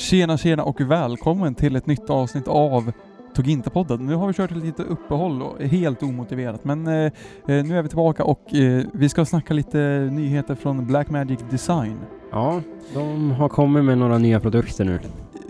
Tjena 0.00 0.36
tjena 0.36 0.64
och 0.64 0.80
välkommen 0.80 1.54
till 1.54 1.76
ett 1.76 1.86
nytt 1.86 2.10
avsnitt 2.10 2.48
av 2.48 2.92
Toginta-podden. 3.34 4.06
Nu 4.06 4.14
har 4.14 4.26
vi 4.26 4.32
kört 4.32 4.50
ett 4.50 4.56
litet 4.56 4.86
uppehåll 4.86 5.42
och 5.42 5.62
helt 5.62 6.02
omotiverat 6.02 6.64
men 6.64 6.86
eh, 6.86 6.94
eh, 6.94 7.10
nu 7.46 7.78
är 7.78 7.82
vi 7.82 7.88
tillbaka 7.88 8.24
och 8.24 8.54
eh, 8.54 8.84
vi 8.92 9.08
ska 9.08 9.24
snacka 9.24 9.54
lite 9.54 9.78
nyheter 10.12 10.54
från 10.54 10.86
Blackmagic 10.86 11.40
Design. 11.50 11.98
Ja, 12.32 12.60
de 12.94 13.30
har 13.30 13.48
kommit 13.48 13.84
med 13.84 13.98
några 13.98 14.18
nya 14.18 14.40
produkter 14.40 14.84
nu. 14.84 15.00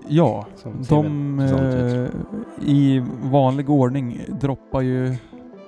Ja, 0.08 0.46
de 0.88 1.38
eh, 1.40 2.68
i 2.68 3.04
vanlig 3.22 3.70
ordning 3.70 4.20
droppar 4.28 4.80
ju 4.80 5.16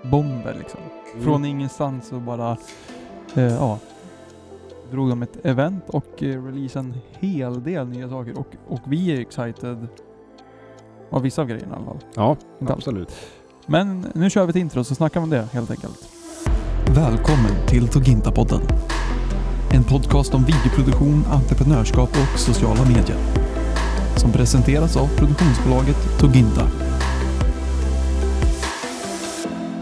bomber 0.03 0.57
liksom. 0.59 0.80
Mm. 1.12 1.25
Från 1.25 1.45
ingenstans 1.45 2.12
och 2.12 2.21
bara 2.21 2.57
eh, 3.35 3.43
ja, 3.43 3.79
drog 4.93 5.09
de 5.09 5.23
ett 5.23 5.47
event 5.47 5.85
och 5.89 6.23
eh, 6.23 6.45
releasade 6.45 6.89
en 6.89 6.95
hel 7.21 7.63
del 7.63 7.89
nya 7.89 8.09
saker 8.09 8.39
och, 8.39 8.47
och 8.69 8.81
vi 8.87 9.13
är 9.17 9.21
excited 9.21 9.87
av 11.11 11.23
vissa 11.23 11.43
av 11.43 11.49
grejerna 11.49 11.73
i 11.73 11.77
alla 11.77 11.85
fall. 11.85 11.99
Ja, 12.14 12.37
Inte 12.61 12.73
allt. 12.73 12.79
absolut. 12.81 13.13
Men 13.67 14.07
nu 14.14 14.31
kör 14.31 14.45
vi 14.47 14.50
ett 14.50 14.57
intro 14.57 14.85
så 14.85 14.95
snackar 14.95 15.21
vi 15.21 15.25
om 15.25 15.31
det 15.31 15.43
helt 15.53 15.71
enkelt. 15.71 16.09
Välkommen 16.97 17.67
till 17.69 17.89
Toginta-podden. 17.89 18.61
En 19.75 19.85
podcast 19.85 20.35
om 20.35 20.45
videoproduktion, 20.45 21.25
entreprenörskap 21.33 22.09
och 22.11 22.39
sociala 22.39 22.85
medier. 22.85 23.17
Som 24.17 24.33
presenteras 24.33 24.97
av 24.97 25.07
produktionsbolaget 25.19 26.19
Toginta. 26.21 26.67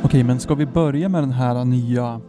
Okej, 0.04 0.24
men 0.24 0.40
ska 0.40 0.54
vi 0.54 0.66
börja 0.66 1.08
med 1.08 1.22
den 1.22 1.32
här 1.32 1.64
nya 1.64 2.20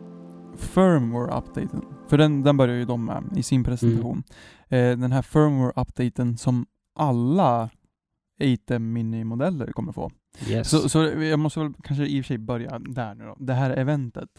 firmware-updaten? 0.58 1.81
För 2.11 2.17
den, 2.17 2.43
den 2.43 2.57
börjar 2.57 2.75
ju 2.75 2.85
de 2.85 3.05
med 3.05 3.23
i 3.35 3.43
sin 3.43 3.63
presentation. 3.63 4.23
Eh, 4.67 4.97
den 4.97 5.11
här 5.11 5.21
firmware-updaten 5.21 6.38
som 6.38 6.65
alla 6.95 7.69
8 8.65 8.80
mini-modeller 8.80 9.72
kommer 9.72 9.91
få. 9.91 10.11
Yes. 10.47 10.69
Så, 10.69 10.89
så 10.89 11.03
jag 11.03 11.39
måste 11.39 11.59
väl 11.59 11.73
kanske 11.83 12.05
i 12.05 12.21
och 12.21 12.25
för 12.25 12.27
sig 12.27 12.38
börja 12.38 12.80
där 12.80 13.16
nu 13.16 13.25
då. 13.25 13.36
Det 13.39 13.53
här 13.53 13.69
eventet. 13.69 14.30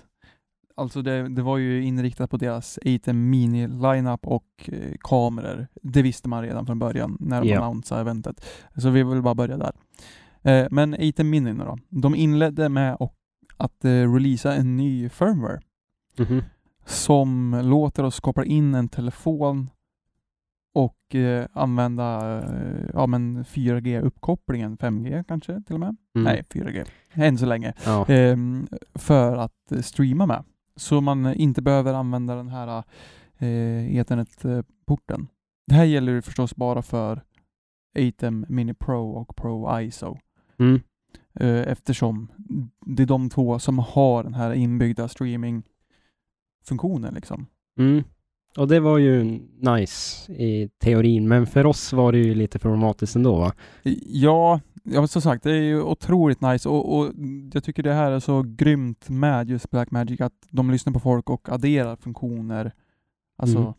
Alltså 0.76 1.02
det, 1.02 1.28
det 1.28 1.42
var 1.42 1.58
ju 1.58 1.84
inriktat 1.84 2.30
på 2.30 2.36
deras 2.36 2.78
8 3.02 3.12
mini 3.12 3.68
lineup 3.68 4.26
och 4.26 4.46
eh, 4.72 4.94
kameror. 5.00 5.66
Det 5.82 6.02
visste 6.02 6.28
man 6.28 6.42
redan 6.42 6.66
från 6.66 6.78
början 6.78 7.16
när 7.20 7.40
de 7.42 7.48
Ja. 7.48 7.60
annonsade 7.62 8.00
eventet. 8.00 8.44
Så 8.76 8.90
vi 8.90 9.02
vill 9.02 9.22
bara 9.22 9.34
börja 9.34 9.56
där. 9.56 9.72
Eh, 10.42 10.66
men 10.70 10.94
8 11.08 11.24
mini 11.24 11.52
nu 11.52 11.64
då. 11.64 11.78
De 11.88 12.14
inledde 12.14 12.68
med 12.68 12.96
och, 13.00 13.14
att 13.56 13.84
eh, 13.84 14.12
releasa 14.14 14.54
en 14.54 14.76
ny 14.76 15.08
firmware 15.08 15.60
Mhm. 16.18 16.42
Som 16.84 17.60
låter 17.64 18.02
oss 18.02 18.20
koppla 18.20 18.44
in 18.44 18.74
en 18.74 18.88
telefon 18.88 19.70
och 20.74 21.14
eh, 21.14 21.46
använda 21.52 22.38
eh, 22.38 22.90
ja, 22.94 23.06
men 23.06 23.44
4G-uppkopplingen, 23.44 24.76
5G 24.76 25.24
kanske 25.28 25.62
till 25.62 25.74
och 25.74 25.80
med? 25.80 25.96
Mm. 26.16 26.24
Nej, 26.24 26.44
4G. 26.50 26.86
Än 27.12 27.38
så 27.38 27.46
länge. 27.46 27.72
Ja. 27.84 28.06
Ehm, 28.08 28.68
för 28.94 29.36
att 29.36 29.72
eh, 29.72 29.80
streama 29.80 30.26
med. 30.26 30.44
Så 30.76 31.00
man 31.00 31.26
eh, 31.26 31.40
inte 31.40 31.62
behöver 31.62 31.94
använda 31.94 32.34
den 32.34 32.48
här 32.48 32.84
eh, 33.38 33.96
Ethernet-porten. 33.96 35.28
Det 35.66 35.74
här 35.74 35.84
gäller 35.84 36.20
förstås 36.20 36.56
bara 36.56 36.82
för 36.82 37.22
8M 37.98 38.46
Mini 38.48 38.74
Pro 38.74 39.10
och 39.10 39.36
Pro 39.36 39.80
ISO. 39.80 40.18
Mm. 40.58 40.80
Eh, 41.34 41.68
eftersom 41.68 42.32
det 42.86 43.02
är 43.02 43.06
de 43.06 43.30
två 43.30 43.58
som 43.58 43.78
har 43.78 44.24
den 44.24 44.34
här 44.34 44.52
inbyggda 44.52 45.08
streaming-funktionen 46.66 47.14
liksom. 47.14 47.46
Mm. 47.78 48.04
Och 48.56 48.68
det 48.68 48.80
var 48.80 48.98
ju 48.98 49.40
nice 49.60 50.32
i 50.32 50.68
teorin, 50.78 51.28
men 51.28 51.46
för 51.46 51.66
oss 51.66 51.92
var 51.92 52.12
det 52.12 52.18
ju 52.18 52.34
lite 52.34 52.58
problematiskt 52.58 53.16
ändå 53.16 53.36
va? 53.36 53.52
Ja, 54.06 54.60
ja 54.84 55.06
som 55.06 55.22
sagt, 55.22 55.42
det 55.44 55.50
är 55.52 55.62
ju 55.62 55.82
otroligt 55.82 56.40
nice 56.40 56.68
och, 56.68 56.98
och 56.98 57.12
jag 57.52 57.64
tycker 57.64 57.82
det 57.82 57.94
här 57.94 58.10
är 58.12 58.20
så 58.20 58.42
grymt 58.42 59.08
med 59.08 59.50
just 59.50 59.70
Blackmagic 59.70 60.20
att 60.20 60.32
de 60.50 60.70
lyssnar 60.70 60.92
på 60.92 61.00
folk 61.00 61.30
och 61.30 61.48
adderar 61.48 61.96
funktioner. 61.96 62.72
Alltså, 63.38 63.58
Mm. 63.58 63.72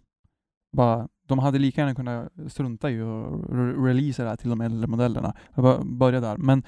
bara, 0.77 1.07
de 1.27 1.39
hade 1.39 1.59
lika 1.59 1.81
gärna 1.81 1.95
kunnat 1.95 2.31
strunta 2.47 2.91
i 2.91 3.01
att 3.01 3.07
re- 3.07 3.85
releasa 3.85 4.23
det 4.23 4.29
här 4.29 4.35
till 4.35 4.49
de 4.49 4.61
äldre 4.61 4.87
modellerna. 4.87 5.33
Jag 5.55 5.63
bara 5.63 5.83
börja 5.83 6.19
där. 6.19 6.37
Men 6.37 6.63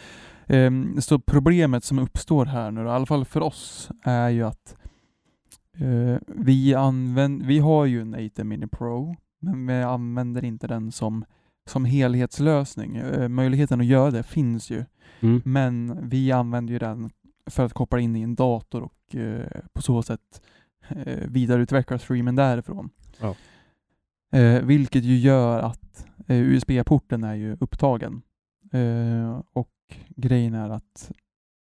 ehm, 0.47 1.01
så 1.01 1.19
problemet 1.19 1.84
som 1.84 2.00
uppstår 2.00 2.45
här 2.45 2.72
nu, 2.72 2.81
i 2.85 2.90
alla 2.90 3.06
fall 3.06 3.25
för 3.25 3.41
oss, 3.41 3.90
är 4.03 4.29
ju 4.29 4.44
att 4.44 4.75
eh, 5.78 6.18
vi, 6.28 6.74
använd, 6.75 7.44
vi 7.46 7.59
har 7.59 7.86
ju 7.86 8.02
en 8.02 8.25
8 8.31 8.44
Mini 8.44 8.68
Pro, 8.68 9.16
men 9.40 9.68
vi 9.68 9.74
använder 9.74 10.46
inte 10.46 10.68
den 10.68 10.91
som 10.91 11.25
som 11.68 11.86
helhetslösning. 11.86 12.96
Eh, 12.96 13.28
Möjligheten 13.28 13.80
att 13.80 13.85
göra 13.85 14.12
det 14.12 14.24
finns 14.24 14.69
ju, 14.69 14.85
Mm. 15.19 15.41
men 15.46 16.00
vi 16.09 16.31
använder 16.31 16.74
ju 16.74 16.80
den 16.80 17.09
för 17.50 17.66
att 17.66 17.74
koppla 17.74 18.00
in 18.00 18.16
i 18.16 18.22
en 18.22 18.35
dator 18.35 18.81
och 18.84 19.16
eh, 19.16 19.46
på 19.74 19.81
så 19.81 20.02
sätt 20.03 20.41
vidareutveckla 21.28 22.00
streamen 22.00 22.35
därifrån. 22.35 22.90
Ja. 23.19 23.35
Vilket 24.64 25.03
ju 25.03 25.18
gör 25.18 25.59
att 25.59 26.06
USB-porten 26.28 27.24
är 27.24 27.34
ju 27.35 27.58
upptagen. 27.59 28.22
Och 29.53 29.72
grejen 30.16 30.53
är 30.53 30.69
att 30.69 31.12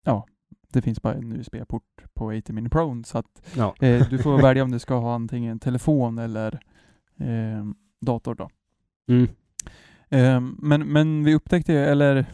ja, 0.06 0.26
det 0.74 0.82
finns 0.82 1.02
bara 1.02 1.14
en 1.14 1.32
USB-port 1.34 1.84
på 2.14 2.26
80 2.28 2.54
Mini 2.54 2.70
Pro 2.70 3.04
så 3.04 3.18
att 3.18 3.42
Ja. 3.56 3.76
eh, 3.80 4.10
du 4.10 4.18
får 4.18 4.42
välja 4.42 4.64
om 4.64 4.72
du 4.72 4.80
ska 4.80 4.96
ha 4.96 5.16
antingen 5.16 5.60
telefon 5.60 6.18
eller 6.18 6.60
eh, 7.20 7.66
dator 8.02 8.36
då. 8.36 8.50
Mm. 9.10 9.28
Ehm, 10.10 10.56
men, 10.60 10.88
men 10.88 11.24
vi 11.24 11.36
upptäckte, 11.36 11.74
eller 11.74 12.26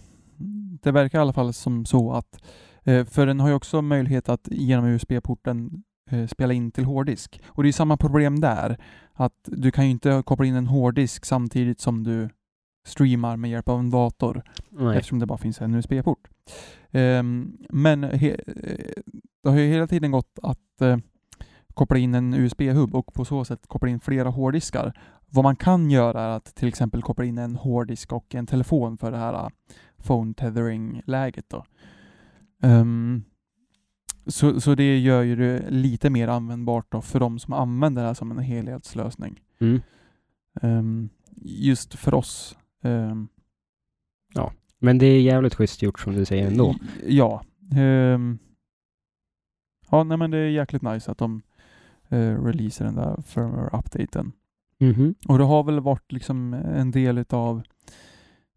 det 0.81 0.91
verkar 0.91 1.19
i 1.19 1.21
alla 1.21 1.33
fall 1.33 1.53
som 1.53 1.85
så 1.85 2.13
att, 2.13 2.43
eh, 2.83 3.05
för 3.05 3.25
den 3.27 3.39
har 3.39 3.47
ju 3.47 3.53
också 3.53 3.81
möjlighet 3.81 4.29
att 4.29 4.47
genom 4.51 4.85
USB-porten 4.85 5.83
eh, 6.11 6.27
spela 6.27 6.53
in 6.53 6.71
till 6.71 6.85
hårddisk. 6.85 7.41
Och 7.47 7.63
det 7.63 7.69
är 7.69 7.73
samma 7.73 7.97
problem 7.97 8.39
där, 8.39 8.77
att 9.13 9.39
du 9.45 9.71
kan 9.71 9.85
ju 9.85 9.91
inte 9.91 10.23
koppla 10.25 10.45
in 10.45 10.55
en 10.55 10.67
hårddisk 10.67 11.25
samtidigt 11.25 11.79
som 11.79 12.03
du 12.03 12.29
streamar 12.87 13.37
med 13.37 13.51
hjälp 13.51 13.69
av 13.69 13.79
en 13.79 13.89
dator, 13.89 14.43
Nej. 14.69 14.97
eftersom 14.97 15.19
det 15.19 15.25
bara 15.25 15.37
finns 15.37 15.61
en 15.61 15.75
USB-port. 15.75 16.27
Ehm, 16.91 17.57
men 17.69 18.03
he, 18.03 18.29
eh, 18.29 19.03
det 19.43 19.49
har 19.49 19.57
ju 19.57 19.67
hela 19.67 19.87
tiden 19.87 20.11
gått 20.11 20.39
att 20.43 20.81
eh, 20.81 20.97
koppla 21.73 21.97
in 21.97 22.15
en 22.15 22.33
USB-hub 22.33 22.95
och 22.95 23.13
på 23.13 23.25
så 23.25 23.45
sätt 23.45 23.67
koppla 23.67 23.89
in 23.89 23.99
flera 23.99 24.29
hårddiskar. 24.29 24.99
Vad 25.25 25.43
man 25.43 25.55
kan 25.55 25.91
göra 25.91 26.21
är 26.21 26.29
att 26.29 26.55
till 26.55 26.67
exempel 26.67 27.01
koppla 27.01 27.25
in 27.25 27.37
en 27.37 27.55
hårddisk 27.55 28.13
och 28.13 28.35
en 28.35 28.47
telefon 28.47 28.97
för 28.97 29.11
det 29.11 29.17
här 29.17 29.33
uh, 29.33 29.49
phone 30.03 30.33
tethering-läget. 30.33 31.49
Då. 31.49 31.65
Ehm, 32.61 33.23
så, 34.27 34.61
så 34.61 34.75
det 34.75 34.99
gör 34.99 35.21
ju 35.21 35.35
det 35.35 35.69
lite 35.69 36.09
mer 36.09 36.27
användbart 36.27 36.91
då 36.91 37.01
för 37.01 37.19
de 37.19 37.39
som 37.39 37.53
använder 37.53 38.01
det 38.01 38.07
här 38.07 38.13
som 38.13 38.31
en 38.31 38.39
helhetslösning. 38.39 39.41
Mm. 39.59 39.81
Ehm, 40.61 41.09
just 41.41 41.95
för 41.95 42.13
oss. 42.13 42.57
ehm, 42.83 43.27
Men 44.85 44.97
det 44.97 45.05
är 45.05 45.21
jävligt 45.21 45.55
schysst 45.55 45.81
gjort 45.81 45.99
som 45.99 46.15
du 46.15 46.25
säger 46.25 46.47
ändå. 46.47 46.75
Ja. 47.07 47.43
ehm, 47.75 48.37
ja, 49.89 50.03
nej 50.03 50.17
men 50.17 50.31
det 50.31 50.37
är 50.37 50.49
jäkligt 50.49 50.81
nice 50.81 51.11
att 51.11 51.17
de 51.17 51.41
uh, 52.11 52.43
releasar 52.43 52.85
den 52.85 52.95
där 52.95 53.21
firmware-updaten. 53.21 54.31
Mhm. 54.79 55.15
Och 55.27 55.37
det 55.37 55.43
har 55.43 55.63
väl 55.63 55.79
varit 55.79 56.11
liksom 56.11 56.53
en 56.53 56.91
del 56.91 57.17
utav 57.17 57.61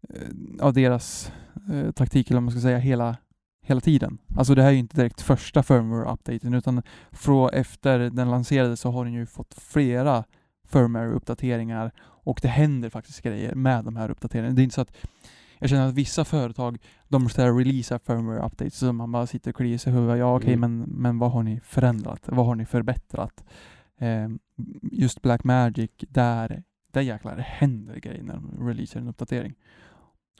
eh, 0.09 0.65
av 0.65 0.73
deras 0.73 1.31
eh, 1.71 1.91
taktik, 1.91 2.29
eller 2.29 2.37
vad 2.37 2.43
man 2.43 2.51
ska 2.51 2.61
säga, 2.61 2.77
hela, 2.77 3.17
hela 3.61 3.81
tiden. 3.81 4.17
Alltså 4.37 4.55
det 4.55 4.61
här 4.61 4.69
är 4.69 4.73
ju 4.73 4.79
inte 4.79 4.95
direkt 4.95 5.21
första 5.21 5.63
firmware-updaten, 5.63 6.53
utan 6.53 6.81
från 7.11 7.49
efter 7.49 7.99
den 7.99 8.31
lanserades 8.31 8.81
så 8.81 8.91
har 8.91 9.05
den 9.05 9.13
ju 9.13 9.25
fått 9.25 9.53
flera 9.53 10.23
firmware-uppdateringar 10.67 11.91
och 12.01 12.39
det 12.41 12.47
händer 12.47 12.89
faktiskt 12.89 13.21
grejer 13.21 13.55
med 13.55 13.85
de 13.85 13.95
här 13.95 14.11
uppdateringarna. 14.11 14.55
Det 14.55 14.61
är 14.61 14.63
inte 14.63 14.75
så 14.75 14.81
att 14.81 14.95
jag 15.59 15.69
känner 15.69 15.87
att 15.87 15.93
vissa 15.93 16.25
företag, 16.25 16.77
de 17.07 17.29
ska 17.29 17.45
releasa 17.59 17.99
firmware-updates, 17.99 18.69
så 18.75 18.93
man 18.93 19.11
bara 19.11 19.27
sitter 19.27 19.51
och 19.51 19.55
kliar 19.57 19.77
sig 19.77 19.93
i 19.93 19.95
huvudet. 19.95 20.19
Ja 20.19 20.35
okej, 20.35 20.53
Mm. 20.53 20.77
men, 20.79 20.89
men 20.89 21.19
vad 21.19 21.31
har 21.31 21.43
ni 21.43 21.59
förändrat? 21.59 22.21
Vad 22.25 22.45
har 22.45 22.55
ni 22.55 22.65
förbättrat? 22.65 23.43
Eh, 23.97 24.29
just 24.81 25.21
Blackmagic, 25.21 25.91
där, 25.99 26.63
där 26.91 27.01
jäklar 27.01 27.37
händer 27.37 27.95
grejer 27.95 28.23
när 28.23 28.33
de 28.35 28.67
releasar 28.67 28.99
en 28.99 29.07
uppdatering. 29.07 29.55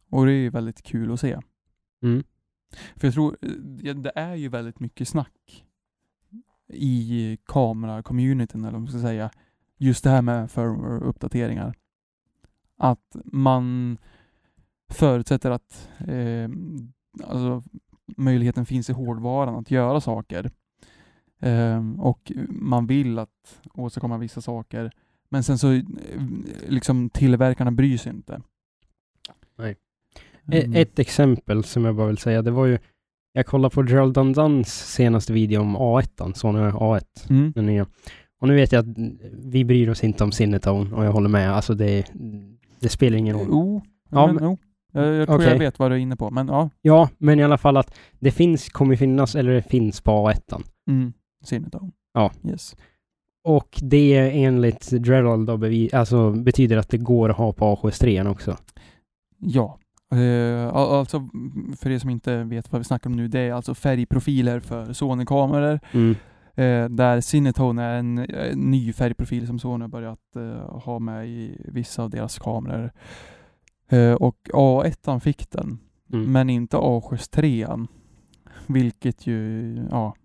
Och 0.10 0.26
det 0.26 0.32
är 0.32 0.38
ju 0.38 0.50
väldigt 0.50 0.82
kul 0.82 1.12
att 1.14 1.20
se. 1.20 1.40
Mm. 2.04 2.24
För 2.96 3.08
jag 3.08 3.14
tror, 3.14 3.38
det 3.94 4.12
är 4.16 4.36
ju 4.36 4.50
väldigt 4.50 4.80
mycket 4.80 5.08
snack 5.08 5.66
i 6.74 7.38
kamera-communityn, 7.46 8.62
eller 8.62 8.72
vad 8.72 8.82
man 8.82 8.88
ska 8.92 9.00
säga, 9.02 9.30
just 9.78 10.04
det 10.04 10.10
här 10.10 10.22
med 10.22 10.50
firmware-uppdateringar. 10.52 11.74
Att 12.78 13.16
man 13.26 13.98
förutsätter 14.90 15.52
att 15.52 15.90
eh, 16.08 16.50
alltså, 17.28 17.64
möjligheten 18.18 18.66
finns 18.66 18.90
i 18.90 18.94
hårdvaran 18.94 19.56
att 19.56 19.72
göra 19.72 20.02
saker. 20.02 20.52
Ehm, 21.42 22.00
och 22.00 22.32
man 22.50 22.88
vill 22.88 23.20
att 23.20 23.60
åstadkomma 23.74 24.18
vissa 24.18 24.42
saker. 24.42 24.92
Men 25.30 25.44
sen 25.44 25.58
så 25.58 25.72
eh, 25.74 25.84
liksom 26.68 27.10
tillverkarna 27.10 27.72
bryr 27.72 27.98
sig 27.98 28.12
inte. 28.12 28.42
Nej. 29.58 29.76
Mm. 30.52 30.74
Ett 30.76 31.00
exempel 31.00 31.64
som 31.64 31.86
jag 31.86 31.96
bara 31.96 32.08
vill 32.08 32.18
säga, 32.18 32.42
det 32.42 32.52
var 32.52 32.66
ju, 32.66 32.78
jag 33.34 33.46
kollade 33.46 33.76
på 33.76 33.86
Gerald 33.88 34.14
Dundans 34.14 34.94
senaste 34.94 35.34
video 35.34 35.62
om 35.62 35.78
A1, 35.78 36.34
Sony 36.34 36.60
A1, 36.60 37.30
Mm. 37.30 37.52
den 37.56 37.66
nya. 37.66 37.86
Och 38.42 38.48
nu 38.48 38.56
vet 38.56 38.72
jag 38.72 38.80
att 38.90 38.98
vi 39.44 39.66
bryr 39.66 39.90
oss 39.90 40.04
inte 40.04 40.24
om 40.24 40.32
Cinetone 40.32 40.96
och 40.96 41.06
jag 41.06 41.12
håller 41.12 41.30
med, 41.30 41.52
alltså 41.52 41.74
det, 41.74 42.06
det 42.80 42.90
spelar 42.90 43.18
ingen 43.18 43.36
roll. 43.36 43.48
Jo, 43.50 43.82
Ja, 44.10 44.26
men, 44.28 44.36
men- 44.36 44.44
jo. 44.44 44.58
Jag, 44.92 45.14
jag 45.16 45.28
tror 45.28 45.38
Okej. 45.38 45.50
jag 45.50 45.60
vet 45.60 45.80
vad 45.80 45.92
du 45.92 45.96
är 45.96 46.00
inne 46.00 46.16
på, 46.16 46.30
men 46.32 46.48
ja. 46.48 46.70
Ja, 46.82 47.10
men 47.18 47.40
i 47.40 47.44
alla 47.44 47.58
fall 47.58 47.78
att 47.78 47.96
det 48.20 48.32
finns, 48.32 48.70
kommer 48.70 48.96
finnas, 48.96 49.36
eller 49.36 49.52
det 49.52 49.62
finns 49.62 50.02
på 50.02 50.12
A1. 50.12 50.64
Mm. 50.88 51.14
Cinetone. 51.44 51.92
Ja. 52.14 52.32
Yes. 52.44 52.76
Och 53.44 53.80
det 53.82 54.16
är 54.16 54.32
enligt 54.32 54.92
Gerald 54.92 55.48
då 55.48 55.60
alltså 55.98 56.32
betyder 56.32 56.78
att 56.78 56.90
det 56.90 56.98
går 56.98 57.30
att 57.30 57.38
ha 57.38 57.54
på 57.54 57.76
A73 57.76 58.32
också. 58.32 58.58
Ja. 59.38 59.80
Al- 60.72 61.00
alltså, 61.00 61.30
för 61.80 61.90
er 61.90 62.00
som 62.00 62.10
inte 62.10 62.44
vet 62.44 62.72
vad 62.72 62.80
vi 62.80 62.86
snackar 62.86 63.10
om 63.10 63.16
nu, 63.16 63.28
det 63.28 63.40
är 63.40 63.54
alltså 63.54 63.76
färgprofiler 63.76 64.60
för 64.60 64.94
Sony-kameror. 64.94 65.80
Mm. 65.92 66.16
Eh, 66.56 66.90
där 66.90 67.22
Cinetone 67.22 67.84
är 67.84 68.00
en, 68.00 68.18
eh, 68.18 68.56
ny 68.56 68.94
färgprofil 68.94 69.48
som 69.48 69.60
Sony 69.60 69.88
börjat 69.88 70.36
eh, 70.36 70.80
ha 70.80 71.00
med 71.00 71.28
i 71.28 71.62
vissa 71.66 72.04
av 72.04 72.10
deras 72.10 72.40
kameror. 72.40 72.92
Eh, 73.90 74.14
och 74.14 74.38
A1 74.54 75.20
fick 75.20 75.52
den, 75.52 75.80
Mm. 76.14 76.32
men 76.32 76.50
inte 76.50 76.78
A73. 76.78 77.88
Vilket 78.68 79.28
ju, 79.28 79.76
ja. 79.92 80.16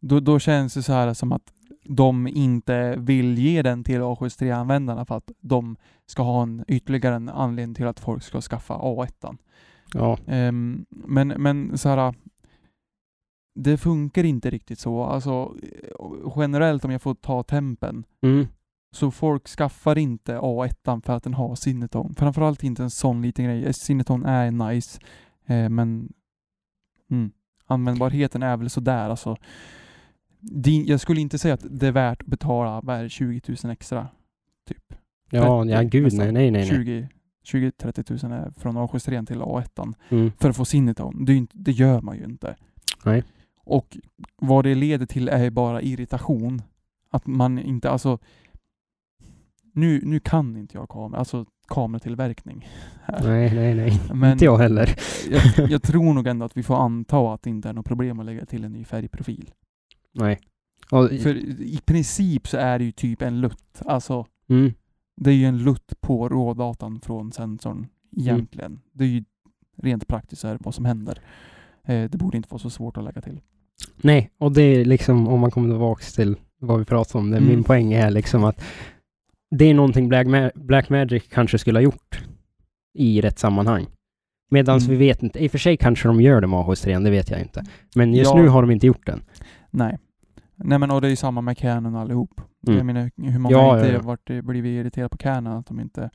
Då, 0.00 0.20
då 0.20 0.38
känns 0.38 0.74
det 0.74 0.82
så 0.82 0.92
här 0.92 1.14
som 1.14 1.32
att 1.32 1.52
de 1.84 2.26
inte 2.28 2.96
vill 2.98 3.38
ge 3.38 3.62
den 3.62 3.84
till 3.84 4.00
A73-användarna 4.00 5.04
för 5.04 5.16
att 5.16 5.30
de 5.40 5.76
ska 6.06 6.22
ha 6.22 6.42
en 6.42 6.64
ytterligare 6.68 7.14
en 7.14 7.28
anledning 7.28 7.74
till 7.74 7.86
att 7.86 8.00
folk 8.00 8.22
ska 8.22 8.40
skaffa 8.40 8.74
A1. 8.74 9.36
Ja. 9.94 10.18
Ehm, 10.26 10.86
men, 10.90 11.28
men 11.28 11.78
så 11.78 11.88
här. 11.88 12.14
Det 13.54 13.76
funkar 13.78 14.24
inte 14.24 14.50
riktigt 14.50 14.78
så. 14.78 15.04
Alltså 15.04 15.54
eh, 15.62 16.32
generellt 16.36 16.84
om 16.84 16.90
jag 16.90 17.02
får 17.02 17.14
ta 17.14 17.42
tempen 17.42 18.04
Mm. 18.22 18.46
Så 18.92 19.10
folk 19.10 19.48
skaffar 19.48 19.98
inte 19.98 20.38
A1 20.38 21.02
för 21.06 21.12
att 21.16 21.24
den 21.24 21.34
har 21.34 21.54
Cineton. 21.54 22.14
Framförallt 22.14 22.64
inte 22.64 22.82
en 22.82 22.90
sån 22.90 23.22
liten 23.22 23.44
grej. 23.44 23.64
Eh, 23.64 23.72
Cineton 23.72 24.24
är 24.24 24.50
nice, 24.50 25.00
eh, 25.46 25.68
men 25.68 26.12
mm, 27.10 27.30
användbarheten 27.66 28.42
är 28.42 28.56
väl 28.56 28.70
sådär 28.70 29.10
alltså. 29.10 29.36
Din, 30.40 30.86
jag 30.86 31.00
skulle 31.00 31.20
inte 31.20 31.38
säga 31.38 31.54
att 31.54 31.66
det 31.70 31.86
är 31.86 31.92
värt 31.92 32.22
att 32.22 32.28
betala 32.28 32.80
vad 32.80 32.96
är 32.96 33.02
det, 33.02 33.08
20 33.08 33.40
000 33.64 33.72
extra. 33.72 34.08
Typ. 34.68 34.94
Ja, 35.30 35.62
30 35.64 35.72
ja 35.72 35.82
gud 35.82 36.12
nej, 36.12 36.32
nej, 36.32 36.50
nej. 36.50 36.50
nej. 36.50 36.66
20 36.68 37.08
20-30 37.44 38.24
000 38.28 38.32
är 38.40 38.50
från 38.50 38.76
A73 38.78 39.26
till 39.26 39.40
A1 39.42 39.94
Mm. 40.10 40.32
för 40.38 40.48
att 40.50 40.56
få 40.56 40.64
Cineton. 40.64 41.24
Det, 41.24 41.34
inte- 41.34 41.58
det 41.58 41.72
gör 41.72 42.00
man 42.00 42.16
ju 42.16 42.24
inte. 42.24 42.56
Nej. 43.04 43.24
Och 43.56 43.98
vad 44.36 44.64
det 44.64 44.74
leder 44.74 45.06
till 45.06 45.28
är 45.28 45.50
bara 45.50 45.82
irritation. 45.82 46.62
Att 47.10 47.26
man 47.26 47.58
inte, 47.58 47.90
alltså 47.90 48.18
nu, 49.72 50.00
nu 50.04 50.20
kan 50.20 50.56
inte 50.56 50.76
jag 50.76 50.88
kamera, 50.88 51.18
alltså 51.18 51.46
kameratillverkning. 51.68 52.68
här. 53.02 53.22
Nej, 53.28 53.54
nej, 53.54 53.74
nej. 53.74 54.00
Men 54.14 54.32
Inte 54.32 54.44
jag 54.44 54.58
heller. 54.58 54.96
jag, 55.30 55.70
jag 55.70 55.82
tror 55.82 56.14
nog 56.14 56.26
ändå 56.26 56.44
att 56.44 56.56
vi 56.56 56.62
får 56.62 56.76
anta 56.76 57.34
att 57.34 57.42
det 57.42 57.50
inte 57.50 57.68
är 57.68 57.72
något 57.72 57.86
problem 57.86 58.20
att 58.20 58.26
lägga 58.26 58.46
till 58.46 58.64
en 58.64 58.72
ny 58.72 58.84
färgprofil. 58.84 59.50
Nej. 60.14 60.40
Och, 60.90 61.08
För 61.08 61.36
i 61.60 61.80
princip 61.84 62.48
så 62.48 62.56
är 62.56 62.78
det 62.78 62.84
ju 62.84 62.92
typ 62.92 63.22
en 63.22 63.40
lutt. 63.40 63.82
Alltså 63.86 64.26
mm. 64.48 64.72
det 65.16 65.30
är 65.30 65.34
ju 65.34 65.44
en 65.44 65.58
lutt 65.58 66.00
på 66.00 66.28
rådatan 66.28 67.00
från 67.00 67.32
sensorn 67.32 67.86
egentligen. 68.16 68.80
Det 68.92 69.04
är 69.04 69.08
ju 69.08 69.24
rent 69.76 70.08
praktiskt 70.08 70.42
här 70.42 70.58
vad 70.60 70.74
som 70.74 70.84
händer. 70.84 71.20
Eh, 71.84 72.10
det 72.10 72.18
borde 72.18 72.36
inte 72.36 72.48
vara 72.50 72.58
så 72.58 72.70
svårt 72.70 72.96
att 72.96 73.04
lägga 73.04 73.20
till. 73.20 73.40
Nej, 73.96 74.30
och 74.38 74.52
det 74.52 74.62
är 74.62 74.84
liksom 74.84 75.28
om 75.28 75.40
man 75.40 75.50
kommer 75.50 75.68
tillbaka 75.68 76.04
till 76.04 76.36
vad 76.58 76.78
vi 76.78 76.84
pratade 76.84 77.18
om. 77.18 77.30
Det, 77.30 77.36
Mm. 77.36 77.48
Min 77.48 77.64
poäng 77.64 77.92
är 77.92 78.10
liksom 78.10 78.44
att 78.44 78.64
det 79.58 79.64
är 79.64 79.74
någonting 79.74 80.08
Black, 80.08 80.26
Ma- 80.26 80.50
Black 80.54 80.90
Magic 80.90 81.28
kanske 81.28 81.58
skulle 81.58 81.78
ha 81.78 81.82
gjort 81.82 82.24
i 82.94 83.20
rätt 83.20 83.38
sammanhang. 83.38 83.86
Medan 84.50 84.78
Mm. 84.78 84.90
vi 84.90 84.96
vet 84.96 85.22
inte, 85.22 85.44
i 85.44 85.46
och 85.46 85.50
för 85.50 85.58
sig 85.58 85.76
kanske 85.76 86.08
de 86.08 86.20
gör 86.20 86.40
det 86.40 86.46
med 86.46 86.58
AH3, 86.58 87.04
det 87.04 87.10
vet 87.10 87.30
jag 87.30 87.40
inte. 87.40 87.62
Men 87.96 88.14
just 88.14 88.30
Ja. 88.34 88.42
nu 88.42 88.48
har 88.48 88.62
de 88.62 88.70
inte 88.70 88.86
gjort 88.86 89.06
den. 89.06 89.22
Nej. 89.70 89.98
Nej 90.56 90.78
men 90.78 90.90
och 90.90 91.00
det 91.00 91.06
är 91.08 91.10
ju 91.10 91.16
samma 91.16 91.40
med 91.40 91.58
Canon 91.58 91.96
allihop. 91.96 92.40
Mm. 92.66 92.76
Jag 92.76 92.86
menar 92.86 93.10
hur 93.16 93.38
många 93.38 93.52
Ja, 93.56 93.76
inte 93.78 93.88
ja, 93.88 93.94
ja. 93.94 94.00
varit, 94.02 94.44
blivit 94.44 94.70
irriterade 94.80 95.08
på 95.08 95.16
Canon 95.18 95.52
att 95.58 95.66
de 95.66 95.80
inte 95.80 96.10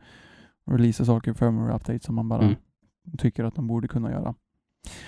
releasar 0.71 1.05
saker 1.05 1.31
i 1.31 1.33
firmware 1.33 1.75
updates 1.75 2.03
som 2.03 2.15
man 2.15 2.29
bara 2.29 2.41
Mm. 2.43 2.55
tycker 3.17 3.43
att 3.43 3.55
de 3.55 3.67
borde 3.67 3.87
kunna 3.87 4.11
göra. 4.11 4.35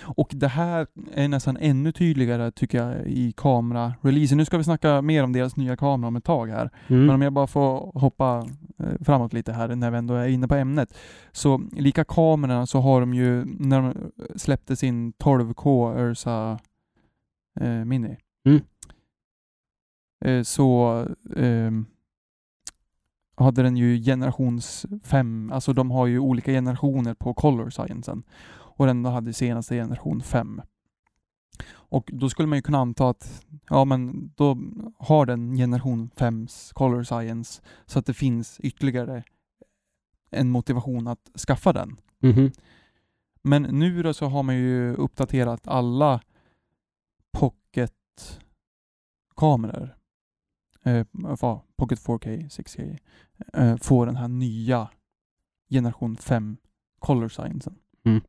Och 0.01 0.29
det 0.31 0.47
här 0.47 0.87
är 1.13 1.27
nästan 1.27 1.57
ännu 1.57 1.91
tydligare 1.91 2.51
tycker 2.51 2.77
jag 2.77 3.07
i 3.07 3.31
kamera-releasen. 3.31 4.37
Nu 4.37 4.45
ska 4.45 4.57
vi 4.57 4.63
snacka 4.63 5.01
mer 5.01 5.23
om 5.23 5.33
deras 5.33 5.55
nya 5.55 5.77
kamera 5.77 6.07
om 6.07 6.15
ett 6.15 6.23
tag 6.23 6.47
här. 6.47 6.69
Mm. 6.87 7.05
Men 7.05 7.15
om 7.15 7.21
jag 7.21 7.33
bara 7.33 7.47
får 7.47 7.99
hoppa 7.99 8.47
eh, 8.79 9.05
framåt 9.05 9.33
lite 9.33 9.53
här 9.53 9.75
när 9.75 9.91
vi 9.91 9.97
ändå 9.97 10.13
är 10.13 10.27
inne 10.27 10.47
på 10.47 10.55
ämnet. 10.55 10.97
Så 11.31 11.61
lika 11.71 12.03
kamerorna 12.03 12.65
så 12.65 12.79
har 12.79 12.99
de 12.99 13.13
ju, 13.13 13.45
när 13.45 13.81
de 13.81 14.11
släppte 14.35 14.75
sin 14.75 15.13
12K 15.13 15.99
Ursa 15.99 16.59
eh, 17.59 17.85
Mini. 17.85 18.17
Mm. 18.45 18.61
Eh, 20.25 20.43
så 20.43 21.05
ehm, 21.35 21.85
hade 23.35 23.63
den 23.63 23.77
ju 23.77 24.03
generations 24.03 24.85
5, 25.03 25.51
alltså 25.53 25.73
de 25.73 25.91
har 25.91 26.07
ju 26.07 26.19
olika 26.19 26.51
generationer 26.51 27.13
på 27.13 27.33
color 27.33 27.69
sciencen. 27.69 28.23
Och 28.79 28.85
den 28.85 29.05
hade 29.05 29.33
senaste 29.33 29.75
generation 29.75 30.21
5. 30.21 30.61
Och 31.71 32.09
då 32.13 32.29
skulle 32.29 32.47
man 32.47 32.57
ju 32.57 32.61
kunna 32.61 32.77
anta 32.77 33.09
att, 33.09 33.45
ja 33.69 33.85
men 33.85 34.31
då 34.35 34.57
har 34.97 35.25
den 35.25 35.55
generation 35.55 36.09
5s 36.09 36.73
color 36.73 37.03
science 37.03 37.61
så 37.85 37.99
att 37.99 38.05
det 38.05 38.13
finns 38.13 38.59
ytterligare 38.59 39.23
en 40.29 40.49
motivation 40.49 41.07
att 41.07 41.29
skaffa 41.47 41.73
den. 41.73 41.97
Mhm. 42.19 42.51
Men 43.41 43.63
nu 43.63 44.03
då 44.03 44.13
så 44.13 44.25
har 44.25 44.43
man 44.43 44.55
ju 44.55 44.93
uppdaterat 44.93 45.67
alla 45.67 46.21
pocket-kameror. 47.31 49.97
Eh, 50.83 51.05
pocket 51.77 51.99
4K, 51.99 52.49
6K. 52.49 52.97
Eh, 53.53 53.77
får 53.77 54.05
den 54.05 54.15
här 54.15 54.27
nya 54.27 54.89
generation 55.69 56.17
5 56.17 56.57
color 56.99 57.29
sciencen. 57.29 57.75
Mm. 58.03 58.21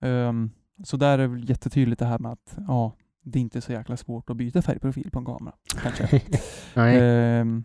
Ehm, 0.00 0.50
så 0.84 0.96
där 0.96 1.18
är 1.18 1.26
väl 1.26 1.50
jättetydligt 1.50 1.98
det 1.98 2.06
här 2.06 2.18
med 2.18 2.32
att 2.32 2.58
ja, 2.68 2.92
det 3.22 3.38
är 3.38 3.40
inte 3.40 3.60
så 3.60 3.72
jäkla 3.72 3.96
svårt 3.96 4.30
att 4.30 4.36
byta 4.36 4.62
färgprofil 4.62 5.10
på 5.10 5.18
en 5.18 5.24
kamera. 5.24 5.54
Kanske. 5.82 6.22
Nej. 6.74 6.98
Ehm, 7.00 7.64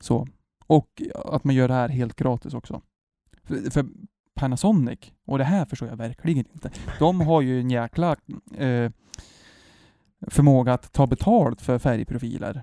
så. 0.00 0.28
Och 0.66 1.02
att 1.24 1.44
man 1.44 1.54
gör 1.54 1.68
det 1.68 1.74
här 1.74 1.88
helt 1.88 2.16
gratis 2.16 2.54
också. 2.54 2.82
För, 3.44 3.70
för 3.70 3.86
Panasonic, 4.34 4.98
och 5.26 5.38
det 5.38 5.44
här 5.44 5.64
förstår 5.64 5.88
jag 5.88 5.96
verkligen 5.96 6.38
inte, 6.38 6.70
de 6.98 7.20
har 7.20 7.40
ju 7.40 7.60
en 7.60 7.70
jäkla 7.70 8.16
eh, 8.56 8.90
förmåga 10.28 10.72
att 10.74 10.92
ta 10.92 11.06
betalt 11.06 11.60
för 11.60 11.78
färgprofiler. 11.78 12.62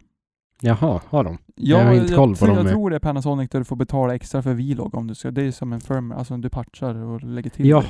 Jaha, 0.62 1.02
har 1.08 1.24
de? 1.24 1.38
Ja, 1.56 1.78
Jag 1.78 1.86
har 1.86 1.94
inte 1.94 2.14
koll 2.16 2.30
på 2.30 2.36
tror, 2.36 2.48
dem 2.48 2.58
jag 2.58 2.64
med. 2.64 2.74
tror 2.74 2.90
det 2.90 2.96
är 2.96 3.00
Panasonic 3.00 3.50
där 3.50 3.60
du 3.60 3.66
får 3.66 3.76
betala 3.76 4.16
extra 4.16 4.42
för 4.42 4.54
Vlog 4.54 4.96
om 4.96 5.08
du 5.08 5.16
ska. 5.16 5.32
Det 5.32 5.42
är 5.42 5.52
som 5.52 5.74
en 5.74 5.82
firmware, 5.82 6.20
alltså 6.20 6.38
du 6.38 6.50
patchar 6.50 6.96
och 6.96 7.24
lägger 7.24 7.50
till 7.50 7.66
det. 7.82 7.88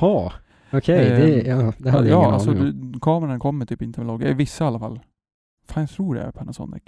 Okej, 0.72 1.10
det, 1.10 1.50
Ehm, 1.52 1.60
ja, 1.66 1.74
det 1.78 1.90
hade 1.92 2.10
jag 2.10 2.18
ja, 2.18 2.22
ingen 2.24 2.34
alltså 2.34 2.50
aning 2.52 2.64
om. 2.64 2.92
du, 2.92 3.00
kameran 3.00 3.40
kommer 3.40 3.66
typ 3.66 3.82
inte 3.82 4.00
med 4.00 4.08
logg. 4.08 4.24
Eh, 4.24 4.36
Vissa 4.36 4.64
i 4.64 4.68
alla 4.68 4.80
fall. 4.80 5.00
Fan, 5.68 5.84
jag 5.84 5.90
tror 5.90 6.16
det 6.16 6.22
är 6.22 6.32
Panasonic. 6.32 6.84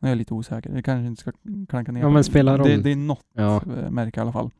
Nu 0.00 0.08
är 0.08 0.10
jag 0.10 0.18
lite 0.18 0.34
osäker. 0.34 0.70
Jag 0.74 0.84
kanske 0.84 1.06
inte 1.06 1.20
ska 1.20 1.32
klanka 1.68 1.92
ner 1.92 2.00
Ja, 2.00 2.06
på 2.06 2.10
men 2.10 2.16
det. 2.20 2.24
spelar 2.24 2.58
roll. 2.58 2.68
Det, 2.68 2.76
det 2.76 2.92
är 2.92 2.96
något 2.96 3.24
Ja, 3.34 3.56
eh, 3.56 3.90
märke 3.90 4.20
i 4.20 4.22
alla 4.22 4.32
fall. 4.32 4.50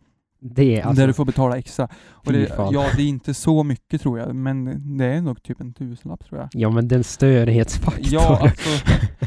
det 0.40 0.76
är 0.80 0.82
alltså... 0.86 1.00
där 1.00 1.06
du 1.06 1.12
får 1.12 1.24
betala 1.24 1.58
extra. 1.58 1.88
Och 2.08 2.32
det, 2.32 2.48
ja, 2.58 2.86
det 2.96 3.02
är 3.02 3.06
inte 3.08 3.34
så 3.34 3.62
mycket 3.64 4.00
tror 4.02 4.18
jag, 4.18 4.34
men 4.36 4.82
det 4.98 5.04
är 5.04 5.20
nog 5.20 5.42
typ 5.42 5.60
en 5.60 5.72
tusenlapp 5.72 6.24
tror 6.24 6.40
jag. 6.40 6.48
Ja, 6.52 6.70
men 6.70 6.88
den 6.88 7.04
störhetsfaktor. 7.04 8.06
Ja, 8.12 8.38
alltså. 8.42 8.84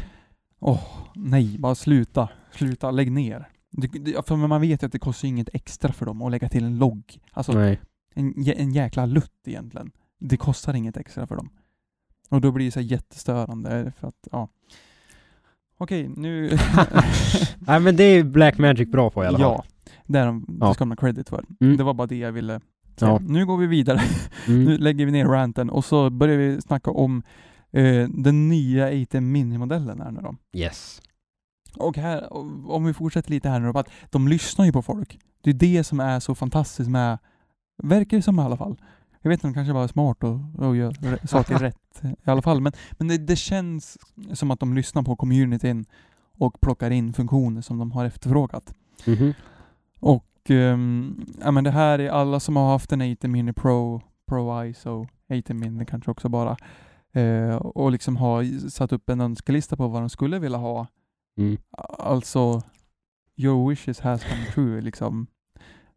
Åh, 0.60 0.80
nej, 1.14 1.56
bara 1.58 1.74
sluta. 1.74 2.28
Sluta, 2.52 2.90
lägg 2.90 3.12
ner. 3.12 3.48
Det, 3.72 3.86
det, 3.86 4.26
för 4.28 4.36
man 4.36 4.60
vet 4.60 4.82
ju 4.82 4.86
att 4.86 4.92
det 4.92 4.98
kostar 4.98 5.28
inget 5.28 5.48
extra 5.52 5.92
för 5.92 6.06
dem 6.06 6.22
att 6.22 6.30
lägga 6.30 6.48
till 6.48 6.64
en 6.64 6.78
logg. 6.78 7.02
Alltså 7.32 7.52
Nej. 7.52 7.80
En, 8.16 8.48
en 8.56 8.72
jäkla 8.72 9.06
lutt 9.06 9.32
egentligen. 9.46 9.90
Det 10.20 10.36
kostar 10.36 10.74
inget 10.74 10.96
extra 10.96 11.26
för 11.26 11.36
dem. 11.36 11.48
Och 12.30 12.40
då 12.40 12.52
blir 12.52 12.64
det 12.66 12.70
så 12.72 12.80
jättestörande 12.80 13.92
för 14.00 14.08
att, 14.08 14.28
ja. 14.32 14.48
Okej, 15.78 16.08
nu... 16.16 16.50
Nej, 17.58 17.80
men 17.80 17.96
det 17.96 18.04
är 18.04 18.24
Black 18.24 18.58
Magic 18.58 18.88
bra 18.90 19.10
på 19.10 19.24
i 19.24 19.26
alla 19.26 19.38
fall. 19.38 19.46
ja, 19.56 19.64
det, 20.06 20.18
är 20.18 20.26
de, 20.26 20.44
det 20.48 20.66
Ja. 20.66 20.74
ska 20.74 20.84
de 20.84 20.90
ha 20.90 20.96
credit 20.96 21.28
för. 21.28 21.44
Mm. 21.60 21.76
Det 21.76 21.84
var 21.84 21.94
bara 21.94 22.06
det 22.06 22.16
jag 22.16 22.32
ville 22.32 22.60
säga. 22.96 23.10
Ja. 23.10 23.18
Nu 23.22 23.46
går 23.46 23.56
vi 23.56 23.66
vidare. 23.66 24.00
Mm. 24.48 24.64
Nu 24.64 24.78
lägger 24.78 25.06
vi 25.06 25.12
ner 25.12 25.24
ranten 25.26 25.70
och 25.70 25.84
så 25.84 26.10
börjar 26.10 26.36
vi 26.36 26.60
snacka 26.62 26.90
om 26.90 27.22
eh, 27.72 28.08
den 28.08 28.48
nya 28.48 28.90
A10 28.90 29.20
Mini-modellen 29.20 30.00
här 30.00 30.10
nu 30.10 30.20
då. 30.20 30.36
Yes. 30.58 31.02
Och 31.76 31.96
här, 31.96 32.32
om 32.70 32.84
vi 32.84 32.94
fortsätter 32.94 33.30
lite 33.30 33.48
här 33.48 33.60
nu 33.60 33.72
då, 33.72 33.78
att 33.78 33.88
de 34.10 34.28
lyssnar 34.28 34.64
ju 34.66 34.72
på 34.72 34.82
folk. 34.82 35.18
Det 35.42 35.50
är 35.50 35.54
det 35.54 35.84
som 35.84 36.00
är 36.00 36.20
så 36.20 36.34
fantastiskt 36.34 36.90
med 36.90 37.18
Verkar 37.82 38.16
det 38.16 38.22
som 38.22 38.38
i 38.38 38.42
alla 38.42 38.56
fall. 38.56 38.76
Jag 39.22 39.28
vet 39.28 39.38
inte, 39.38 39.46
de 39.46 39.54
kanske 39.54 39.72
bara 39.72 39.84
är 39.84 39.88
smart 39.88 40.24
och, 40.24 40.40
och 40.58 40.76
gör 40.76 41.26
saker 41.26 41.58
rätt 41.58 42.02
i 42.02 42.30
alla 42.30 42.42
fall. 42.42 42.60
Men, 42.60 42.72
men 42.92 43.08
det, 43.08 43.18
det 43.18 43.36
känns 43.36 43.98
som 44.32 44.50
att 44.50 44.60
de 44.60 44.74
lyssnar 44.74 45.02
på 45.02 45.16
communityn 45.16 45.86
och 46.38 46.60
plockar 46.60 46.90
in 46.90 47.12
funktioner 47.12 47.60
som 47.60 47.78
de 47.78 47.92
har 47.92 48.04
efterfrågat. 48.04 48.74
Mhm. 49.06 49.34
Och 50.00 50.50
ehm, 50.50 51.26
ja, 51.40 51.50
men 51.50 51.64
det 51.64 51.70
här 51.70 51.98
är 51.98 52.10
alla 52.10 52.40
som 52.40 52.56
har 52.56 52.72
haft 52.72 52.92
en 52.92 53.12
80 53.12 53.28
Mini 53.28 53.52
Pro, 53.52 54.00
Pro 54.28 54.64
ISO, 54.64 55.06
80 55.30 55.54
Mini 55.54 55.86
kanske 55.86 56.10
också 56.10 56.28
bara, 56.28 56.56
eh, 57.12 57.56
och 57.56 57.92
liksom 57.92 58.16
har 58.16 58.68
satt 58.68 58.92
upp 58.92 59.10
en 59.10 59.20
önskelista 59.20 59.76
på 59.76 59.88
vad 59.88 60.02
de 60.02 60.08
skulle 60.08 60.38
vilja 60.38 60.58
ha. 60.58 60.86
Mm. 61.38 61.56
Alltså, 61.98 62.62
your 63.36 63.68
wishes 63.68 64.00
has 64.00 64.24
come 64.24 64.44
true 64.54 64.80
liksom. 64.80 65.26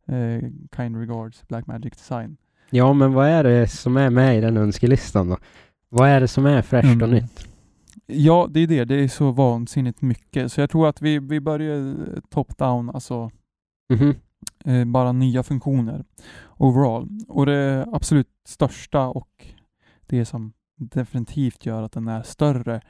Eh, 0.09 0.49
kind 0.75 0.95
regards, 0.97 1.47
Blackmagic 1.47 1.93
Design. 1.93 2.37
Ja, 2.69 2.93
men 2.93 3.13
vad 3.13 3.27
är 3.27 3.43
det 3.43 3.67
som 3.67 3.97
är 3.97 4.09
med 4.09 4.37
i 4.37 4.41
den 4.41 4.57
önskelistan 4.57 5.29
då? 5.29 5.37
Vad 5.89 6.09
är 6.09 6.21
det 6.21 6.27
som 6.27 6.45
är 6.45 6.61
fräscht 6.61 6.85
och 7.01 7.07
Mm. 7.07 7.11
nytt? 7.11 7.47
Ja, 8.05 8.47
det 8.51 8.59
är 8.59 8.67
det. 8.67 8.85
Det 8.85 8.95
är 8.95 9.07
så 9.07 9.31
vansinnigt 9.31 10.01
mycket. 10.01 10.51
Så 10.51 10.61
jag 10.61 10.69
tror 10.69 10.87
att 10.89 11.01
vi, 11.01 11.19
vi 11.19 11.39
börjar 11.39 11.95
top-down, 12.29 12.89
alltså 12.93 13.31
Mhm. 13.93 14.15
eh, 14.65 14.85
bara 14.85 15.11
nya 15.11 15.43
funktioner 15.43 16.05
overall. 16.57 17.09
Och 17.27 17.45
det 17.45 17.87
absolut 17.93 18.27
största 18.45 19.07
och 19.07 19.45
det 20.07 20.25
som 20.25 20.53
definitivt 20.75 21.65
gör 21.65 21.83
att 21.83 21.91
den 21.91 22.07
är 22.07 22.21
större 22.21 22.81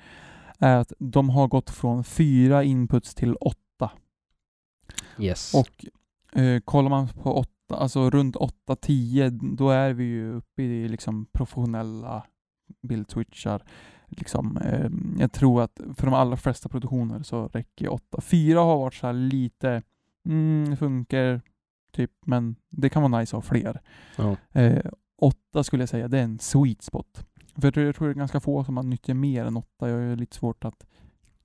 är 0.59 0.77
att 0.77 0.93
de 0.99 1.29
har 1.29 1.47
gått 1.47 1.69
från 1.69 2.03
fyra 2.03 2.63
inputs 2.63 3.15
till 3.15 3.35
åtta. 3.35 3.91
Yes. 5.19 5.53
Och 5.53 5.85
eh, 6.35 6.59
kollar 6.59 6.89
man 6.89 7.07
på 7.07 7.33
åtta, 7.37 7.75
alltså 7.75 8.09
runt 8.09 8.35
8-10, 8.35 9.55
då 9.55 9.69
är 9.69 9.93
vi 9.93 10.03
ju 10.03 10.33
uppe 10.33 10.63
i 10.63 10.87
liksom 10.87 11.25
professionella 11.31 12.23
bildswitchar. 12.81 13.63
Liksom, 14.07 14.57
eh, 14.57 14.89
jag 15.21 15.31
tror 15.31 15.61
att 15.61 15.79
för 15.95 16.05
de 16.05 16.13
allra 16.13 16.37
flesta 16.37 16.69
produktioner 16.69 17.23
så 17.23 17.47
räcker 17.47 17.89
8. 17.93 18.21
4 18.21 18.59
har 18.59 18.77
varit 18.77 18.93
så 18.93 19.07
här 19.07 19.13
lite, 19.13 19.81
mm, 20.25 20.77
funkar 20.77 21.41
typ, 21.91 22.11
men 22.25 22.55
det 22.69 22.89
kan 22.89 23.11
vara 23.11 23.19
nice 23.19 23.37
att 23.37 23.43
ha 23.45 23.49
fler. 23.49 23.81
ja. 24.17 24.35
Eh, 24.51 24.85
8 25.21 25.63
skulle 25.63 25.81
jag 25.81 25.89
säga, 25.89 26.07
det 26.07 26.19
är 26.19 26.23
en 26.23 26.39
sweet 26.39 26.81
spot. 26.81 27.25
För 27.55 27.81
jag 27.81 27.95
tror, 27.95 28.07
det 28.07 28.11
är 28.11 28.13
ganska 28.13 28.39
få 28.39 28.63
som 28.63 28.77
har 28.77 28.83
nyttjar 28.83 29.13
mer 29.13 29.45
än 29.45 29.57
8. 29.57 29.89
Jag 29.89 30.01
är 30.03 30.15
lite 30.15 30.35
svårt 30.35 30.65
att 30.65 30.85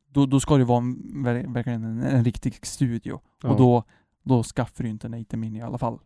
då, 0.09 0.26
då 0.26 0.41
ska 0.41 0.57
det 0.57 0.64
vara 0.64 0.79
en, 0.79 0.97
ver- 1.26 1.53
verkligen 1.55 1.85
en, 1.85 2.03
en 2.03 2.25
riktig 2.25 2.67
studio. 2.67 3.21
Ja. 3.43 3.49
Och 3.50 3.57
då, 3.59 3.85
då 4.25 4.43
skaffar 4.43 4.85
du 4.85 4.90
inte 4.90 5.07
en 5.07 5.14
80 5.14 5.37
Mini 5.37 5.59
i 5.59 5.62
alla 5.62 5.78
fall. 5.78 5.99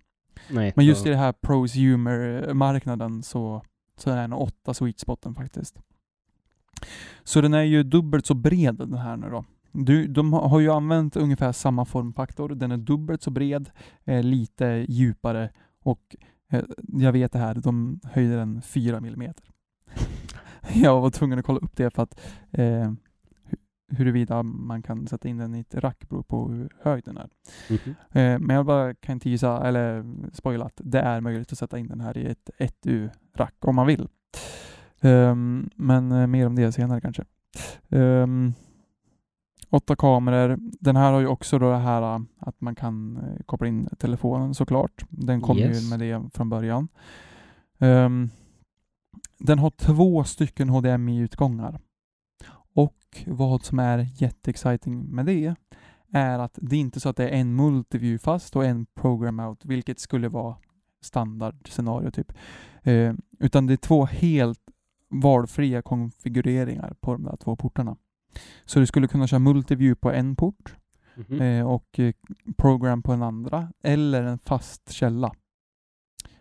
Nej, 0.50 0.72
Men 0.76 0.86
just 0.86 1.02
så- 1.02 1.06
i 1.08 1.10
den 1.10 1.18
här 1.20 1.32
prosumer-marknaden 1.32 3.22
så, 3.22 3.62
så 3.96 4.10
är 4.10 4.16
den 4.16 4.32
8 4.32 4.74
sweet 4.74 4.98
spoten 5.00 5.34
faktiskt. 5.34 5.78
Så 7.22 7.40
den 7.40 7.54
är 7.54 7.62
ju 7.62 7.82
dubbelt 7.82 8.26
så 8.26 8.34
bred 8.34 8.74
den 8.74 8.94
här 8.94 9.16
nu 9.16 9.30
då. 9.30 9.44
Du, 9.72 10.06
de 10.06 10.32
har 10.32 10.60
ju 10.60 10.70
använt 10.70 11.16
ungefär 11.16 11.52
samma 11.52 11.84
formfaktor. 11.84 12.48
Den 12.48 12.72
är 12.72 12.76
dubbelt 12.76 13.22
så 13.22 13.30
bred, 13.30 13.70
eh, 14.04 14.22
lite 14.22 14.86
djupare 14.88 15.50
och 15.82 16.16
eh, 16.52 16.64
jag 16.88 17.12
vet 17.12 17.32
det 17.32 17.38
här, 17.38 17.54
de 17.54 18.00
höjde 18.04 18.36
den 18.36 18.62
4 18.62 18.96
mm. 18.98 19.32
jag 20.74 21.00
var 21.00 21.10
tvungen 21.10 21.38
att 21.38 21.44
kolla 21.44 21.58
upp 21.58 21.76
det 21.76 21.90
för 21.90 22.02
att 22.02 22.20
eh, 22.50 22.92
huruvida 23.88 24.42
man 24.42 24.82
kan 24.82 25.06
sätta 25.06 25.28
in 25.28 25.38
den 25.38 25.54
i 25.54 25.60
ett 25.60 25.74
rack 25.74 26.08
beror 26.08 26.22
på 26.22 26.48
hur 26.48 26.68
hög 26.82 27.04
den 27.04 27.16
är. 27.16 27.28
Mhm. 27.70 27.94
Eh, 28.10 28.38
Men 28.38 28.56
jag 28.56 28.66
bara 28.66 28.94
kan 28.94 29.20
tisa, 29.20 29.62
eller 29.66 30.04
spoila 30.32 30.64
att 30.64 30.80
det 30.84 31.00
är 31.00 31.20
möjligt 31.20 31.52
att 31.52 31.58
sätta 31.58 31.78
in 31.78 31.88
den 31.88 32.00
här 32.00 32.18
i 32.18 32.26
ett 32.26 32.50
1U-rack 32.58 33.54
om 33.60 33.74
man 33.76 33.86
vill. 33.86 34.08
Ehm, 35.00 35.70
men 35.74 36.12
eh, 36.12 36.26
mer 36.26 36.46
om 36.46 36.54
det 36.54 36.72
senare 36.72 37.00
kanske. 37.00 37.24
Um, 37.88 38.54
åtta 39.70 39.96
kameror. 39.96 40.58
Den 40.80 40.96
här 40.96 41.12
har 41.12 41.20
ju 41.20 41.26
också 41.26 41.58
då 41.58 41.70
det 41.70 41.76
här 41.78 42.02
eh, 42.14 42.20
att 42.38 42.60
man 42.60 42.74
kan 42.74 43.16
eh, 43.16 43.42
koppla 43.46 43.66
in 43.66 43.88
telefonen 43.98 44.54
såklart. 44.54 45.04
Den 45.10 45.40
kom 45.40 45.56
Yes. 45.58 45.84
ju 45.84 45.90
med 45.90 45.98
det 46.00 46.34
från 46.34 46.48
början. 46.50 46.88
Ehm, 47.78 48.30
den 49.38 49.58
har 49.58 49.70
två 49.70 50.24
stycken 50.24 50.68
HDMI-utgångar. 50.68 51.80
Och 52.78 53.24
vad 53.26 53.64
som 53.64 53.78
är 53.78 54.06
jätteexciting 54.14 55.14
med 55.14 55.26
det 55.26 55.54
är 56.12 56.38
att 56.38 56.58
det 56.62 56.76
är 56.76 56.80
inte 56.80 57.00
så 57.00 57.08
att 57.08 57.16
det 57.16 57.28
är 57.28 57.40
en 57.40 57.56
multiview 57.56 58.18
fast 58.18 58.56
och 58.56 58.64
en 58.64 58.86
program 58.86 59.40
out, 59.40 59.64
vilket 59.64 60.00
skulle 60.00 60.28
vara 60.28 60.56
standardscenario 61.00 62.10
typ. 62.10 62.32
Eh, 62.82 63.14
utan 63.38 63.66
det 63.66 63.72
är 63.72 63.76
två 63.76 64.04
helt 64.04 64.60
valfria 65.10 65.82
konfigureringar 65.82 66.94
på 67.00 67.12
de 67.12 67.22
där 67.24 67.36
två 67.36 67.56
portarna. 67.56 67.96
Så 68.64 68.80
du 68.80 68.86
skulle 68.86 69.08
kunna 69.08 69.26
köra 69.26 69.38
multiview 69.40 69.94
på 70.00 70.10
en 70.12 70.36
port 70.36 70.74
Mhm. 71.14 71.40
eh, 71.40 71.66
och 71.66 71.98
eh, 71.98 72.12
program 72.56 73.02
på 73.02 73.12
en 73.12 73.22
andra, 73.22 73.72
eller 73.82 74.22
en 74.22 74.38
fast 74.38 74.90
källa. 74.92 75.32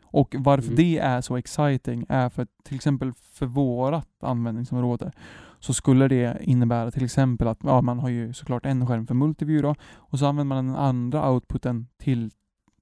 Och 0.03 0.35
varför 0.39 0.67
Mm. 0.67 0.75
det 0.75 0.97
är 0.97 1.21
så 1.21 1.37
exciting 1.37 2.05
är 2.09 2.29
för 2.29 2.47
till 2.63 2.75
exempel 2.75 3.13
för 3.13 3.45
vårat 3.45 4.09
användningsområde 4.23 5.11
så 5.59 5.73
skulle 5.73 6.07
det 6.07 6.37
innebära 6.41 6.91
till 6.91 7.03
exempel 7.05 7.47
att 7.47 7.59
ja, 7.63 7.81
man 7.81 7.99
har 7.99 8.09
ju 8.09 8.33
såklart 8.33 8.65
en 8.65 8.87
skärm 8.87 9.07
för 9.07 9.13
multiview 9.15 9.67
då, 9.67 9.75
och 9.95 10.19
så 10.19 10.25
använder 10.25 10.55
man 10.55 10.65
den 10.67 10.75
andra 10.75 11.31
outputen 11.31 11.87
till 11.97 12.31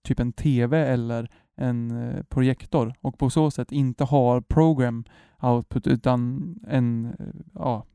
typ 0.04 0.20
en 0.20 0.34
TV 0.34 0.78
eller 0.88 1.30
en 1.56 1.92
eh, 1.92 2.24
projektor 2.24 2.94
och 3.02 3.18
på 3.18 3.30
så 3.30 3.52
sätt 3.52 3.72
inte 3.72 4.04
har 4.04 4.42
program 4.42 5.04
output 5.42 5.88
utan 5.88 6.56
en 6.68 7.06
eh, 7.20 7.26
ja, 7.54 7.86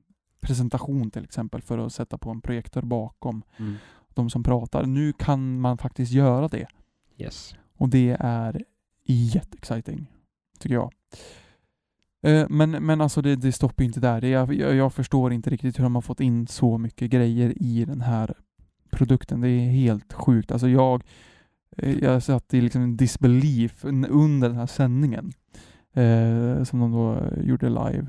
presentation 0.40 1.10
till 1.10 1.24
exempel 1.24 1.62
för 1.62 1.78
att 1.78 1.92
sätta 1.92 2.18
på 2.18 2.30
en 2.30 2.40
projektor 2.40 2.82
bakom 2.82 3.42
Mm. 3.56 3.74
de 4.14 4.30
som 4.30 4.42
pratar. 4.42 4.86
Nu 4.86 5.12
kan 5.12 5.60
man 5.60 5.78
faktiskt 5.78 6.12
göra 6.12 6.48
det 6.48 6.66
Yes. 7.18 7.54
och 7.76 7.88
det 7.88 8.16
är 8.20 8.62
jätteexciting, 9.04 10.06
tycker 10.58 10.74
jag. 10.74 10.92
Eh, 12.22 12.46
Men, 12.48 12.70
men 12.70 13.00
alltså 13.00 13.22
det, 13.22 13.36
det 13.36 13.52
stoppar 13.52 13.84
inte 13.84 14.00
där. 14.00 14.24
Jag, 14.24 14.54
jag 14.54 14.92
förstår 14.94 15.32
inte 15.32 15.50
riktigt 15.50 15.78
hur 15.78 15.82
de 15.84 15.94
har 15.94 16.02
fått 16.02 16.20
in 16.20 16.46
så 16.46 16.78
mycket 16.78 17.10
grejer 17.10 17.62
i 17.62 17.84
den 17.84 18.00
här 18.00 18.34
produkten. 18.90 19.40
Det 19.40 19.48
är 19.48 19.70
helt 19.70 20.12
sjukt. 20.12 20.52
Alltså 20.52 20.68
jag, 20.68 21.02
eh, 21.76 21.98
jag 21.98 22.22
satt 22.22 22.54
i 22.54 22.60
liksom 22.60 22.96
disbelief 22.96 23.84
un- 23.84 24.08
under 24.10 24.48
den 24.48 24.58
här 24.58 24.66
sändningen 24.66 25.32
eh, 25.94 26.64
som 26.64 26.80
de 26.80 26.92
då 26.92 27.14
eh, 27.16 27.42
gjorde 27.48 27.68
live. 27.68 28.06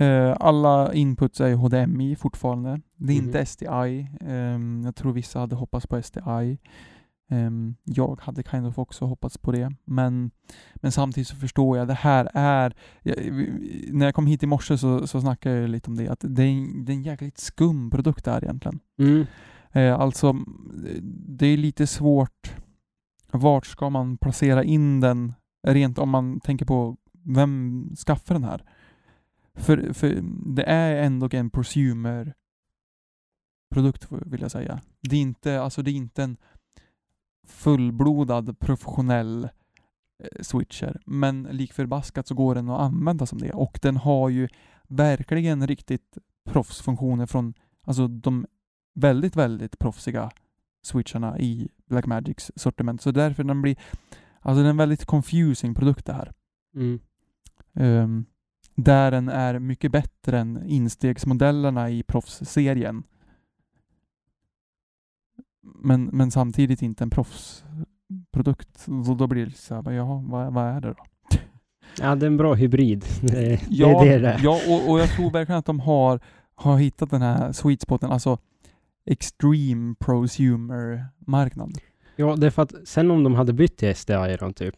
Eh, 0.00 0.36
alla 0.40 0.94
inputs 0.94 1.40
är 1.40 1.54
HDMI 1.54 2.16
fortfarande. 2.16 2.80
Det 2.96 3.12
är 3.12 3.16
Mhm. 3.18 3.26
inte 3.26 3.46
SDI. 3.46 4.08
Ehm, 4.20 4.82
jag 4.84 4.96
tror 4.96 5.12
vissa 5.12 5.38
hade 5.40 5.54
hoppats 5.56 5.86
på 5.86 6.02
SDI. 6.02 6.58
Ehm, 7.32 7.74
jag 7.84 8.20
hade 8.20 8.42
kind 8.42 8.66
of 8.66 8.78
också 8.78 9.04
hoppats 9.04 9.38
på 9.38 9.52
det. 9.52 9.74
Men, 9.84 10.30
men 10.74 10.92
samtidigt 10.92 11.28
så 11.28 11.36
förstår 11.36 11.78
jag, 11.78 11.88
det 11.88 11.94
här 11.94 12.28
är... 12.34 12.74
Jag, 13.02 13.16
när 13.92 14.06
jag 14.06 14.14
kom 14.14 14.26
hit 14.26 14.42
i 14.42 14.46
morse 14.46 14.78
så, 14.78 15.06
så 15.06 15.20
snackade 15.20 15.56
jag 15.56 15.70
lite 15.70 15.90
om 15.90 15.96
det, 15.96 16.08
att 16.08 16.24
det 16.28 16.42
är, 16.42 16.48
en- 16.48 16.84
det 16.84 16.92
är 16.92 16.94
en 16.96 17.02
jäkligt 17.02 17.38
skum 17.38 17.90
produkt 17.90 18.24
det 18.24 18.30
här 18.30 18.44
egentligen. 18.44 18.80
Mm. 18.98 19.26
Eh, 19.72 20.00
alltså, 20.00 20.36
det 21.28 21.46
är 21.46 21.56
lite 21.56 21.86
svårt. 21.86 22.54
Vart 23.32 23.66
ska 23.66 23.90
man 23.90 24.16
placera 24.18 24.64
in 24.64 25.00
den? 25.00 25.32
Rent 25.66 25.98
om 25.98 26.08
man 26.10 26.40
tänker 26.40 26.66
på 26.66 26.96
vem 27.24 27.86
skaffar 28.06 28.34
den 28.34 28.44
här? 28.44 28.64
För, 29.54 29.92
för 29.92 30.22
det 30.54 30.62
är 30.64 30.96
ändå 31.02 31.28
en 31.32 31.50
prosumer 31.50 32.34
produkt 33.74 34.06
vill 34.10 34.40
jag 34.40 34.50
säga. 34.50 34.80
Det 35.02 35.16
är 35.16 35.20
inte, 35.20 35.60
alltså 35.62 35.82
det 35.82 35.90
är 35.90 35.94
inte 35.94 36.22
en 36.22 36.36
fullblodad 37.46 38.58
professionell 38.58 39.44
eh, 39.44 40.42
switcher. 40.42 41.00
Men 41.06 41.42
lik 41.42 41.72
förbaskat 41.72 42.26
så 42.26 42.34
går 42.34 42.54
den 42.54 42.68
att 42.68 42.80
använda 42.80 43.26
som 43.26 43.38
det. 43.38 43.52
Och 43.52 43.78
den 43.82 43.96
har 43.96 44.28
ju 44.28 44.48
verkligen 44.88 45.66
riktigt 45.66 46.18
proffsfunktioner 46.44 47.26
från 47.26 47.54
alltså 47.86 48.08
de 48.08 48.46
väldigt, 48.94 49.36
väldigt 49.36 49.78
proffsiga 49.78 50.30
switcharna 50.82 51.38
i 51.38 51.68
Blackmagics 51.86 52.52
sortiment. 52.56 53.02
Så 53.02 53.10
därför 53.10 53.44
den 53.44 53.62
blir, 53.62 53.76
alltså 54.40 54.62
det 54.62 54.68
är 54.68 54.70
en 54.70 54.76
väldigt 54.76 55.04
confusing 55.04 55.74
produkt 55.74 56.06
det 56.06 56.12
här. 56.12 56.32
Mm. 56.74 57.00
Ehm, 57.74 58.24
där 58.74 59.10
den 59.10 59.28
är 59.28 59.58
mycket 59.58 59.92
bättre 59.92 60.38
än 60.38 60.66
instegsmodellerna 60.66 61.90
i 61.90 62.02
proffsserien. 62.02 63.02
Men, 65.62 66.04
men 66.04 66.30
samtidigt 66.30 66.82
inte 66.82 67.04
en 67.04 67.10
proffsprodukt. 67.10 68.78
Så 69.06 69.14
då 69.18 69.26
blir 69.26 69.46
det 69.46 69.52
så 69.56 69.74
här, 69.74 69.92
ja, 69.92 70.24
vad, 70.26 70.52
vad 70.52 70.64
är 70.64 70.80
det 70.80 70.88
då? 70.88 70.94
Ja, 72.00 72.14
det 72.14 72.26
är 72.26 72.30
en 72.30 72.36
bra 72.36 72.54
hybrid. 72.54 73.04
Det, 73.22 73.60
Ja, 73.70 74.02
det 74.04 74.08
är 74.12 74.20
det 74.20 74.40
ja 74.42 74.60
och, 74.68 74.90
och 74.90 75.00
jag 75.00 75.08
tror 75.08 75.30
verkligen 75.30 75.58
att 75.58 75.66
de 75.66 75.80
har, 75.80 76.20
har 76.54 76.78
hittat 76.78 77.10
den 77.10 77.22
här 77.22 77.52
sweet 77.52 77.80
spoten, 77.82 78.10
alltså 78.10 78.38
extreme 79.06 79.94
prosumer-marknad. 80.00 81.78
Ja, 82.16 82.36
det 82.36 82.46
är 82.46 82.50
för 82.50 82.62
att 82.62 82.74
sen 82.84 83.10
om 83.10 83.24
de 83.24 83.34
hade 83.34 83.52
bytt 83.52 83.76
till 83.76 83.96
SDI 83.96 84.36
typ, 84.54 84.74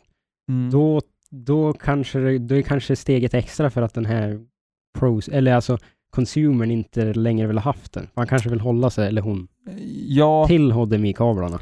Mm. 0.49 0.71
då, 0.71 1.01
då 1.31 1.73
kanske 1.73 2.39
då 2.39 2.55
är 2.55 2.63
kanske 2.63 2.97
steget 2.97 3.35
extra 3.35 3.71
för 3.71 3.83
att 3.83 3.95
den 3.95 4.07
här 4.07 4.47
pros, 4.99 5.29
eller 5.29 5.55
alltså 5.55 5.79
consumern 6.15 6.71
inte 6.71 7.13
längre 7.15 7.47
vill 7.47 7.57
ha 7.59 7.63
haft 7.63 7.93
den. 7.93 8.09
Man 8.15 8.27
kanske 8.27 8.49
vill 8.51 8.61
hålla 8.61 8.91
sig, 8.91 9.09
eller 9.09 9.23
hon, 9.23 9.49
ja, 10.09 10.47
till 10.47 10.73
HDMI-kablarna. 10.73 11.61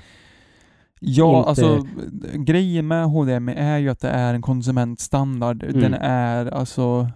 ja 1.01 1.39
inte- 1.39 1.49
alltså 1.49 1.87
grejen 2.35 2.87
med 2.89 3.05
HDMI 3.07 3.53
är 3.57 3.79
ju 3.79 3.89
att 3.89 4.01
det 4.01 4.09
är 4.09 4.35
en 4.35 4.43
konsumentstandard. 4.43 5.63
Mm. 5.63 5.81
Den 5.81 5.95
är 5.95 6.47
alltså 6.47 7.11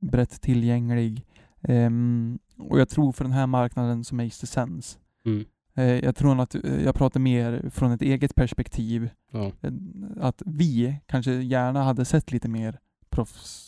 brett 0.00 0.40
tillgänglig. 0.40 1.24
Ehm, 1.62 2.38
och 2.58 2.80
jag 2.80 2.88
tror 2.88 3.12
för 3.12 3.24
den 3.24 3.32
här 3.32 3.46
marknaden 3.46 4.04
makes 4.12 4.40
det 4.40 4.46
sense. 4.46 4.98
Mm. 5.26 5.44
Eh, 5.76 5.84
jag 6.04 6.16
tror 6.16 6.40
att 6.40 6.54
eh, 6.54 6.82
jag 6.84 6.94
pratar 6.94 7.20
mer 7.20 7.70
från 7.70 7.92
ett 7.92 8.02
eget 8.02 8.34
perspektiv. 8.34 9.10
Ja. 9.32 9.52
Eh, 9.62 9.72
Att 10.20 10.42
vi 10.46 11.00
kanske 11.06 11.32
gärna 11.32 11.82
hade 11.82 12.04
sett 12.04 12.32
lite 12.32 12.48
mer 12.48 12.78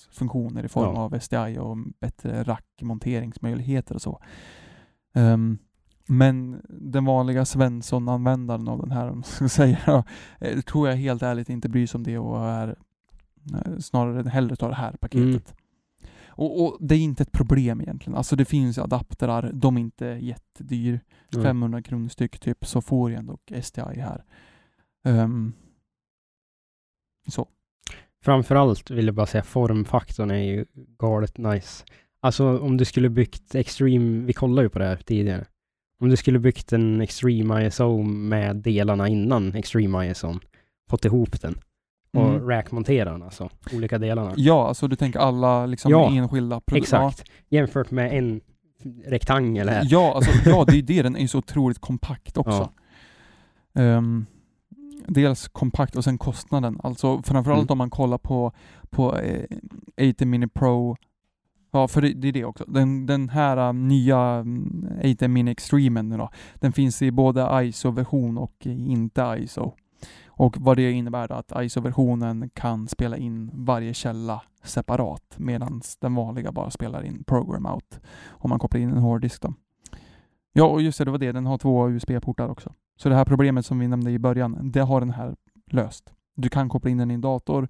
proffsfunktioner 0.09 0.65
i 0.65 0.69
form 0.69 0.95
Ja. 0.95 1.01
av 1.01 1.19
SDI 1.19 1.59
och 1.59 1.77
bättre 2.01 2.43
rackmonteringsmöjligheter 2.43 3.95
och 3.95 4.03
så. 4.03 4.21
Ehm, 5.15 5.59
men 6.07 6.63
den 6.69 7.05
vanliga 7.05 7.45
Svensson-användaren 7.45 8.69
av 8.69 8.81
den 8.81 8.91
här, 8.91 9.11
om 9.11 9.23
ska 9.23 9.49
säga, 9.49 10.05
eh, 10.41 10.61
tror 10.61 10.89
jag 10.89 10.97
helt 10.97 11.23
ärligt 11.23 11.49
inte 11.49 11.69
bryr 11.69 11.87
sig 11.87 11.99
om 11.99 12.05
det 12.05 12.19
och 12.19 12.45
är 12.45 12.77
eh, 13.55 13.79
snarare 13.79 14.29
hellre 14.29 14.57
tar 14.57 14.69
det 14.69 14.75
här 14.75 14.93
paketet. 14.93 15.55
Och, 16.29 16.65
och 16.65 16.77
det 16.81 16.95
är 16.95 16.99
inte 16.99 17.23
ett 17.23 17.33
problem 17.33 17.81
egentligen. 17.81 18.17
Alltså 18.17 18.37
det 18.37 18.45
finns 18.45 18.79
adaptrar, 18.79 19.51
de 19.53 19.77
är 19.77 19.81
inte 19.81 20.07
jättedyr. 20.07 21.01
Mm. 21.33 21.45
500 21.45 21.83
kronor 21.83 22.09
styck 22.09 22.39
typ, 22.41 22.67
så 22.67 22.81
får 22.81 23.11
jag 23.11 23.19
ändå 23.19 23.39
SDI 23.63 24.01
här. 24.01 24.25
Ehm, 25.05 25.53
så. 27.29 27.47
Framförallt 28.25 28.91
vill 28.91 29.07
jag 29.07 29.15
bara 29.15 29.27
säga 29.27 29.43
formfaktorn 29.43 30.31
är 30.31 30.39
ju 30.39 30.65
galet 30.99 31.39
nice. 31.39 31.85
Alltså 32.21 32.59
om 32.59 32.77
du 32.77 32.85
skulle 32.85 33.09
byggt 33.09 33.55
Extreme, 33.55 34.27
vi 34.27 34.33
kollade 34.33 34.63
ju 34.63 34.69
på 34.69 34.79
det 34.79 34.85
här 34.85 34.97
tidigare. 34.97 35.45
Om 36.03 36.09
du 36.09 36.17
skulle 36.17 36.39
byggt 36.39 36.73
en 36.73 37.01
Extreme 37.01 37.67
ISO 37.67 38.03
med 38.03 38.57
delarna 38.57 39.09
innan 39.09 39.55
Extreme 39.55 40.11
ISO, 40.11 40.35
fått 40.91 41.05
ihop 41.05 41.41
den 41.41 41.59
och 42.17 42.29
Mm. 42.29 42.49
rackmontera 42.49 43.13
den 43.13 43.23
alltså, 43.23 43.49
olika 43.75 43.99
delarna. 43.99 44.33
Ja, 44.37 44.69
alltså 44.69 44.89
du 44.89 44.97
tänker 44.97 45.19
alla 45.19 45.67
liksom 45.67 45.91
Ja, 45.91 46.11
enskilda 46.13 46.61
produkter. 46.61 46.97
Exakt. 47.07 47.31
Jämfört 47.49 47.91
med 47.91 48.19
en 48.19 48.41
rektangel 49.07 49.69
här. 49.69 49.83
Ja, 49.91 50.15
alltså, 50.15 50.31
ja, 50.51 50.65
det 50.65 50.73
är 50.73 50.77
ju 50.77 50.83
det. 50.83 51.03
Den 51.03 51.17
är 51.17 51.21
ju 51.21 51.29
så 51.29 51.39
otroligt 51.39 51.79
kompakt 51.79 52.37
också. 52.37 52.71
Ehm, 53.75 54.27
dels 55.07 55.49
kompakt 55.49 55.97
och 55.97 56.05
sen 56.05 56.19
kostnaden. 56.19 56.81
Alltså 56.83 57.23
framförallt 57.23 57.61
Mm. 57.63 57.73
om 57.73 57.79
man 57.79 57.91
kollar 57.91 58.19
på, 58.19 58.53
på 58.91 59.17
eh, 59.19 59.45
80 60.11 60.25
Mini 60.27 60.49
Pro. 60.49 60.97
Ja, 61.71 61.89
för 61.89 62.03
det, 62.03 62.13
det 62.13 62.29
är 62.29 62.33
det 62.33 62.45
också. 62.45 62.65
Den, 62.69 63.07
den 63.07 63.29
här 63.29 63.57
eh, 63.57 63.73
nya 63.73 64.19
mm, 64.19 64.89
80 65.15 65.29
Mini 65.29 65.51
Extremen 65.51 66.09
nu 66.09 66.17
då, 66.17 66.31
den 66.55 66.73
finns 66.73 67.03
i 67.03 67.11
både 67.11 67.65
ISO-version 67.65 68.39
och 68.39 68.67
inte 68.67 69.37
ISO. 69.39 69.73
Och 70.27 70.57
vad 70.61 70.77
det 70.77 70.91
innebär 70.93 71.29
då, 71.29 71.35
att 71.35 71.53
ISO-versionen 71.57 72.51
kan 72.55 72.89
spela 72.89 73.17
in 73.17 73.51
varje 73.55 73.95
källa 73.95 74.43
separat 74.63 75.35
medan 75.37 75.81
den 76.01 76.15
vanliga 76.15 76.53
bara 76.53 76.71
spelar 76.71 77.03
in 77.03 77.25
program 77.25 77.67
out 77.67 78.01
om 78.29 78.51
man 78.51 78.59
kopplar 78.59 78.81
in 78.81 78.91
en 78.91 78.99
hårddisk 78.99 79.43
då. 79.43 79.55
Ja, 80.53 80.65
och 80.65 80.83
just 80.83 80.99
det, 80.99 81.05
det 81.05 81.11
var 81.11 81.19
det. 81.19 81.33
Den 81.33 81.47
har 81.47 81.59
två 81.59 81.89
USB-portar 81.91 82.49
också. 82.49 82.73
Så 82.99 83.09
det 83.09 83.15
här 83.15 83.25
problemet 83.25 83.67
som 83.67 83.79
vi 83.79 83.89
nämnde 83.89 84.11
i 84.11 84.19
början, 84.19 84.71
det 84.71 84.81
har 84.81 85.01
den 85.01 85.11
här 85.11 85.37
löst. 85.71 86.13
Du 86.37 86.49
kan 86.49 86.69
koppla 86.69 86.91
in 86.91 86.99
den 86.99 87.11
i 87.11 87.15
en 87.15 87.21
dator 87.21 87.69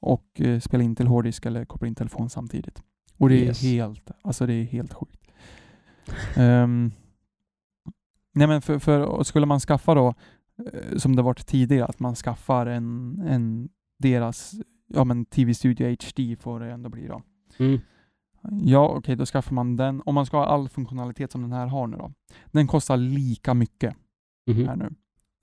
och 0.00 0.40
eh, 0.40 0.60
spela 0.60 0.82
in 0.84 0.96
till 0.96 1.06
hårddisk 1.06 1.46
eller 1.46 1.64
koppla 1.64 1.88
in 1.88 1.94
telefon 1.94 2.30
samtidigt. 2.30 2.82
Och 3.18 3.28
det 3.28 3.34
är 3.34 3.44
Yes. 3.44 3.62
helt, 3.62 4.10
alltså 4.22 4.46
det 4.46 4.52
är 4.54 4.64
helt 4.64 4.94
sjukt. 4.94 5.20
Ehm, 6.36 6.92
nej 8.34 8.46
men 8.48 8.62
för, 8.62 8.78
för 8.78 9.22
skulle 9.22 9.46
man 9.46 9.60
skaffa 9.60 9.94
då, 9.94 10.14
eh, 10.72 10.96
som 10.96 11.16
det 11.16 11.22
varit 11.22 11.46
tidigare, 11.46 11.84
att 11.86 12.00
man 12.00 12.14
skaffar 12.14 12.66
en, 12.66 13.20
en 13.28 13.68
deras, 13.98 14.54
ja 14.86 15.04
men 15.04 15.24
TV 15.24 15.54
Studio 15.54 15.86
HD 15.88 16.36
får 16.36 16.60
det 16.60 16.72
ändå 16.72 16.88
bli 16.88 17.06
då. 17.06 17.22
Mm. 17.58 17.80
Ja, 18.62 18.88
okej, 18.88 19.16
då 19.16 19.26
skaffar 19.26 19.54
man 19.54 19.76
den. 19.76 20.02
Om 20.06 20.14
man 20.14 20.26
ska 20.26 20.36
ha 20.36 20.46
all 20.46 20.68
funktionalitet 20.68 21.32
som 21.32 21.42
den 21.42 21.52
här 21.52 21.66
har 21.66 21.86
nu 21.86 21.96
då. 21.96 22.12
Den 22.52 22.66
kostar 22.66 22.96
lika 22.96 23.54
mycket 23.54 23.96
Mhm. 24.46 24.68
här 24.68 24.76
nu. 24.76 24.94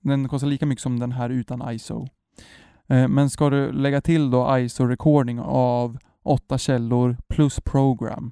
Den 0.01 0.27
kostar 0.27 0.47
lika 0.47 0.65
mycket 0.65 0.81
som 0.81 0.99
den 0.99 1.11
här 1.11 1.29
utan 1.29 1.71
ISO. 1.73 2.07
Eh, 2.87 3.07
Men 3.07 3.29
ska 3.29 3.49
du 3.49 3.71
lägga 3.71 4.01
till 4.01 4.31
då 4.31 4.43
ISO-recording 4.57 5.39
av 5.45 5.97
åtta 6.23 6.57
källor 6.57 7.17
plus 7.27 7.59
program, 7.61 8.31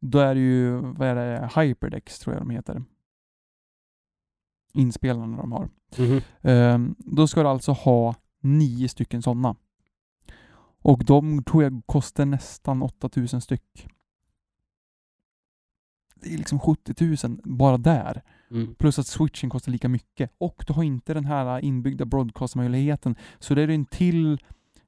då 0.00 0.18
är 0.18 0.34
det 0.34 0.40
ju, 0.40 0.76
vad 0.76 1.08
är 1.08 1.14
det, 1.14 1.50
Hyperdex 1.60 2.18
tror 2.18 2.34
jag 2.34 2.40
de 2.42 2.50
heter. 2.50 2.82
Inspelarna 4.74 5.36
de 5.36 5.52
har. 5.52 5.68
Mhm. 5.98 6.20
Ehm, 6.42 6.94
Då 6.98 7.26
ska 7.28 7.42
du 7.42 7.48
alltså 7.48 7.72
ha 7.72 8.14
nio 8.40 8.88
stycken 8.88 9.22
sådana. 9.22 9.56
Och 10.82 11.04
de 11.04 11.44
tror 11.44 11.62
jag 11.62 11.82
kostar 11.86 12.24
nästan 12.26 12.82
8000 12.82 13.40
styck. 13.40 13.88
Det 16.14 16.34
är 16.34 16.38
liksom 16.38 16.58
70 16.60 17.26
000 17.28 17.40
bara 17.44 17.78
där. 17.78 18.22
Mm. 18.50 18.74
Plus 18.74 18.98
att 18.98 19.06
switchen 19.06 19.50
kostar 19.50 19.72
lika 19.72 19.88
mycket. 19.88 20.30
Och 20.38 20.64
du 20.66 20.72
har 20.72 20.82
inte 20.82 21.14
den 21.14 21.24
här 21.24 21.64
inbyggda 21.64 22.04
broadcast-möjligheten. 22.04 23.14
Så 23.38 23.54
det 23.54 23.62
är 23.62 23.68
en 23.68 23.84
till 23.84 24.38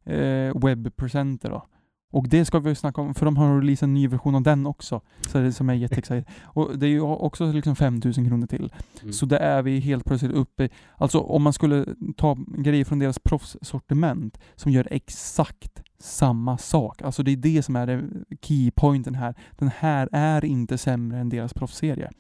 eh, 0.05 0.61
webbpresenter 0.63 1.51
då. 1.51 1.67
Och 2.13 2.29
det 2.29 2.45
ska 2.45 2.59
vi 2.59 2.75
snacka 2.75 3.01
om, 3.01 3.15
för 3.15 3.25
de 3.25 3.37
har 3.37 3.61
releasat 3.61 3.83
en 3.83 3.95
ny 3.95 4.09
version 4.09 4.35
av 4.35 4.43
den 4.43 4.67
också. 4.67 5.01
Så 5.29 5.39
det 5.39 5.53
som 5.53 5.71
är 5.71 5.75
jätteexcited. 5.75 6.25
Och 6.45 6.79
det 6.79 6.87
är 6.87 6.91
ju 6.91 7.01
också 7.01 7.53
liksom 7.53 7.77
5000 7.77 8.29
kronor 8.29 8.47
till. 8.47 8.73
Mm. 9.03 9.13
Så 9.13 9.27
där 9.27 9.39
är 9.39 9.63
vi 9.63 9.81
helt 9.81 10.05
plötsligt 10.05 10.33
uppe. 10.33 10.69
Alltså 10.97 11.21
om 11.21 11.43
man 11.43 11.53
skulle 11.53 11.87
ta 12.17 12.37
grejer 12.59 12.85
från 12.85 12.99
deras 12.99 13.19
proffssortiment 13.19 14.39
som 14.55 14.73
gör 14.73 14.89
exakt 14.91 15.83
samma 15.99 16.59
sak. 16.59 17.03
Alltså 17.03 17.23
det 17.23 17.31
är 17.31 17.37
det 17.37 17.63
som 17.63 17.77
är 17.77 17.87
det 17.87 18.03
keypointen 18.41 19.15
här. 19.15 19.35
Den 19.59 19.71
här 19.79 20.09
är 20.13 20.45
inte 20.45 20.79
sämre 20.79 21.19
än 21.19 21.29
deras 21.29 21.55
proffsserie. 21.55 22.11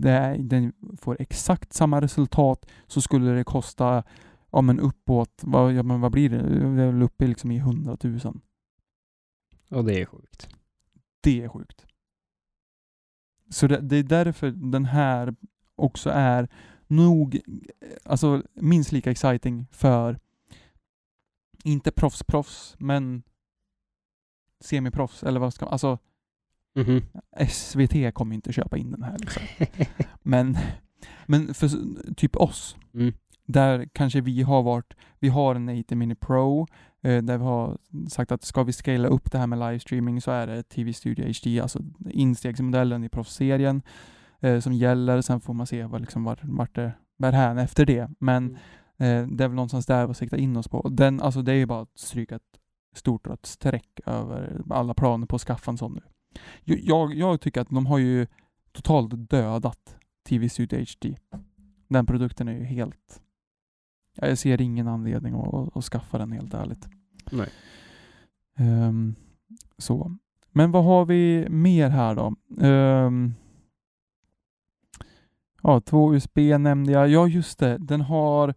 Det 0.00 0.36
den 0.40 0.72
får 0.96 1.16
exakt 1.20 1.72
samma 1.72 2.00
resultat 2.00 2.66
så 2.86 3.00
skulle 3.00 3.30
det 3.30 3.44
kosta 3.44 4.02
ja, 4.50 4.60
men 4.60 4.80
uppåt, 4.80 5.40
vad, 5.42 5.72
ja, 5.72 5.82
men 5.82 6.00
vad 6.00 6.12
blir 6.12 6.30
det? 6.30 6.42
Det 6.76 6.82
är 6.82 6.92
väl 6.92 7.02
uppe 7.02 7.26
liksom 7.26 7.50
i 7.50 7.56
100 7.56 7.96
000. 8.02 8.40
Och 9.70 9.84
det 9.84 10.00
är 10.00 10.06
sjukt. 10.06 10.48
Det 11.20 11.42
är 11.42 11.48
sjukt. 11.48 11.86
Så 13.48 13.66
det, 13.66 13.80
det 13.80 13.96
är 13.96 14.02
därför 14.02 14.50
den 14.50 14.84
här 14.84 15.34
också 15.74 16.10
är 16.10 16.48
nog, 16.86 17.40
alltså 18.04 18.42
minst 18.54 18.92
lika 18.92 19.10
exciting 19.10 19.66
för, 19.72 20.18
inte 21.64 21.90
proffs-proffs, 21.90 22.76
men 22.78 23.22
semiproffs, 24.60 25.22
eller 25.22 25.40
vad 25.40 25.54
ska 25.54 25.64
man, 25.64 25.72
alltså 25.72 25.98
Mhm. 26.76 27.02
SVT 27.48 28.14
kommer 28.14 28.34
inte 28.34 28.52
köpa 28.52 28.76
in 28.76 28.90
den 28.90 29.02
här 29.02 29.18
liksom. 29.18 29.42
Men, 30.22 30.58
men 31.26 31.54
för 31.54 31.68
typ 32.14 32.36
oss, 32.36 32.76
Mm. 32.94 33.12
där 33.46 33.88
kanske 33.92 34.20
vi 34.20 34.42
har 34.42 34.62
varit, 34.62 34.94
vi 35.18 35.28
har 35.28 35.54
en 35.54 35.68
80 35.68 35.94
Mini 35.94 36.14
Pro, 36.14 36.66
eh, 37.02 37.22
där 37.22 37.38
vi 37.38 37.44
har 37.44 37.78
sagt 38.08 38.32
att 38.32 38.44
ska 38.44 38.62
vi 38.62 38.72
scala 38.72 39.08
upp 39.08 39.32
det 39.32 39.38
här 39.38 39.46
med 39.46 39.58
livestreaming 39.58 40.20
så 40.20 40.30
är 40.30 40.46
det 40.46 40.62
TV 40.62 40.92
Studio 40.92 41.24
HD, 41.26 41.60
alltså 41.60 41.78
instegsmodellen 42.10 43.04
i 43.04 43.08
proffsserien 43.08 43.82
eh, 44.40 44.60
som 44.60 44.72
gäller. 44.72 45.20
Sen 45.20 45.40
får 45.40 45.54
man 45.54 45.66
se 45.66 45.84
vad, 45.84 46.00
liksom, 46.00 46.24
vart, 46.24 46.44
vart 46.44 46.74
det 46.74 46.92
bär 47.18 47.32
hän 47.32 47.58
efter 47.58 47.86
det. 47.86 48.10
Men 48.18 48.54
eh, 48.98 49.26
det 49.26 49.44
är 49.44 49.48
väl 49.48 49.54
någonstans 49.54 49.86
där 49.86 50.06
vi 50.06 50.14
siktar 50.14 50.36
in 50.38 50.56
oss 50.56 50.68
på. 50.68 50.88
Den, 50.88 51.20
alltså 51.20 51.42
det 51.42 51.52
är 51.52 51.56
ju 51.56 51.66
bara 51.66 51.82
att 51.82 51.98
stryka 51.98 52.36
ett 52.36 52.42
stort 52.94 53.26
rött 53.26 53.46
streck 53.46 54.00
över 54.06 54.62
alla 54.70 54.94
planer 54.94 55.26
på 55.26 55.36
att 55.36 55.42
skaffa 55.42 55.70
en 55.70 55.78
sån 55.78 55.92
nu. 55.94 56.00
Jag, 56.64 57.14
jag, 57.14 57.40
tycker 57.40 57.60
att 57.60 57.68
de 57.68 57.86
har 57.86 57.98
ju 57.98 58.26
totalt 58.72 59.30
dödat 59.30 59.96
TV 60.28 60.48
Studio 60.48 60.78
HD. 60.78 61.16
Den 61.88 62.06
produkten 62.06 62.48
är 62.48 62.52
ju 62.52 62.64
helt... 62.64 63.22
Ja, 64.14 64.26
Jag 64.26 64.38
ser 64.38 64.60
ingen 64.60 64.88
anledning 64.88 65.34
att, 65.34 65.76
att, 65.76 65.84
skaffa 65.84 66.18
den 66.18 66.32
helt 66.32 66.54
ärligt. 66.54 66.88
Nej. 67.32 67.48
Ehm, 68.56 69.14
så. 69.78 70.16
Men 70.52 70.70
vad 70.70 70.84
har 70.84 71.04
vi 71.04 71.46
mer 71.48 71.88
här 71.88 72.14
då? 72.14 72.34
Ehm, 72.66 73.34
ja, 75.62 75.80
två 75.80 76.14
USB 76.14 76.38
nämnde 76.58 76.92
jag. 76.92 77.08
Ja, 77.08 77.26
just 77.26 77.58
det. 77.58 77.78
Den 77.78 78.00
har... 78.00 78.54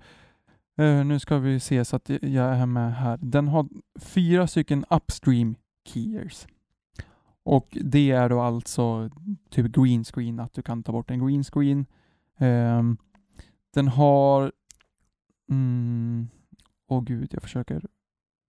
eh, 0.77 1.05
nu 1.05 1.19
ska 1.19 1.37
vi 1.37 1.59
se 1.59 1.85
så 1.85 1.95
att 1.95 2.09
jag 2.09 2.55
är 2.55 2.65
med 2.65 2.95
här. 2.95 3.19
Den 3.21 3.47
har 3.47 3.67
fyra 3.99 4.47
stycken 4.47 4.85
upstream 4.89 5.55
keyers. 5.85 6.47
Och 7.45 7.77
det 7.81 8.11
är 8.11 8.29
då 8.29 8.41
alltså 8.41 9.09
typ 9.49 9.75
green 9.75 10.03
screen, 10.03 10.39
att 10.39 10.53
du 10.53 10.61
kan 10.61 10.83
ta 10.83 10.91
bort 10.91 11.11
en 11.11 11.27
green 11.27 11.43
screen. 11.43 11.85
Um, 12.39 12.97
Den 13.73 13.87
har... 13.87 14.51
Mm, 15.49 16.27
åh 16.87 17.03
gud, 17.03 17.29
jag 17.33 17.43
försöker 17.43 17.85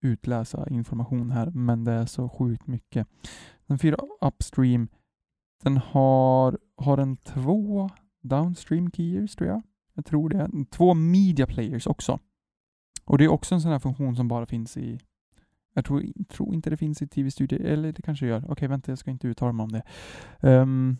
utläsa 0.02 0.68
information 0.68 1.30
här, 1.30 1.50
men 1.50 1.84
det 1.84 1.92
är 1.92 2.06
så 2.06 2.28
sjukt 2.28 2.66
mycket. 2.66 3.08
Den 3.66 3.78
fyra 3.78 3.96
upstream. 4.20 4.88
Den 5.62 5.76
har, 5.76 6.58
har 6.76 6.96
den 6.96 7.16
två 7.16 7.90
downstream 8.22 8.90
keyers 8.90 9.36
tror 9.36 9.48
jag. 9.48 9.62
Jag 9.94 10.04
tror 10.04 10.28
det. 10.28 10.50
Två 10.70 10.94
media 10.94 11.46
players 11.46 11.86
också. 11.86 12.18
Och 13.04 13.18
det 13.18 13.24
är 13.24 13.28
också 13.28 13.54
en 13.54 13.60
sån 13.60 13.72
här 13.72 13.78
funktion 13.78 14.16
som 14.16 14.28
bara 14.28 14.46
finns 14.46 14.76
i 14.76 15.00
jag 15.74 15.84
tror, 15.84 16.02
tror 16.28 16.54
inte 16.54 16.70
det 16.70 16.76
finns 16.76 17.02
i 17.02 17.06
TV 17.06 17.30
Studio, 17.30 17.66
eller 17.66 17.92
det 17.92 18.02
kanske 18.02 18.26
gör. 18.26 18.44
Okej, 18.48 18.68
vänta, 18.68 18.90
jag 18.90 18.98
ska 18.98 19.10
inte 19.10 19.28
uttala 19.28 19.52
mig 19.52 19.64
om 19.64 19.72
det. 19.72 19.82
Um, 20.40 20.96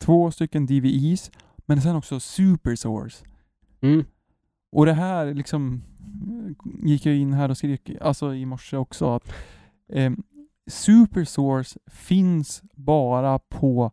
två 0.00 0.30
stycken 0.30 0.66
DVIs, 0.66 1.30
men 1.66 1.82
sen 1.82 1.96
också 1.96 2.20
Super 2.20 2.76
Source. 2.76 3.24
Mm. 3.80 4.04
Och 4.72 4.86
det 4.86 4.92
här 4.92 5.34
liksom 5.34 5.82
gick 6.82 7.06
jag 7.06 7.16
in 7.16 7.32
här 7.32 7.48
och 7.48 7.58
skrek, 7.58 7.90
alltså 8.00 8.34
i 8.34 8.46
morse 8.46 8.76
också, 8.76 9.14
att 9.14 9.32
eh, 9.88 10.12
Super 10.66 11.24
Source 11.24 11.78
finns 11.86 12.62
bara 12.74 13.38
på 13.38 13.90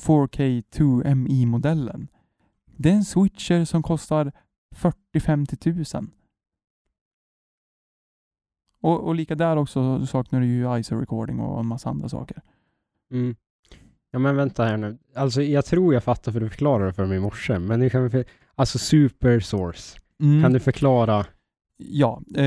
4K 0.00 0.62
2MI-modellen. 0.72 2.08
Det 2.76 2.90
är 2.90 2.94
en 2.94 3.04
switcher 3.04 3.64
som 3.64 3.82
kostar 3.82 4.32
40-50 4.74 5.56
tusen. 5.56 6.10
Och, 8.82 9.06
och 9.06 9.14
lika 9.14 9.34
där 9.34 9.56
också 9.56 10.06
saknar 10.06 10.40
du 10.40 10.46
ju 10.46 10.78
ISO 10.78 10.96
recording 10.96 11.40
och 11.40 11.60
en 11.60 11.66
massa 11.66 11.90
andra 11.90 12.08
saker. 12.08 12.42
Mm. 13.12 13.36
Ja 14.10 14.18
men 14.18 14.36
vänta 14.36 14.64
här 14.64 14.76
nu. 14.76 14.98
Alltså 15.14 15.42
jag 15.42 15.64
tror 15.64 15.94
jag 15.94 16.04
fattar 16.04 16.32
för 16.32 16.40
du 16.40 16.48
förklarade 16.48 16.86
det 16.86 16.92
för 16.92 17.06
mig 17.06 17.16
i 17.16 17.20
morse, 17.20 17.58
men 17.58 17.80
nu 17.80 17.90
kan 17.90 18.08
vi. 18.08 18.24
Alltså 18.54 18.78
super 18.78 19.40
source. 19.40 19.98
Mm. 20.20 20.42
Kan 20.42 20.52
du 20.52 20.60
förklara? 20.60 21.26
Ja, 21.76 22.22
eh, 22.36 22.44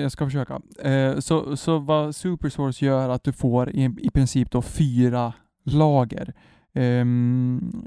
jag 0.00 0.12
ska 0.12 0.26
försöka. 0.26 0.60
Eh, 0.78 1.18
så, 1.18 1.56
så 1.56 1.78
vad 1.78 2.14
Supersource 2.14 2.84
gör 2.84 3.08
att 3.08 3.24
du 3.24 3.32
får 3.32 3.70
i, 3.70 3.94
i 3.98 4.10
princip 4.10 4.50
då 4.50 4.62
fyra 4.62 5.32
lager 5.64 6.34
eh, 6.72 7.04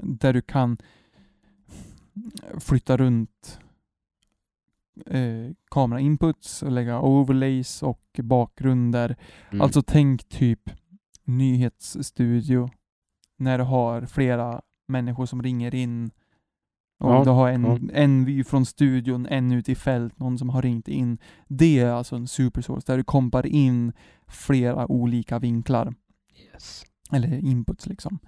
där 0.02 0.32
du 0.32 0.42
kan 0.42 0.76
flytta 2.58 2.96
runt 2.96 3.60
eh, 5.06 5.52
kamerainputs, 5.70 6.62
lägga 6.66 7.00
overlays 7.00 7.82
och 7.82 8.02
bakgrunder. 8.22 9.16
Mm. 9.50 9.60
Alltså 9.62 9.82
tänk 9.82 10.28
typ 10.28 10.70
nyhetsstudio 11.24 12.70
när 13.38 13.58
du 13.58 13.64
har 13.64 14.06
flera 14.06 14.60
människor 14.88 15.26
som 15.26 15.42
ringer 15.42 15.74
in 15.74 16.10
och 17.00 17.10
Ja, 17.12 17.24
du 17.24 17.30
har 17.30 17.50
en, 17.50 17.64
ja. 17.64 17.78
en 17.92 18.24
vy 18.24 18.44
från 18.44 18.66
studion, 18.66 19.26
en 19.26 19.52
ute 19.52 19.72
i 19.72 19.74
fält, 19.74 20.18
någon 20.18 20.38
som 20.38 20.48
har 20.48 20.62
ringt 20.62 20.88
in. 20.88 21.18
Det 21.48 21.78
är 21.78 21.90
alltså 21.90 22.16
en 22.16 22.28
supersource 22.28 22.86
där 22.86 22.96
du 22.96 23.04
kompar 23.04 23.46
in 23.46 23.92
flera 24.28 24.90
olika 24.92 25.38
vinklar, 25.38 25.94
Yes. 26.52 26.82
eller 27.12 27.44
inputs 27.44 27.86
liksom. 27.86 28.18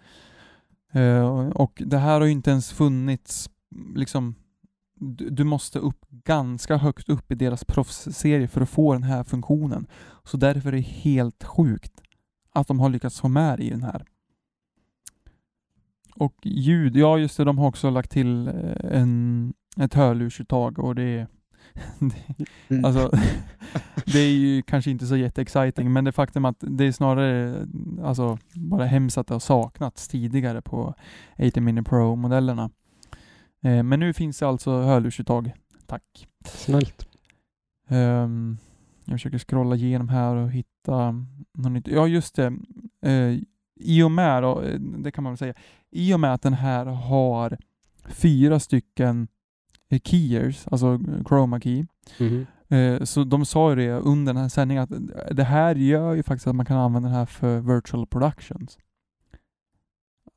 Eh, 0.93 1.49
och 1.49 1.83
det 1.87 1.99
här 1.99 2.21
har 2.21 2.27
ju 2.27 2.33
inte 2.33 2.51
ens 2.51 2.73
funnits, 2.73 3.51
liksom, 3.95 4.35
du, 5.31 5.45
måste 5.45 5.79
upp 5.79 6.05
ganska 6.11 6.77
högt 6.77 7.09
upp 7.09 7.33
i 7.33 7.35
deras 7.35 7.65
proffsserie 7.65 8.49
för 8.49 8.61
att 8.61 8.69
få 8.69 8.93
den 8.93 9.03
här 9.03 9.25
funktionen. 9.25 9.87
Så 10.25 10.37
därför 10.37 10.69
är 10.69 10.77
det 10.77 10.81
helt 10.81 11.45
sjukt 11.45 11.93
att 12.53 12.69
de 12.69 12.81
har 12.81 12.89
lyckats 12.89 13.21
få 13.21 13.29
med 13.29 13.59
det 13.59 13.65
i 13.65 13.71
den 13.71 13.83
här. 13.83 14.05
Och 16.15 16.35
ljud, 16.43 16.97
ja 16.97 17.19
just 17.19 17.37
det, 17.37 17.45
de 17.45 17.59
har 17.59 17.69
också 17.69 17.91
lagt 17.91 18.11
till 18.11 18.49
eh, 18.49 18.55
en, 19.01 19.55
ett 19.77 19.95
hörlursuttag 19.95 20.79
och 20.79 20.95
det 20.95 21.03
är 21.03 21.27
Mm. 22.69 22.85
Alltså, 22.85 23.11
det 24.13 24.19
är 24.19 24.31
ju 24.31 24.63
kanske 24.63 24.91
inte 24.91 25.07
så 25.07 25.17
jätteexciting, 25.17 25.93
men 25.93 26.05
det 26.05 26.13
faktum 26.13 26.45
att 26.45 26.57
det 26.61 26.85
är 26.85 26.93
snarare 26.93 27.67
alltså, 28.05 28.39
bara 28.55 28.85
hemskt 28.85 29.19
att 29.19 29.27
det 29.27 29.35
har 29.35 29.41
saknats 29.41 30.09
tidigare 30.09 30.63
på 30.63 30.95
80 31.39 31.61
Mini 31.61 31.83
Pro-modellerna. 31.83 32.71
Eh, 33.63 33.83
men 33.83 34.01
nu 34.01 34.13
finns 34.13 34.39
det 34.39 34.47
alltså 34.49 34.81
hörlursuttag. 34.81 35.53
Tack. 35.87 36.29
Snällt. 36.45 37.07
Ehm, 37.89 38.59
jag 39.05 39.15
försöker 39.15 39.39
scrolla 39.39 39.77
igenom 39.77 40.09
här 40.09 40.35
och 40.37 40.51
hitta 40.51 41.13
något 41.55 41.73
nytt. 41.73 41.89
Ja, 41.89 42.07
just 42.07 42.35
det. 42.35 42.53
Eh, 43.03 43.39
I 43.77 44.03
och 44.03 44.11
med, 44.11 44.43
då, 44.43 44.61
eh, 44.63 44.79
det 44.81 45.11
kan 45.11 45.25
man 45.25 45.33
väl 45.33 45.39
säga, 45.39 45.55
i 45.91 46.15
och 46.15 46.21
med 46.21 46.35
att 46.35 46.43
den 46.43 46.53
här 46.55 46.87
har 46.87 47.59
fyra 48.09 48.61
stycken 48.61 49.29
keyers, 50.05 50.67
alltså 50.69 50.99
chroma 51.29 51.61
key, 51.61 51.85
Mhm. 52.21 52.47
Eh, 52.69 53.03
Så 53.05 53.25
de 53.25 53.45
sa 53.47 53.71
ju 53.71 53.77
det 53.77 53.91
under 53.93 54.33
den 54.33 54.43
här 54.43 54.49
sändningen 54.49 54.83
att 54.83 55.37
det 55.37 55.45
här 55.45 55.75
gör 55.75 56.15
ju 56.15 56.23
faktiskt 56.23 56.47
att 56.47 56.55
man 56.57 56.67
kan 56.67 56.77
använda 56.77 57.09
den 57.09 57.19
här 57.19 57.27
för 57.27 57.61
virtual 57.61 58.07
productions. 58.07 58.79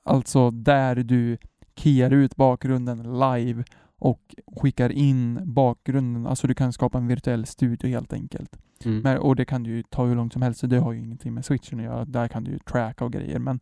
Alltså 0.06 0.52
där 0.52 0.96
du 0.96 1.38
keyar 1.76 2.14
ut 2.14 2.36
bakgrunden 2.36 3.04
live 3.04 3.64
och 4.00 4.36
skickar 4.56 4.92
in 4.92 5.40
bakgrunden, 5.54 6.28
alltså 6.28 6.48
du 6.48 6.54
kan 6.54 6.74
skapa 6.74 6.98
en 6.98 7.08
virtuell 7.08 7.46
studio 7.46 7.90
helt 7.90 8.14
enkelt. 8.14 8.58
Mm. 8.86 9.00
Men, 9.00 9.18
och 9.18 9.36
det 9.36 9.46
kan 9.46 9.64
du 9.64 9.70
ju 9.70 9.84
ta 9.84 10.06
hur 10.06 10.16
långt 10.16 10.34
som 10.34 10.42
helst, 10.42 10.60
så 10.60 10.68
det 10.68 10.78
har 10.78 10.92
ju 10.92 11.00
ingenting 11.00 11.34
med 11.34 11.46
switchen 11.46 11.80
att 11.80 11.86
göra. 11.86 12.06
Där 12.06 12.28
kan 12.28 12.44
du 12.44 12.52
ju 12.52 12.60
tracka 12.60 13.06
och 13.06 13.14
grejer. 13.14 13.40
Men, 13.40 13.60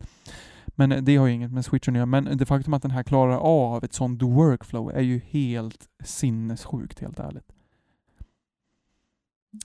men 0.66 1.04
det 1.04 1.16
har 1.16 1.26
ju 1.26 1.32
inget 1.32 1.52
med 1.52 1.64
switchen 1.64 1.94
att 1.94 1.98
göra. 1.98 2.06
Men 2.06 2.36
det 2.36 2.46
faktum 2.46 2.74
att 2.74 2.82
den 2.82 2.90
här 2.90 3.02
klarar 3.02 3.36
av 3.36 3.84
ett 3.84 3.92
sånt 3.92 4.22
workflow 4.22 4.90
är 4.94 5.00
ju 5.02 5.20
helt 5.28 5.88
sinnessjukt, 6.04 7.00
helt 7.00 7.20
ärligt. 7.20 7.52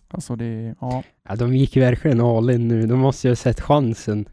Alltså 0.08 0.36
det, 0.36 0.76
ja. 0.82 1.04
Ja, 1.24 1.36
de 1.36 1.56
gick 1.56 1.78
verkligen 1.78 2.22
all 2.22 2.50
in 2.50 2.68
nu. 2.68 2.88
De 2.88 3.00
måste 3.00 3.28
ju 3.28 3.32
ha 3.32 3.36
sett 3.36 3.62
chansen 3.62 4.30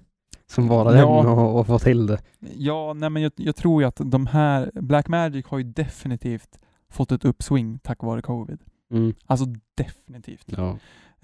som 0.50 0.68
bara 0.68 0.96
Ja. 0.98 1.22
den 1.22 1.32
och, 1.32 1.60
och 1.60 1.66
få 1.66 1.78
till 1.78 2.06
det. 2.06 2.18
Ja, 2.56 2.92
nej 2.96 3.10
men 3.10 3.22
jag, 3.22 3.32
jag 3.36 3.56
tror 3.56 3.82
ju 3.82 3.88
att 3.88 4.00
de 4.04 4.26
här, 4.26 4.70
Blackmagic 4.74 5.46
har 5.46 5.58
ju 5.58 5.64
definitivt 5.64 6.58
fått 6.88 7.12
ett 7.12 7.24
uppsving 7.24 7.78
tack 7.78 8.02
vare 8.02 8.22
covid. 8.22 8.58
Mm. 8.90 9.14
Alltså 9.26 9.46
definitivt. 9.74 10.44
Ja. 10.46 10.78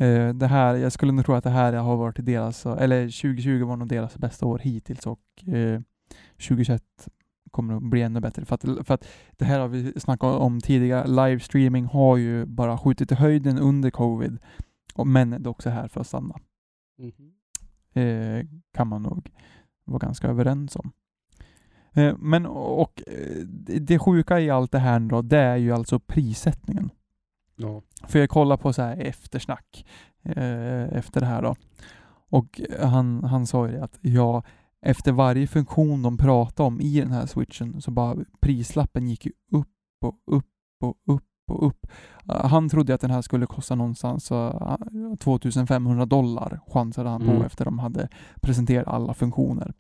Eh, 0.05 0.29
det 0.35 0.47
här, 0.47 0.75
jag 0.75 0.93
skulle 0.93 1.13
nog 1.13 1.25
tro 1.25 1.35
att 1.35 1.45
det 1.45 1.51
här 1.51 1.73
har 1.73 1.97
varit 1.97 2.27
deras, 2.27 2.67
eller 2.67 3.03
2020 3.23 3.65
var 3.65 3.77
nog 3.77 3.89
deras 3.89 4.17
bästa 4.17 4.47
år 4.47 4.59
hittills 4.59 5.07
och 5.07 5.21
eh, 5.47 5.81
2021 6.49 6.83
kommer 7.51 7.75
att 7.77 7.83
bli 7.83 8.03
ännu 8.03 8.21
bättre. 8.21 8.45
För 8.45 8.55
att, 8.55 8.87
för 8.87 8.95
att 8.95 9.09
det 9.37 9.45
här 9.45 9.61
har 9.61 9.69
vi 9.69 10.01
snackat 10.01 10.41
om 10.41 10.61
tidigare, 10.61 11.09
livestreaming 11.09 11.85
har 11.85 12.17
ju 12.17 12.47
bara 12.47 12.79
skjutit 12.79 13.13
i 13.13 13.15
höjden 13.15 13.59
under 13.59 13.91
covid, 13.91 14.39
men 15.05 15.31
det 15.31 15.37
är 15.37 15.49
också 15.49 15.71
här 15.71 15.89
för 15.89 16.01
att 16.01 16.07
stanna. 16.07 16.39
Mhm. 16.99 17.33
Eh, 17.93 18.47
kan 18.75 18.89
man 18.89 19.03
nog 19.03 19.31
vara 19.85 19.99
ganska 19.99 20.29
överens 20.29 20.77
om. 20.77 20.93
Eh, 21.93 22.17
men 22.19 22.47
och 22.47 23.03
eh, 23.07 23.37
det 23.47 23.79
det 23.79 23.99
sjuka 23.99 24.41
i 24.41 24.51
allt 24.51 24.73
det 24.73 24.79
här 24.79 25.01
då, 25.01 25.23
det 25.23 25.39
är 25.39 25.57
ju 25.57 25.73
alltså 25.73 25.99
prissättningen. 25.99 26.91
Ja. 27.57 27.83
För 28.07 28.19
jag 28.19 28.31
kollar 28.31 28.57
på 28.57 28.73
så 28.73 28.83
här 28.83 28.97
eftersnack 28.97 29.87
eh, 30.23 30.83
efter 30.83 31.21
det 31.21 31.27
här 31.27 31.43
då. 31.43 31.57
Och 32.29 32.61
han, 32.81 33.25
han 33.25 33.47
sa 33.47 33.67
ju 33.67 33.73
det 33.73 33.85
att 33.85 33.99
ja, 34.01 34.43
efter 34.83 35.13
varje 35.13 35.47
funktion 35.47 36.03
de 36.03 36.19
pratade 36.19 36.67
om 36.67 36.81
i 36.81 37.01
den 37.01 37.11
här 37.11 37.27
switchen 37.27 37.81
så 37.81 37.91
bara 37.91 38.17
prislappen 38.41 39.09
gick 39.09 39.27
ju 39.27 39.33
upp 39.53 39.69
och 40.05 40.19
upp 40.27 40.47
och 40.81 40.97
upp 41.07 41.32
och 41.53 41.67
upp. 41.67 41.87
Eh, 42.29 42.47
Han 42.47 42.69
trodde 42.69 42.95
att 42.95 43.01
den 43.01 43.11
här 43.11 43.23
skulle 43.23 43.47
kosta 43.47 43.75
någonstans 43.75 44.31
eh, 44.33 44.77
2500 45.21 46.07
dollar 46.07 46.61
chansade 46.67 47.09
han 47.09 47.21
på 47.21 47.31
Mm. 47.31 47.43
efter 47.43 47.65
de 47.65 47.79
hade 47.79 48.09
presenterat 48.41 48.89
alla 48.89 49.15
funktioner. 49.15 49.73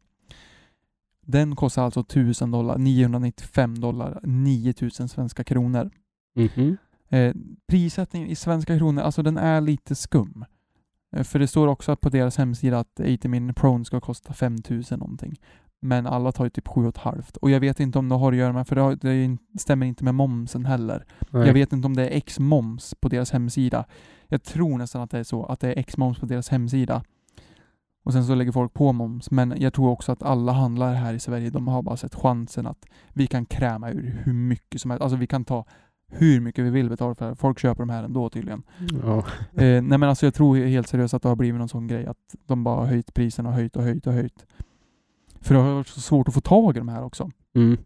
Den 1.26 1.56
kostar 1.56 1.84
alltså 1.84 2.00
1000 2.00 2.50
dollar, 2.50 2.78
995 2.78 3.80
dollar, 3.80 4.20
9000 4.22 5.08
svenska 5.08 5.44
kronor. 5.44 5.90
Mhm. 6.34 6.76
Eh, 7.08 7.34
prissättningen 7.66 8.28
i 8.28 8.34
svenska 8.34 8.78
kronor, 8.78 9.02
alltså 9.02 9.22
den 9.22 9.36
är 9.38 9.60
lite 9.60 9.94
skum. 9.94 10.44
Eh, 11.16 11.22
för 11.24 11.38
det 11.38 11.46
står 11.46 11.66
också 11.66 11.96
på 11.96 12.08
deras 12.08 12.36
hemsida 12.38 12.78
att 12.78 13.00
80 13.00 13.28
min 13.28 13.54
Prone 13.54 13.84
ska 13.84 14.00
kosta 14.00 14.32
5000 14.32 14.98
någonting. 14.98 15.36
Men 15.84 16.06
alla 16.06 16.32
tar 16.32 16.44
ju 16.44 16.50
typ 16.50 16.68
7,5. 16.68 17.38
Och 17.38 17.50
jag 17.50 17.60
vet 17.60 17.80
inte 17.80 17.98
om 17.98 18.08
det 18.08 18.14
har 18.14 18.32
att 18.32 18.38
göra 18.38 18.52
med, 18.52 18.68
för 18.68 18.76
det, 18.76 18.82
har, 18.82 18.96
det 18.96 19.38
stämmer 19.58 19.86
inte 19.86 20.04
med 20.04 20.14
momsen 20.14 20.64
heller. 20.64 21.04
Nej. 21.30 21.46
Jag 21.46 21.54
vet 21.54 21.72
inte 21.72 21.86
om 21.86 21.96
det 21.96 22.08
är 22.08 22.16
X-moms 22.16 22.94
på 23.00 23.08
deras 23.08 23.30
hemsida. 23.30 23.84
Jag 24.28 24.42
tror 24.42 24.78
nästan 24.78 25.02
att 25.02 25.10
det 25.10 25.18
är 25.18 25.24
så, 25.24 25.44
att 25.44 25.60
det 25.60 25.68
är 25.68 25.78
X-moms 25.78 26.18
på 26.18 26.26
deras 26.26 26.48
hemsida. 26.48 27.02
Och 28.04 28.12
sen 28.12 28.24
så 28.24 28.34
lägger 28.34 28.52
folk 28.52 28.74
på 28.74 28.92
moms. 28.92 29.30
Men 29.30 29.54
jag 29.58 29.72
tror 29.72 29.88
också 29.88 30.12
att 30.12 30.22
alla 30.22 30.52
handlare 30.52 30.94
här 30.94 31.14
i 31.14 31.18
Sverige, 31.20 31.50
de 31.50 31.68
har 31.68 31.82
bara 31.82 31.96
sett 31.96 32.14
chansen 32.14 32.66
att 32.66 32.86
vi 33.12 33.26
kan 33.26 33.46
kräma 33.46 33.90
ur 33.90 34.22
hur 34.24 34.32
mycket 34.32 34.80
som 34.80 34.90
helst. 34.90 35.02
Alltså 35.02 35.16
vi 35.16 35.26
kan 35.26 35.44
ta 35.44 35.64
hur 36.06 36.40
mycket 36.40 36.64
vi 36.64 36.70
vill 36.70 36.88
betala 36.88 37.14
för 37.14 37.28
det. 37.28 37.36
Folk 37.36 37.58
köper 37.58 37.82
de 37.82 37.90
här 37.90 38.04
ändå 38.04 38.30
tydligen. 38.30 38.62
Ja. 39.02 39.18
Eh, 39.54 39.82
nej 39.82 39.82
men 39.82 40.02
alltså 40.02 40.26
jag 40.26 40.34
tror 40.34 40.56
helt 40.56 40.88
seriöst 40.88 41.14
att 41.14 41.22
det 41.22 41.28
har 41.28 41.36
blivit 41.36 41.58
någon 41.58 41.68
sån 41.68 41.86
grej 41.86 42.06
att 42.06 42.18
de 42.46 42.64
bara 42.64 42.76
har 42.76 42.86
höjt 42.86 43.14
priserna 43.14 43.48
och 43.48 43.54
höjt 43.54 43.76
och 43.76 43.82
höjt 43.82 44.06
och 44.06 44.12
höjt. 44.12 44.46
För 45.42 45.54
det 45.54 45.60
har 45.60 45.74
varit 45.74 45.86
så 45.86 46.00
svårt 46.00 46.28
att 46.28 46.34
få 46.34 46.40
tag 46.40 46.76
i 46.76 46.78
de 46.78 46.88
här 46.88 47.02
också. 47.02 47.30
Mm. 47.54 47.78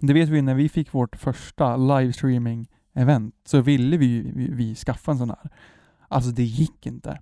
Det 0.00 0.12
vet 0.12 0.28
vi 0.28 0.42
när 0.42 0.54
vi 0.54 0.68
fick 0.68 0.94
vårt 0.94 1.16
första 1.16 1.76
livestreaming-event 1.76 3.32
så 3.44 3.60
ville 3.60 3.96
vi, 3.96 4.32
vi, 4.34 4.50
vi 4.50 4.74
skaffa 4.74 5.12
en 5.12 5.18
sån 5.18 5.30
här. 5.30 5.50
Alltså 6.08 6.30
det 6.30 6.44
gick 6.44 6.86
inte. 6.86 7.20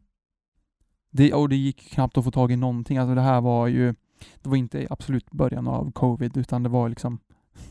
Det, 1.11 1.33
och 1.33 1.49
det 1.49 1.57
gick 1.57 1.92
knappt 1.92 2.18
att 2.18 2.25
få 2.25 2.31
tag 2.31 2.53
i 2.53 2.57
någonting. 2.57 2.99
Alltså 2.99 3.14
det 3.14 3.20
här 3.20 3.40
var 3.40 3.66
ju, 3.66 3.94
det 4.42 4.49
var 4.49 4.57
inte 4.57 4.87
absolut 4.90 5.31
början 5.31 5.68
av 5.68 5.92
covid 5.92 6.37
utan 6.37 6.62
det 6.62 6.68
var 6.68 6.88
liksom 6.88 7.18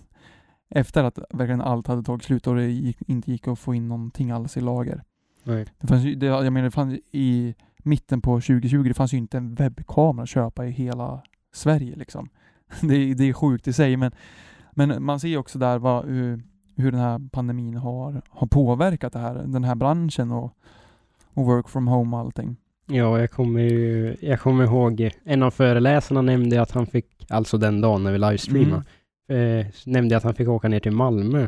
efter 0.70 1.04
att 1.04 1.20
verkligen 1.30 1.62
allt 1.62 1.88
hade 1.88 2.04
tagit 2.04 2.24
slut 2.24 2.48
och 2.48 2.56
det 2.56 2.66
gick, 2.66 2.98
inte 3.08 3.32
gick 3.32 3.48
att 3.48 3.60
få 3.60 3.76
in 3.76 3.88
någonting 3.88 4.32
alls 4.32 4.58
i 4.58 4.62
lager. 4.62 5.04
Nej. 5.44 5.66
Det 5.80 5.88
fanns 5.88 6.04
ju, 6.04 6.16
det, 6.16 6.26
jag 6.26 6.54
menar, 6.54 6.66
det 6.66 6.72
fanns 6.72 7.00
i 7.12 7.56
mitten 7.78 8.22
på 8.22 8.36
2020, 8.36 8.84
det 8.84 8.94
fanns 8.94 9.14
ju 9.14 9.18
inte 9.18 9.38
en 9.38 9.56
webbkamera 9.56 10.24
att 10.24 10.30
köpa 10.30 10.66
i 10.66 10.72
hela 10.72 11.24
Sverige 11.56 11.96
liksom. 11.96 12.30
Det, 12.82 13.14
det 13.14 13.30
är 13.30 13.34
sjukt 13.34 13.68
i 13.68 13.74
sig, 13.74 13.98
men, 13.98 14.12
men 14.72 15.04
man 15.04 15.20
ser 15.20 15.38
också 15.38 15.60
där 15.60 15.78
vad, 15.80 16.06
hur, 16.06 16.44
hur 16.76 16.92
den 16.92 17.02
här 17.02 17.22
pandemin 17.32 17.76
har, 17.76 18.22
har 18.30 18.48
påverkat 18.48 19.14
det 19.14 19.20
här, 19.20 19.36
den 19.36 19.64
här 19.64 19.76
branschen 19.76 20.32
och, 20.32 20.54
och 21.34 21.46
work 21.46 21.70
from 21.70 21.88
home 21.88 22.16
och 22.18 22.22
allting. 22.22 22.56
Ja, 22.88 23.20
jag 23.20 23.32
kommer 23.32 23.62
ju, 23.62 24.16
jag 24.22 24.40
kommer 24.40 24.64
ihåg 24.64 25.10
en 25.24 25.44
av 25.44 25.52
föreläsarna 25.52 26.22
nämnde 26.22 26.62
att 26.62 26.72
han 26.72 26.88
fick, 26.88 27.26
alltså 27.30 27.58
den 27.58 27.82
dagen 27.82 28.04
när 28.04 28.12
vi 28.12 28.18
livestreamade, 28.18 28.84
eh, 29.30 29.66
nämnde 29.86 30.18
att 30.18 30.24
han 30.24 30.34
fick 30.36 30.48
åka 30.48 30.68
ner 30.68 30.80
till 30.80 30.92
Malmö 30.92 31.48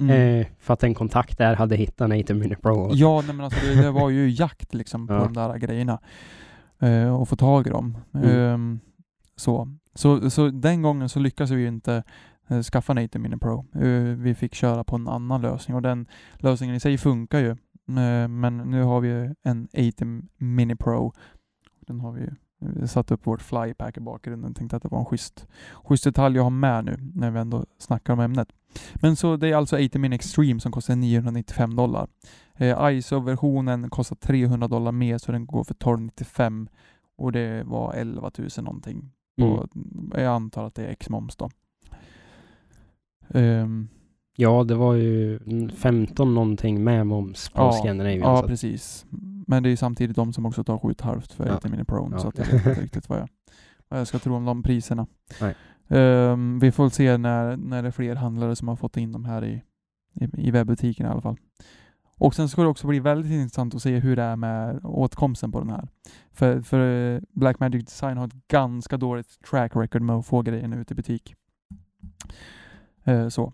Mm. 0.00 0.40
eh, 0.40 0.46
för 0.60 0.74
att 0.74 0.82
en 0.82 0.94
kontakt 0.94 1.38
där 1.38 1.54
hade 1.54 1.76
hittat 1.76 2.10
80 2.10 2.34
Mini 2.34 2.56
Pro. 2.56 2.90
Ja, 2.92 3.22
nej, 3.26 3.34
men 3.36 3.44
alltså 3.44 3.66
det, 3.66 3.82
det 3.82 3.90
var 3.90 4.10
ju 4.10 4.30
jakt 4.30 4.74
liksom 4.74 5.06
på 5.06 5.14
Ja. 5.14 5.18
de 5.24 5.32
där 5.32 5.58
grejerna. 5.58 6.00
Eh, 6.78 7.16
och 7.20 7.28
få 7.28 7.36
tag 7.36 7.66
i 7.66 7.70
dem. 7.70 7.98
Mm. 8.14 8.30
Ehm, 8.30 8.80
så. 9.36 9.68
Så, 9.94 10.30
så 10.30 10.50
den 10.50 10.82
gången 10.82 11.08
så 11.08 11.18
lyckades 11.18 11.50
vi 11.50 11.66
inte 11.66 12.02
eh, 12.48 12.62
skaffa 12.62 12.92
en 12.92 13.04
80 13.04 13.18
Mini 13.18 13.36
Pro. 13.36 13.64
Eh, 13.74 14.16
vi 14.16 14.34
fick 14.34 14.54
köra 14.54 14.84
på 14.84 14.96
en 14.96 15.08
annan 15.08 15.42
lösning 15.42 15.74
och 15.74 15.82
den 15.82 16.06
lösningen 16.34 16.76
i 16.76 16.80
sig 16.80 16.98
funkar 16.98 17.38
ju. 17.38 17.50
Eh, 17.88 18.28
men 18.28 18.56
nu 18.56 18.82
har 18.82 19.00
vi 19.00 19.34
en 19.42 19.68
80 19.72 20.22
Mini 20.36 20.76
Pro. 20.76 21.12
Den 21.86 22.00
har 22.00 22.12
vi 22.12 22.20
ju 22.20 22.30
vi 22.58 22.88
satt 22.88 23.10
upp 23.10 23.26
vårt 23.26 23.42
flypack 23.42 23.96
i 23.96 24.00
bakgrunden. 24.00 24.50
och 24.50 24.56
Tänkte 24.56 24.76
att 24.76 24.82
det 24.82 24.88
var 24.88 24.98
en 24.98 25.04
schysst, 25.04 25.46
schysst 25.84 26.04
detalj 26.04 26.38
att 26.38 26.44
ha 26.44 26.50
med 26.50 26.84
nu 26.84 26.96
när 27.14 27.30
vi 27.30 27.38
ändå 27.38 27.64
snackar 27.78 28.12
om 28.12 28.20
ämnet. 28.20 28.48
Men 28.94 29.16
så 29.16 29.36
det 29.36 29.48
är 29.48 29.56
alltså 29.56 29.76
80 29.76 29.98
Mini 29.98 30.16
Extreme 30.16 30.60
som 30.60 30.72
kostar 30.72 30.96
995 30.96 31.76
dollar. 31.76 32.08
Eh, 32.54 32.90
ISO-versionen 32.92 33.90
kostar 33.90 34.16
300 34.16 34.68
dollar 34.68 34.92
mer 34.92 35.18
så 35.18 35.32
den 35.32 35.46
går 35.46 35.64
för 35.64 35.74
1295 35.74 36.68
och 37.16 37.32
det 37.32 37.62
var 37.64 37.92
11 37.92 38.30
000 38.38 38.48
någonting. 38.58 39.10
Mm. 39.40 39.52
Och 39.52 39.68
jag 40.20 40.26
antar 40.26 40.64
att 40.66 40.74
det 40.74 40.84
är 40.86 40.88
X-moms 40.90 41.36
då. 41.36 41.50
Ehm, 43.28 43.88
Ja, 44.38 44.64
det 44.64 44.74
var 44.74 44.94
ju 44.94 45.38
15 45.76 46.34
någonting 46.34 46.84
med 46.84 47.06
moms 47.06 47.48
på 47.48 47.62
Ja, 47.62 47.72
Scandinavian. 47.72 48.18
ja, 48.20 48.40
att- 48.40 48.46
precis. 48.46 49.06
Men 49.46 49.62
det 49.62 49.70
är 49.70 49.76
samtidigt 49.76 50.16
de 50.16 50.32
som 50.32 50.46
också 50.46 50.64
tar 50.64 50.78
7,5 50.78 51.32
för 51.34 51.46
Ja. 51.46 51.56
80 51.56 51.68
Mini 51.68 51.84
Pro 51.84 52.08
Ja. 52.12 52.18
så 52.18 52.28
att 52.28 52.38
jag 52.38 52.44
vet 52.46 52.54
inte 52.66 52.80
riktigt 52.82 53.08
vad 53.08 53.18
jag, 53.18 53.28
vad 53.88 54.00
jag 54.00 54.06
ska 54.06 54.18
tro 54.18 54.34
om 54.34 54.44
de 54.44 54.62
priserna. 54.62 55.06
Ehm, 55.88 56.58
vi 56.58 56.72
får 56.72 56.88
se 56.88 57.16
när, 57.16 57.56
när 57.56 57.82
det 57.82 57.88
är 57.88 57.92
fler 57.92 58.14
handlare 58.14 58.56
som 58.56 58.68
har 58.68 58.76
fått 58.76 58.96
in 58.96 59.12
de 59.12 59.24
här 59.24 59.44
i, 59.44 59.62
i, 60.14 60.28
i 60.48 60.50
webbutiken 60.50 61.06
i 61.06 61.08
alla 61.08 61.20
fall. 61.20 61.36
Och 62.18 62.34
sen 62.34 62.48
ska 62.48 62.62
det 62.62 62.68
också 62.68 62.86
bli 62.86 63.00
väldigt 63.00 63.32
intressant 63.32 63.74
att 63.74 63.82
se 63.82 63.98
hur 63.98 64.16
det 64.16 64.22
är 64.22 64.36
med 64.36 64.80
åtkomsten 64.84 65.52
på 65.52 65.60
den 65.60 65.70
här. 65.70 65.88
För, 66.32 66.60
för 66.60 67.14
eh, 67.14 67.20
Blackmagic 67.30 67.84
Design 67.84 68.16
har 68.16 68.26
ett 68.26 68.48
ganska 68.48 68.96
dåligt 68.96 69.42
track 69.50 69.76
record 69.76 70.02
med 70.02 70.16
att 70.16 70.26
få 70.26 70.42
grejerna 70.42 70.76
ut 70.76 70.90
i 70.90 70.94
butik. 70.94 71.34
Eh, 73.04 73.28
så. 73.28 73.52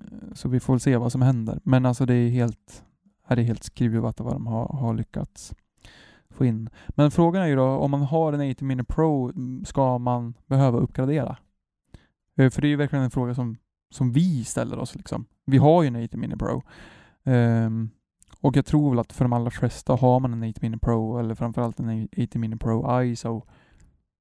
Eh, 0.00 0.34
så 0.34 0.48
vi 0.48 0.60
får 0.60 0.72
väl 0.72 0.80
se 0.80 0.96
vad 0.96 1.12
som 1.12 1.22
händer. 1.22 1.60
Men 1.62 1.86
alltså 1.86 2.06
det 2.06 2.14
är 2.14 2.30
helt, 2.30 2.84
är 3.26 3.36
det 3.36 3.42
helt 3.42 3.64
skruvat 3.64 4.20
vad 4.20 4.32
de 4.32 4.46
har, 4.46 4.68
har 4.68 4.94
lyckats 4.94 5.54
få 6.36 6.44
in. 6.44 6.68
Men 6.88 7.10
frågan 7.10 7.42
är 7.42 7.46
ju 7.46 7.56
då, 7.56 7.64
om 7.64 7.90
man 7.90 8.02
har 8.02 8.32
en 8.32 8.50
80 8.50 8.64
Mini 8.64 8.84
Pro, 8.84 9.30
mm, 9.30 9.64
ska 9.64 9.98
man 9.98 10.34
behöva 10.46 10.78
uppgradera? 10.78 11.36
Eh, 12.36 12.50
För 12.50 12.62
det 12.62 12.66
är 12.68 12.70
ju 12.70 12.76
verkligen 12.76 13.04
en 13.04 13.10
fråga 13.10 13.34
som, 13.34 13.56
som 13.90 14.12
vi 14.12 14.44
ställer 14.44 14.78
oss. 14.78 14.94
Liksom. 14.94 15.26
Vi 15.44 15.58
har 15.58 15.82
ju 15.82 15.88
en 15.88 16.04
80 16.04 16.16
Mini 16.16 16.36
Pro. 16.36 16.62
Ehm, 17.26 17.90
och 18.40 18.56
jag 18.56 18.66
tror 18.66 18.90
väl 18.90 18.98
att 18.98 19.12
för 19.12 19.24
de 19.24 19.32
allra 19.32 19.50
flesta 19.50 19.94
har 19.94 20.20
man 20.20 20.32
en 20.42 20.50
80 20.50 20.60
Mini 20.62 20.78
Pro 20.78 21.18
eller 21.18 21.34
framförallt 21.34 21.80
en 21.80 22.08
80 22.22 22.38
Mini 22.38 22.56
Pro 22.56 23.02
ISO 23.02 23.42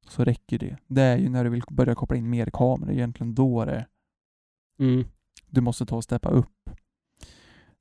så 0.07 0.23
räcker 0.23 0.59
det. 0.59 0.77
Det 0.87 1.01
är 1.01 1.17
ju 1.17 1.29
när 1.29 1.43
du 1.43 1.49
vill 1.49 1.63
börja 1.69 1.95
koppla 1.95 2.17
in 2.17 2.29
mer 2.29 2.45
kameror 2.53 2.91
egentligen 2.91 3.35
då 3.35 3.65
det 3.65 3.85
Mm. 4.79 5.05
du 5.49 5.61
måste 5.61 5.85
ta 5.85 5.95
och 5.95 6.03
steppa 6.03 6.29
upp. 6.29 6.69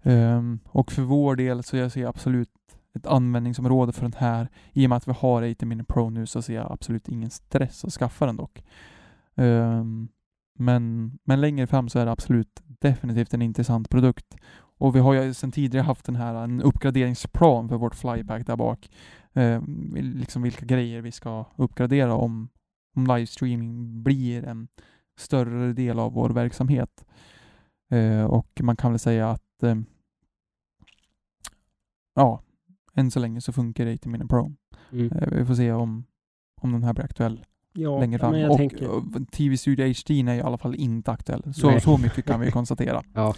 Ehm, 0.03 0.59
och 0.65 0.93
för 0.93 1.03
vår 1.03 1.37
del 1.37 1.63
så 1.63 1.77
jag 1.77 1.93
ser 1.93 2.07
absolut 2.07 2.51
ett 2.95 3.07
användningsområde 3.07 3.93
för 3.93 4.03
den 4.03 4.13
här. 4.17 4.49
I 4.73 4.87
och 4.87 4.89
med 4.89 4.97
att 4.97 5.09
vi 5.09 5.13
har 5.13 5.51
80 5.51 5.67
Mini 5.67 5.85
Pro 5.85 6.11
nu 6.11 6.27
så 6.27 6.43
ser 6.43 6.55
jag 6.55 6.73
absolut 6.73 7.09
ingen 7.09 7.31
stress 7.31 7.85
att 7.85 7.93
skaffa 7.93 8.27
den 8.27 8.37
dock. 8.37 8.65
Ehm, 9.35 10.09
men, 10.59 11.13
men 11.25 11.41
längre 11.41 11.67
fram 11.67 11.89
så 11.89 11.99
är 11.99 12.05
det 12.05 12.13
absolut 12.13 12.63
definitivt 12.67 13.35
en 13.35 13.43
intressant 13.43 13.91
produkt. 13.91 14.37
Och 14.79 14.97
vi 14.97 15.01
har 15.01 15.15
ju 15.15 15.35
sedan 15.35 15.53
tidigare 15.53 15.85
haft 15.85 16.05
den 16.05 16.17
här 16.17 16.35
en 16.35 16.63
uppgraderingsplan 16.63 17.69
för 17.69 17.77
vårt 17.77 17.95
flypack 17.95 18.47
där 18.47 18.57
bak. 18.57 18.91
Ehm, 19.33 19.95
liksom 19.97 20.43
vilka 20.43 20.65
grejer 20.67 21.01
vi 21.01 21.13
ska 21.13 21.45
uppgradera 21.57 22.15
om, 22.15 22.49
om 22.97 23.07
livestreaming 23.07 24.03
blir 24.03 24.45
en 24.45 24.69
större 25.19 25.73
del 25.73 25.99
av 25.99 26.13
vår 26.13 26.31
verksamhet. 26.31 27.05
Eh, 27.91 28.25
och 28.25 28.61
man 28.63 28.77
kan 28.77 28.93
väl 28.93 28.99
säga 28.99 29.31
att 29.31 29.63
eh, 29.63 29.75
ja, 32.15 32.43
än 32.95 33.11
så 33.11 33.21
länge 33.21 33.41
så 33.41 33.53
funkar 33.53 33.85
det 33.85 33.95
80 33.95 34.09
Mini 34.09 34.25
Pro. 34.27 34.53
Mm. 34.93 35.13
Eh, 35.13 35.29
vi 35.39 35.45
får 35.45 35.55
se 35.55 35.73
om, 35.73 36.05
om 36.61 36.73
den 36.73 36.83
här 36.83 36.93
blir 36.93 37.05
aktuell 37.05 37.45
Ja, 37.73 38.01
längre 38.01 38.19
fram. 38.19 38.33
men 38.33 38.41
jag 38.41 38.51
och 38.51 38.57
tänker... 38.57 38.85
eh, 38.85 39.25
TV 39.33 39.57
Studio 39.57 39.87
HD 39.87 40.21
är 40.21 40.35
i 40.35 40.41
alla 40.43 40.59
fall 40.59 40.75
inte 40.75 41.11
aktuell. 41.13 41.55
Så, 41.55 41.71
Nej. 41.71 41.81
så 41.81 41.99
mycket 41.99 42.25
kan 42.25 42.41
vi 42.41 42.51
konstatera. 42.51 43.03
Ja. 43.15 43.35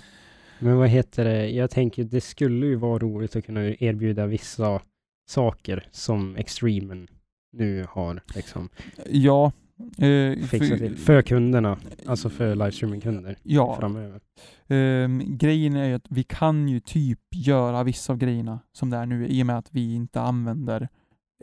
Men 0.58 0.76
vad 0.76 0.88
heter 0.88 1.24
det? 1.24 1.50
Jag 1.50 1.70
tänker 1.70 2.04
det 2.04 2.20
skulle 2.20 2.66
ju 2.66 2.74
vara 2.74 2.98
roligt 2.98 3.36
att 3.36 3.46
kunna 3.46 3.60
erbjuda 3.64 4.26
vissa 4.26 4.80
saker 5.28 5.88
som 5.90 6.36
Extremen 6.36 7.08
nu 7.52 7.86
har 7.88 8.22
liksom 8.34 8.68
Ja. 9.10 9.52
Eh, 9.98 10.46
fixat 10.46 10.78
till. 10.78 10.96
För 10.96 11.22
kunderna, 11.22 11.78
alltså 12.06 12.30
för 12.30 12.54
livestreaming-kunder 12.54 13.36
ja, 13.42 13.76
framöver. 13.80 14.20
Ehm, 14.68 15.22
grejen 15.36 15.76
är 15.76 15.88
ju 15.88 15.94
att 15.94 16.06
vi 16.10 16.22
kan 16.22 16.68
ju 16.68 16.80
typ 16.80 17.20
göra 17.30 17.82
vissa 17.82 18.12
av 18.12 18.18
grejerna 18.18 18.60
som 18.72 18.90
det 18.90 18.96
är 18.96 19.06
nu 19.06 19.26
i 19.26 19.42
och 19.42 19.46
med 19.46 19.58
att 19.58 19.68
vi 19.74 19.94
inte 19.94 20.20
använder 20.20 20.88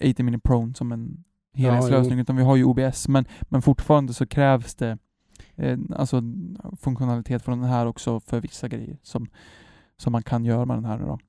80 0.02 0.24
Mini 0.24 0.40
Pro 0.40 0.74
som 0.74 0.92
en 0.92 1.24
helhetslösning 1.54 2.20
utan 2.20 2.36
vi 2.36 2.44
har 2.44 2.56
ju 2.56 2.64
OBS 2.64 3.08
men, 3.08 3.26
men 3.42 3.62
fortfarande 3.62 4.14
så 4.14 4.26
krävs 4.26 4.76
det 4.76 4.98
eh, 5.56 5.78
alltså 5.96 6.22
funktionalitet 6.80 7.42
från 7.42 7.60
den 7.60 7.70
här 7.70 7.86
också 7.86 8.20
för 8.20 8.42
vissa 8.42 8.68
grejer 8.68 8.98
som, 9.02 9.28
som 9.98 10.12
man 10.12 10.24
kan 10.24 10.46
göra 10.46 10.66
med 10.66 10.78
den 10.78 10.86
här 10.86 11.00
då. 11.00 11.20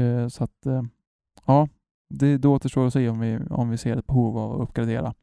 Eh, 0.00 0.28
så 0.28 0.44
att 0.44 0.66
eh, 0.66 0.82
ja, 1.46 1.68
det, 2.08 2.38
det 2.38 2.48
återstår 2.48 2.86
att 2.86 2.92
se 2.92 3.08
om 3.08 3.20
vi, 3.20 3.38
om 3.50 3.70
vi 3.70 3.78
ser 3.78 3.96
ett 3.96 4.06
behov 4.06 4.38
av 4.38 4.52
att 4.52 4.68
uppgradera. 4.68 5.14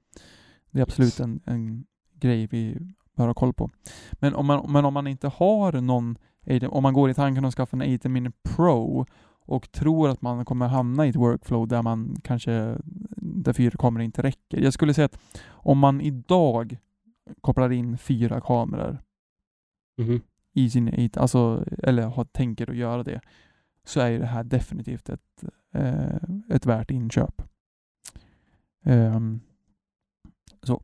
Det 0.72 0.80
är 0.80 0.84
absolut 0.84 1.20
en, 1.20 1.40
en 1.46 1.86
grej 2.14 2.48
vi 2.48 2.78
bör 3.16 3.28
ha 3.28 3.34
koll 3.34 3.54
på. 3.54 3.70
Men 4.14 4.36
om 4.36 4.46
man, 4.46 4.72
men 4.72 4.86
om 4.86 4.94
man 4.94 5.08
inte 5.08 5.28
har 5.28 5.82
någon, 5.82 6.18
om 6.70 6.84
man 6.84 6.94
går 6.94 7.10
i 7.10 7.14
tanken 7.14 7.46
att 7.46 7.54
skaffa 7.54 7.78
en 7.78 7.96
80 7.96 8.10
Mini 8.10 8.32
Pro 8.44 9.06
och 9.46 9.72
tror 9.72 10.10
att 10.10 10.22
man 10.22 10.46
kommer 10.46 10.68
hamna 10.68 11.06
i 11.06 11.10
ett 11.10 11.16
workflow 11.16 11.68
där 11.68 11.82
man 11.82 12.16
kanske, 12.24 12.78
där 13.16 13.54
fyra 13.54 13.78
kameror 13.80 14.04
inte 14.04 14.22
räcker. 14.22 14.60
Jag 14.60 14.74
skulle 14.74 14.94
säga 14.94 15.06
att 15.06 15.20
om 15.48 15.80
man 15.80 16.02
idag 16.02 16.78
kopplar 17.42 17.72
in 17.72 17.98
fyra 17.98 18.42
kameror 18.42 18.98
Mhm. 19.98 20.22
i 20.54 20.70
sin, 20.70 21.06
8, 21.06 21.20
alltså, 21.22 21.66
eller 21.84 22.04
har, 22.04 22.26
tänker 22.26 22.70
att 22.70 22.76
göra 22.76 23.04
det, 23.04 23.22
så 23.84 24.00
är 24.00 24.10
ju 24.10 24.20
det 24.20 24.26
här 24.26 24.44
definitivt 24.44 25.10
ett, 25.10 25.44
eh, 25.74 26.16
ett 26.50 26.66
värt 26.66 26.92
inköp. 26.92 27.42
Ehm, 28.84 29.40
så. 30.64 30.82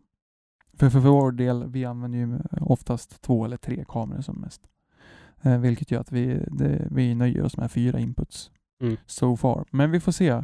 För, 0.74 0.89
för, 0.89 1.02
för 1.02 1.10
vår 1.10 1.32
del, 1.32 1.67
vi 1.67 1.86
använder 1.86 2.20
ju 2.20 2.39
oftast 2.62 3.22
två 3.22 3.46
eller 3.46 3.58
tre 3.58 3.86
kameror 3.88 4.22
som 4.22 4.36
mest. 4.41 4.67
Eh, 5.41 5.60
vilket 5.60 5.91
gör 5.91 6.00
att 6.02 6.12
vi, 6.12 6.43
det, 6.52 6.88
vi 6.91 7.15
nöjer 7.15 7.43
oss 7.43 7.58
med 7.58 7.72
fyra 7.72 8.00
inputs 8.00 8.52
Mm. 8.82 8.98
so 9.06 9.38
far. 9.38 9.65
Men 9.72 9.91
vi 9.91 10.00
får 10.00 10.12
se 10.12 10.43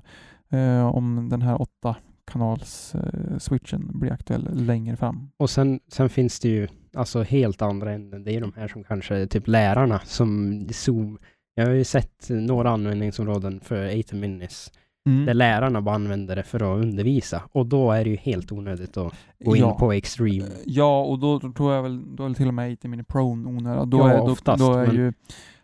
eh, 0.50 0.86
om 0.86 1.30
den 1.30 1.42
här 1.42 1.62
åtta 1.62 1.96
kanals 2.32 2.96
eh, 2.96 3.80
blir 3.80 4.12
aktuell 4.12 4.66
längre 4.66 4.96
fram. 4.96 5.30
Och 5.38 5.50
sen, 5.50 5.80
sen 5.88 6.10
finns 6.10 6.40
det 6.40 6.50
ju 6.50 6.68
alltså 6.94 7.22
helt 7.22 7.62
andra 7.62 7.92
änden. 7.92 8.24
Det 8.24 8.36
är 8.36 8.42
de 8.42 8.54
här 8.56 8.68
som 8.68 8.84
kanske 8.84 9.16
är 9.16 9.26
typ 9.26 9.48
lärarna 9.48 10.00
som 10.00 10.62
Zoom. 10.72 11.18
Jag 11.56 11.66
har 11.66 11.74
ju 11.74 11.84
sett 11.84 12.30
några 12.30 12.70
användningsområden 12.70 13.60
för 13.60 14.00
80 14.00 14.16
minis 14.16 14.72
Mm. 15.10 15.26
Där 15.26 15.34
lärarna 15.34 15.82
bara 15.82 15.96
använder 15.96 16.36
det 16.36 16.44
för 16.44 16.60
att 16.74 16.84
undervisa. 16.84 17.42
Och 17.52 17.66
då 17.66 17.92
är 17.92 18.04
det 18.04 18.10
ju 18.10 18.16
helt 18.16 18.52
onödigt 18.52 18.98
att 18.98 19.14
gå 19.40 19.56
in 19.56 19.62
ja. 19.62 19.78
på 19.80 19.92
extreme. 19.92 20.50
Ja, 20.66 21.04
och 21.04 21.20
då 21.20 21.40
tror 21.40 21.74
jag 21.74 21.84
väl, 21.84 22.16
då 22.16 22.26
är 22.26 22.34
till 22.34 22.48
och 22.48 22.54
med 22.54 22.74
80 22.74 22.88
mini 22.88 23.04
Pro 23.04 23.32
onödiga. 23.32 23.86
Då 23.86 23.98
Ja, 23.98 24.12
är, 24.12 24.18
då, 24.18 24.24
oftast, 24.24 24.60
då 24.60 24.74
är 24.74 24.88
men- 24.88 24.96
ju 24.96 25.14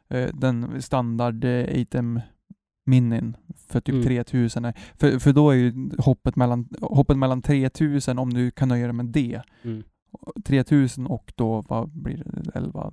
eh, 0.10 0.30
den 0.34 0.82
standard 0.82 1.44
eh, 1.44 1.82
8 1.82 2.22
minin 2.90 3.38
för 3.68 3.80
typ 3.82 3.94
Mm. 3.96 4.06
3000. 4.08 4.66
är- 4.66 4.74
För, 4.96 5.20
för 5.20 5.34
då 5.34 5.50
är 5.52 5.56
ju 5.56 5.90
hoppet 5.98 6.36
mellan, 6.36 6.70
hoppet 6.82 7.18
mellan 7.18 7.42
3000 7.42 8.20
om 8.20 8.34
du 8.34 8.52
kan 8.52 8.68
nöja 8.70 8.86
dig 8.88 8.94
med 8.94 9.06
det. 9.06 9.42
Mm. 9.64 9.84
3000 10.46 11.08
och 11.08 11.34
då, 11.36 11.62
vad 11.62 11.90
blir 11.90 12.24
det, 12.26 12.52
11 12.56 12.92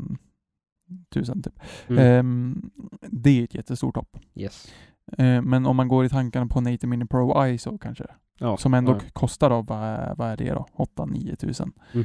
000 1.14 1.24
typ. 1.42 1.61
Mm. 1.88 1.98
Ehm, 2.04 2.70
det 3.00 3.40
är 3.40 3.44
ett 3.44 3.54
jättestort 3.54 3.96
hopp. 3.96 4.18
yes. 4.35 4.72
Eh, 5.18 5.42
men 5.42 5.66
om 5.66 5.76
man 5.76 5.88
går 5.88 6.04
i 6.04 6.09
tankarna 6.09 6.46
på 6.46 6.59
80 6.59 6.87
mini 6.87 7.06
Pro 7.06 7.46
ISO 7.46 7.78
kanske, 7.78 8.06
Ja. 8.38 8.56
som 8.56 8.74
ändå 8.74 8.92
ja. 8.92 9.00
kostar 9.12 9.50
då, 9.50 9.62
vad 9.62 9.78
är, 9.78 10.14
vad 10.14 10.28
är 10.30 10.37
det 10.37 10.52
då? 10.52 10.66
8-9 10.76 11.37
tusen. 11.37 11.72
Mhm. 11.94 12.04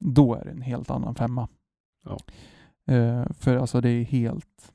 Då 0.00 0.34
är 0.34 0.44
det 0.44 0.50
en 0.50 0.62
helt 0.62 0.90
annan 0.90 1.14
femma. 1.14 1.48
Ja. 2.04 2.18
Eh, 2.94 3.24
för 3.32 3.56
alltså 3.56 3.80
det 3.80 3.90
är 3.90 4.02
helt 4.04 4.72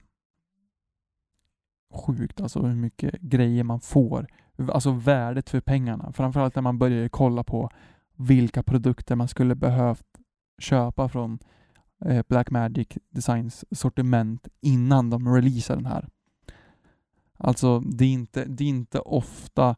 sjukt 1.93 2.41
alltså 2.41 2.61
hur 2.61 2.75
mycket 2.75 3.21
grejer 3.21 3.63
man 3.63 3.79
får. 3.79 4.27
Alltså 4.71 4.91
värdet 4.91 5.49
för 5.49 5.61
pengarna. 5.61 6.11
Framförallt 6.11 6.55
när 6.55 6.61
man 6.61 6.77
börjar 6.77 7.09
kolla 7.09 7.43
på 7.43 7.69
vilka 8.15 8.63
produkter 8.63 9.15
man 9.15 9.27
skulle 9.27 9.55
behövt 9.55 10.07
köpa 10.59 11.09
från 11.09 11.39
eh, 12.05 12.25
Blackmagic 12.27 12.87
Designs 13.09 13.65
sortiment 13.71 14.47
innan 14.61 15.09
de 15.09 15.35
releasar 15.35 15.75
den 15.75 15.85
här. 15.85 16.07
Alltså 17.37 17.79
det 17.79 18.05
är 18.05 18.09
inte, 18.09 18.45
det 18.45 18.63
är 18.63 18.69
inte 18.69 18.99
ofta 18.99 19.75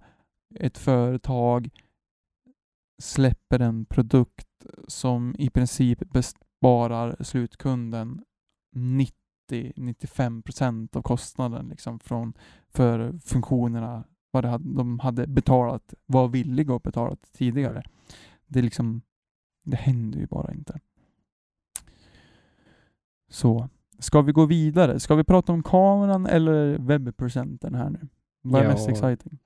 ett 0.56 0.78
företag 0.78 1.70
släpper 3.02 3.60
en 3.60 3.86
produkt 3.86 4.48
som 4.88 5.36
i 5.40 5.50
princip 5.50 6.00
besparar 6.00 7.24
slutkunden 7.24 8.24
90-95% 9.56 10.98
av 10.98 11.02
kostnaden 11.02 11.68
liksom 11.70 12.00
från, 12.00 12.34
för 12.68 13.20
funktionerna 13.20 14.04
vad 14.32 14.46
hade, 14.46 14.74
de 14.76 15.00
hade 15.00 15.28
betalat, 15.28 15.94
var 16.06 16.28
villiga 16.28 16.76
att 16.76 16.84
betala 16.84 17.16
tidigare. 17.32 17.84
Det 18.48 18.62
liksom, 18.62 19.02
det 19.64 19.78
händer 19.78 20.20
ju 20.20 20.28
bara 20.28 20.54
inte. 20.54 20.80
Så, 23.30 23.70
ska 24.00 24.22
vi 24.22 24.32
gå 24.32 24.46
vidare? 24.46 25.00
Ska 25.00 25.16
vi 25.16 25.24
prata 25.24 25.54
om 25.54 25.64
kameran 25.64 26.26
eller 26.26 26.78
webbpresenten 26.78 27.76
här 27.76 27.90
nu? 27.90 28.08
Vad 28.42 28.62
är 28.62 28.66
Ja. 28.66 28.72
mest 28.72 28.90
exciting? 28.90 29.40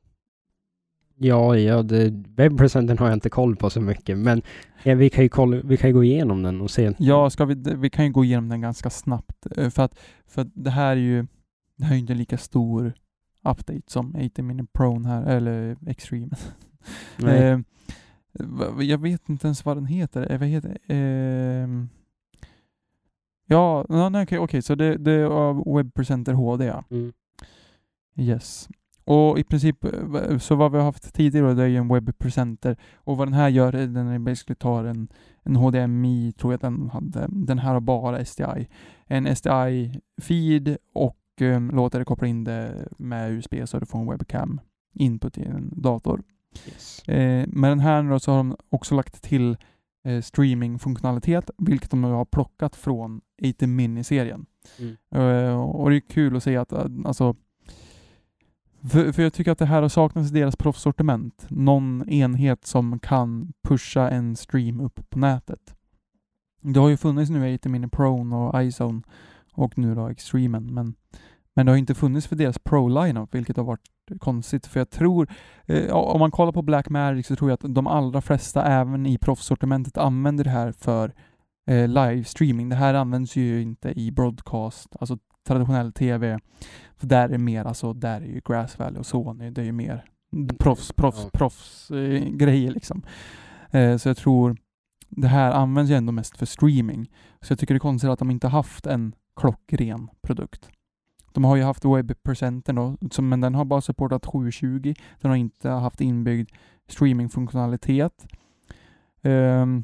Ja, 1.16 1.58
ja 1.58 1.84
det, 1.84 2.14
webbpresenten 2.36 2.98
har 2.98 3.08
jag 3.08 3.14
inte 3.16 3.30
koll 3.30 3.56
på 3.56 3.70
så 3.70 3.82
mycket, 3.82 4.18
men 4.18 4.42
ja, 4.84 4.96
vi, 4.96 5.10
kan 5.10 5.24
ju 5.24 5.30
kolla, 5.30 5.62
vi 5.64 5.78
kan 5.78 5.90
ju 5.90 5.94
gå 5.94 6.04
igenom 6.04 6.44
den 6.44 6.62
och 6.62 6.72
se. 6.72 6.94
Ja, 6.98 7.30
ska 7.30 7.46
vi, 7.46 7.56
vi 7.78 7.90
kan 7.90 8.06
ju 8.06 8.12
gå 8.12 8.24
igenom 8.26 8.50
den 8.50 8.62
ganska 8.62 8.90
snabbt. 8.90 9.48
eh, 9.58 9.70
För 9.70 9.84
att, 9.84 10.00
för 10.28 10.42
att 10.42 10.48
det 10.54 10.70
här 10.70 10.92
är 10.92 10.96
ju 10.96 11.28
det 11.76 11.86
här 11.86 11.96
är 11.96 12.00
inte 12.00 12.14
lika 12.14 12.38
stor 12.38 12.94
update 13.44 13.82
som 13.88 14.16
80 14.16 14.42
Mini 14.42 14.64
Pro 14.74 15.04
här, 15.04 15.24
eller 15.26 15.78
Extreme. 15.88 16.36
Eh, 17.28 17.60
jag 18.80 18.98
vet 19.02 19.30
inte 19.30 19.48
ens 19.48 19.66
vad 19.66 19.78
den 19.78 19.86
heter. 19.86 20.32
Eh, 20.32 20.40
Vad 20.40 20.48
heter 20.48 20.78
ehm, 20.88 21.90
Ja, 23.46 23.86
okej, 24.24 24.40
okej, 24.40 24.62
så 24.62 24.76
det, 24.76 24.98
det 24.98 25.12
är 25.12 25.26
av 25.26 25.76
Webpresenter 25.76 26.34
HD 26.34 26.66
ja. 26.66 26.84
Mm. 26.92 27.14
Yes. 28.16 28.70
Och 29.06 29.40
i 29.40 29.44
princip, 29.44 29.84
eh, 29.84 30.38
så 30.38 30.56
vad 30.56 30.72
vi 30.72 30.78
har 30.78 30.86
haft 30.86 31.14
tidigare 31.14 31.54
det 31.54 31.64
är 31.64 31.68
ju 31.68 31.78
en 31.78 31.88
webbpresenter. 31.88 32.78
Och 32.96 33.18
vad 33.18 33.28
den 33.28 33.34
här 33.34 33.50
gör, 33.50 33.76
är 33.76 33.88
den 33.88 34.08
är 34.08 34.20
basically 34.20 34.56
tar 34.56 34.84
en, 34.84 35.08
en 35.44 35.56
HDMI, 35.56 36.32
tror 36.32 36.54
jag 36.54 36.60
den 36.60 36.90
hade. 36.90 37.28
Den 37.30 37.60
här 37.60 37.74
har 37.74 37.82
bara 37.82 38.26
SDI. 38.26 38.68
En 39.06 39.28
SDI-feed 39.28 40.78
och 40.94 41.20
um, 41.42 41.72
låter 41.72 42.00
det 42.00 42.06
koppla 42.06 42.28
in 42.28 42.44
det 42.44 42.88
med 42.98 43.32
USB 43.32 43.56
så 43.66 43.80
du 43.80 43.86
får 43.86 44.00
en 44.00 44.10
webcam 44.10 44.62
input 44.94 45.38
i 45.38 45.44
en 45.44 45.74
dator. 45.82 46.24
Yes. 46.68 47.10
Eh, 47.10 47.48
med 47.48 47.72
den 47.72 47.80
här 47.80 48.02
nu 48.04 48.10
då 48.10 48.20
så 48.20 48.32
har 48.32 48.38
de 48.38 48.58
också 48.70 48.96
lagt 48.96 49.22
till 49.22 49.58
eh, 50.06 50.22
streamingfunktionalitet, 50.22 51.50
vilket 51.58 51.92
de 51.92 52.04
har 52.04 52.26
plockat 52.26 52.76
från 52.76 53.22
80 53.50 53.68
Mini-serien. 53.68 54.46
Mm. 54.80 54.98
Eh, 55.12 55.62
och 55.62 55.90
det 55.90 55.96
är 55.96 56.00
kul 56.00 56.36
att 56.36 56.44
se 56.44 56.58
att, 56.58 56.72
eh, 56.72 56.86
alltså, 57.06 57.36
för, 58.90 59.12
för 59.12 59.24
jag 59.24 59.34
tycker 59.34 59.52
att 59.52 59.58
det 59.58 59.66
här 59.66 59.82
har 59.82 59.90
saknats 59.90 60.32
i 60.32 60.34
deras 60.34 60.56
proffssortiment. 60.56 61.46
Någon 61.50 62.10
enhet 62.10 62.66
som 62.66 63.00
kan 63.00 63.54
pusha 63.64 64.10
en 64.10 64.36
stream 64.36 64.80
upp 64.80 65.10
på 65.10 65.20
nätet. 65.20 65.76
Det 66.62 66.80
har 66.80 66.90
ju 66.90 66.98
funnits 66.98 67.32
nu 67.32 67.56
80 67.56 67.70
Mini 67.70 67.88
Pro 67.88 68.36
och 68.36 68.64
iZone 68.64 69.02
och 69.54 69.78
nu 69.78 69.96
då 69.96 70.08
Extremen, 70.08 70.74
men, 70.74 70.96
men 71.54 71.66
det 71.66 71.72
har 71.72 71.78
inte 71.78 71.96
funnits 71.96 72.28
för 72.28 72.36
deras 72.36 72.60
Pro-lineup, 72.60 73.36
vilket 73.36 73.58
har 73.58 73.64
varit 73.64 73.90
konstigt. 74.20 74.68
För 74.68 74.80
jag 74.80 74.90
tror, 74.90 75.28
eh, 75.66 75.94
om 75.94 76.20
man 76.20 76.32
kollar 76.32 76.52
på 76.52 76.62
Black 76.62 76.90
Magic 76.90 77.28
så 77.28 77.36
tror 77.36 77.50
jag 77.50 77.54
att 77.54 77.76
de 77.76 77.88
allra 77.88 78.22
flesta, 78.22 78.64
även 78.64 79.06
i 79.06 79.18
proffssortimentet, 79.18 79.98
använder 79.98 80.44
det 80.44 80.50
här 80.50 80.72
för 80.72 81.14
eh, 81.68 81.88
livestreaming. 81.88 82.70
Det 82.70 82.76
här 82.76 82.94
används 82.94 83.36
ju 83.36 83.62
inte 83.62 84.00
i 84.00 84.12
broadcast, 84.12 84.96
alltså 85.00 85.18
traditionell 85.48 85.94
TV. 85.94 86.40
För 87.04 87.08
där 87.08 87.30
är 87.30 87.38
mer, 87.38 87.66
alltså 87.66 87.94
där 87.94 88.22
är 88.22 88.26
ju 88.26 88.42
Grass 88.46 88.80
Valley 88.80 89.00
och 89.00 89.06
Sony, 89.06 89.50
det 89.50 89.62
är 89.62 89.66
ju 89.66 89.72
mer 89.72 90.06
proffs, 90.60 90.92
proffs, 90.94 91.22
Ja. 91.24 91.30
proffs 91.34 91.92
eh, 91.92 92.24
grejer 92.30 92.72
liksom. 92.72 93.04
Eh, 93.72 93.98
så 93.98 94.10
jag 94.10 94.18
tror 94.18 94.58
det 95.10 95.28
här 95.28 95.52
används 95.52 95.92
ju 95.92 95.96
ändå 95.96 96.12
mest 96.12 96.38
för 96.38 96.46
streaming. 96.46 97.12
Så 97.42 97.52
jag 97.52 97.60
tycker 97.60 97.74
det 97.74 97.78
är 97.78 97.80
konstigt 97.80 98.10
att 98.10 98.20
de 98.20 98.32
inte 98.32 98.48
haft 98.48 98.86
en 98.88 99.16
klockren 99.36 100.10
produkt. 100.22 100.70
De 101.32 101.44
har 101.44 101.56
ju 101.56 101.64
haft 101.64 101.86
webbpresenten 101.86 102.76
då, 102.76 102.98
som- 103.12 103.30
men 103.30 103.42
den 103.42 103.56
har 103.56 103.66
bara 103.66 103.82
supportat 103.82 104.26
720. 104.26 104.94
Den 105.22 105.32
har 105.32 105.36
inte 105.38 105.70
haft 105.70 106.02
inbyggd 106.02 106.50
streamingfunktionalitet. 106.88 108.28
Ehm, 109.22 109.84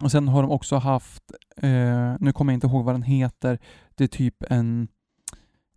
och 0.00 0.10
sen 0.10 0.28
har 0.28 0.42
de 0.42 0.50
också 0.50 0.76
haft, 0.76 1.22
eh, 1.56 2.14
nu 2.20 2.32
kommer 2.32 2.52
jag 2.52 2.56
inte 2.56 2.66
ihåg 2.66 2.84
vad 2.84 2.94
den 2.94 3.02
heter, 3.02 3.58
det 3.94 4.04
är 4.04 4.08
typ 4.08 4.42
en, 4.50 4.88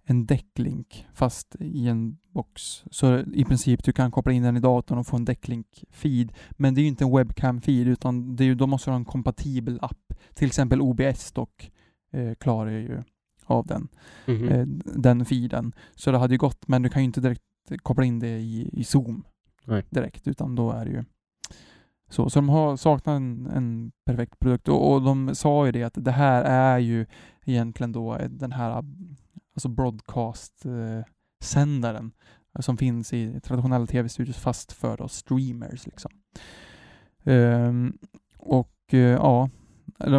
en 0.09 0.25
decklink 0.25 1.07
fast 1.13 1.55
i 1.59 1.87
en 1.87 2.17
box. 2.33 2.83
Så 2.91 3.19
i 3.19 3.45
princip 3.45 3.83
du 3.83 3.91
kan 3.93 4.11
koppla 4.11 4.31
in 4.31 4.43
den 4.43 4.57
i 4.57 4.59
datorn 4.59 4.97
och 4.97 5.07
få 5.07 5.15
en 5.17 5.25
decklink-feed. 5.27 6.33
Men 6.51 6.73
det 6.73 6.81
är 6.81 6.83
ju 6.83 6.87
inte 6.89 7.03
en 7.03 7.11
webcam-feed 7.17 7.87
utan 7.87 8.35
det 8.35 8.43
är 8.43 8.45
ju, 8.45 8.55
då 8.55 8.67
måste 8.67 8.89
du 8.89 8.91
ha 8.91 8.97
en 8.97 9.05
kompatibel 9.05 9.79
app. 9.81 10.13
Till 10.33 10.47
exempel 10.47 10.81
OBS 10.81 11.31
dock 11.31 11.71
eh, 12.11 12.33
klarar 12.33 12.71
ju 12.71 13.03
av 13.45 13.65
den, 13.67 13.87
Mhm. 14.27 14.47
eh, 14.47 14.65
den 14.95 15.25
feeden. 15.25 15.73
Så 15.95 16.11
det 16.11 16.17
hade 16.17 16.33
ju 16.33 16.37
gått, 16.37 16.67
men 16.67 16.81
du 16.81 16.89
kan 16.89 17.01
ju 17.01 17.05
inte 17.05 17.21
direkt 17.21 17.43
koppla 17.83 18.05
in 18.05 18.19
det 18.19 18.37
i, 18.39 18.69
i 18.73 18.83
Zoom 18.83 19.23
Nej. 19.65 19.83
direkt 19.89 20.27
utan 20.27 20.55
då 20.55 20.71
är 20.71 20.85
det 20.85 20.91
ju 20.91 21.03
så. 22.09 22.29
Så 22.29 22.39
de 22.39 22.49
har 22.49 22.77
saknat 22.77 23.15
en, 23.15 23.47
en 23.47 23.91
perfekt 24.05 24.39
produkt 24.39 24.67
och, 24.67 24.93
och 24.93 25.01
de 25.01 25.35
sa 25.35 25.65
ju 25.65 25.71
det 25.71 25.83
att 25.83 25.93
det 25.97 26.11
här 26.11 26.43
är 26.43 26.79
ju 26.79 27.05
egentligen 27.45 27.91
då 27.91 28.17
den 28.29 28.51
här 28.51 28.83
alltså 29.57 29.69
broadcast-sändaren 29.69 32.11
som 32.59 32.77
finns 32.77 33.13
i 33.13 33.39
traditionella 33.39 33.85
tv-studios 33.85 34.37
fast 34.37 34.71
för 34.71 34.97
då 34.97 35.07
streamers 35.07 35.85
liksom. 35.85 36.11
Ehm, 37.23 37.97
och 38.37 38.93
eh, 38.93 38.99
ja, 38.99 39.49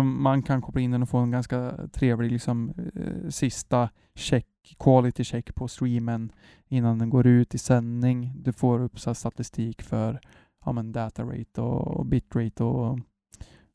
man 0.02 0.42
kan 0.42 0.62
koppla 0.62 0.80
in 0.80 0.90
den 0.90 1.02
och 1.02 1.08
få 1.08 1.18
en 1.18 1.30
ganska 1.30 1.88
trevlig 1.92 2.32
liksom 2.32 2.72
eh, 2.94 3.28
sista 3.28 3.90
check, 4.14 4.46
quality 4.78 5.24
check 5.24 5.54
på 5.54 5.68
streamen 5.68 6.32
innan 6.68 6.98
den 6.98 7.10
går 7.10 7.26
ut 7.26 7.54
i 7.54 7.58
sändning. 7.58 8.32
Du 8.36 8.52
får 8.52 8.80
upp 8.80 9.00
så 9.00 9.14
statistik 9.14 9.82
för 9.82 10.20
ja, 10.64 10.72
men 10.72 10.92
data 10.92 11.22
rate 11.22 11.60
och, 11.60 11.96
och 11.96 12.06
bitrate 12.06 12.64
och 12.64 12.98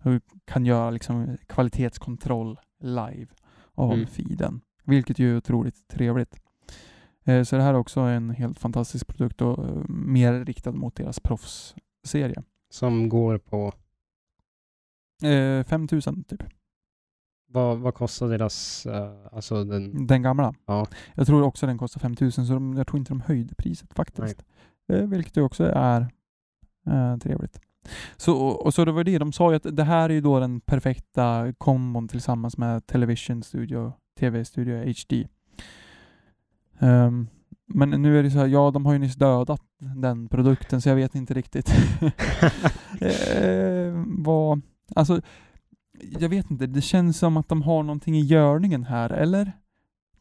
du 0.03 0.22
kan 0.45 0.66
göra 0.66 0.89
liksom 0.89 1.38
kvalitetskontroll 1.47 2.59
live 2.80 3.28
av 3.74 3.93
Mm. 3.93 4.07
feeden. 4.07 4.61
Vilket 4.86 5.19
ju 5.19 5.34
är 5.34 5.38
otroligt 5.38 5.88
trevligt. 5.88 6.36
Eh, 7.23 7.43
Så 7.43 7.55
det 7.55 7.61
här 7.63 7.73
är 7.73 7.77
också 7.77 7.99
en 7.99 8.29
helt 8.29 8.59
fantastisk 8.59 9.07
produkt 9.07 9.41
och 9.41 9.65
eh, 9.65 9.84
mer 9.88 10.45
riktad 10.45 10.71
mot 10.71 10.95
deras 10.95 11.19
proffsserie. 11.19 12.43
Som 12.69 13.09
går 13.09 13.38
på, 13.38 13.73
Eh, 15.23 15.63
5000 15.63 16.23
typ. 16.23 16.43
vad, 17.47 17.77
vad 17.79 17.93
kostar 17.93 18.27
deras, 18.29 18.86
eh, 18.86 19.11
alltså 19.31 19.63
den, 19.63 20.07
Den 20.07 20.21
gamla. 20.21 20.53
Ja. 20.65 20.88
Jag 21.15 21.27
tror 21.27 21.41
också 21.43 21.65
den 21.67 21.77
kostar 21.77 21.99
5000 21.99 22.45
så 22.45 22.53
de, 22.53 22.73
jag 22.77 22.88
tror 22.88 22.99
inte 22.99 23.11
de 23.11 23.21
höjde 23.21 23.55
priset 23.55 23.93
faktiskt. 23.93 24.43
Eh, 24.93 25.07
vilket 25.07 25.38
ju 25.38 25.41
också 25.41 25.63
är 25.75 26.01
eh, 26.88 27.17
trevligt. 27.17 27.59
Så, 28.17 28.38
och 28.47 28.73
så 28.73 28.86
det 28.86 28.91
var 28.91 29.03
det, 29.03 29.17
de 29.17 29.31
sa 29.31 29.49
ju 29.51 29.55
att 29.55 29.77
det 29.77 29.84
här 29.84 30.09
är 30.09 30.13
ju 30.13 30.21
då 30.21 30.39
den 30.39 30.61
perfekta 30.61 31.53
kombon 31.57 32.07
tillsammans 32.07 32.57
med 32.57 32.88
Television 32.88 33.43
Studio, 33.43 33.93
TV 34.20 34.45
Studio 34.45 34.78
HD. 34.86 35.28
Ehm, 36.80 37.28
men 37.66 37.89
nu 37.89 38.20
är 38.20 38.24
det 38.24 38.32
så 38.32 38.39
här, 38.39 38.47
ja 38.47 38.72
de 38.72 38.86
har 38.86 38.93
ju 38.93 38.99
nyss 38.99 39.16
dödat 39.16 39.61
den 39.78 40.28
produkten 40.28 40.82
så 40.82 40.89
jag 40.89 40.95
vet 40.95 41.16
inte 41.16 41.34
riktigt 41.34 41.70
eh, 43.01 44.03
vad, 44.05 44.61
alltså 44.95 45.22
jag 46.20 46.30
vet 46.30 46.51
inte, 46.51 46.68
det 46.68 46.82
känns 46.82 47.18
som 47.18 47.38
att 47.38 47.49
de 47.49 47.61
har 47.61 47.84
någonting 47.84 48.18
i 48.18 48.22
görningen 48.22 48.84
här, 48.84 49.09
eller? 49.09 49.51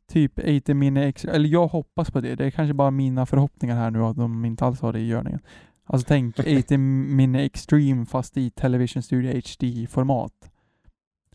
Typ 0.08 0.38
80 0.38 0.74
Mini 0.74 1.00
Extra, 1.00 1.32
eller 1.32 1.48
jag 1.48 1.66
hoppas 1.66 2.10
på 2.10 2.20
det. 2.20 2.34
Det 2.34 2.44
är 2.44 2.50
kanske 2.50 2.74
bara 2.74 2.90
mina 2.90 3.26
förhoppningar 3.26 3.76
här 3.76 3.90
nu 3.90 4.02
att 4.02 4.16
de 4.16 4.44
inte 4.44 4.64
alls 4.64 4.80
har 4.80 4.92
det 4.92 5.00
i 5.00 5.06
görningen. 5.06 5.40
Alltså 5.84 6.06
tänk 6.08 6.38
80 6.58 6.78
Mini 6.78 7.44
Extreme 7.44 8.06
fast 8.06 8.36
i 8.36 8.50
Television 8.50 9.02
Studio 9.02 9.32
HD-format. 9.32 10.51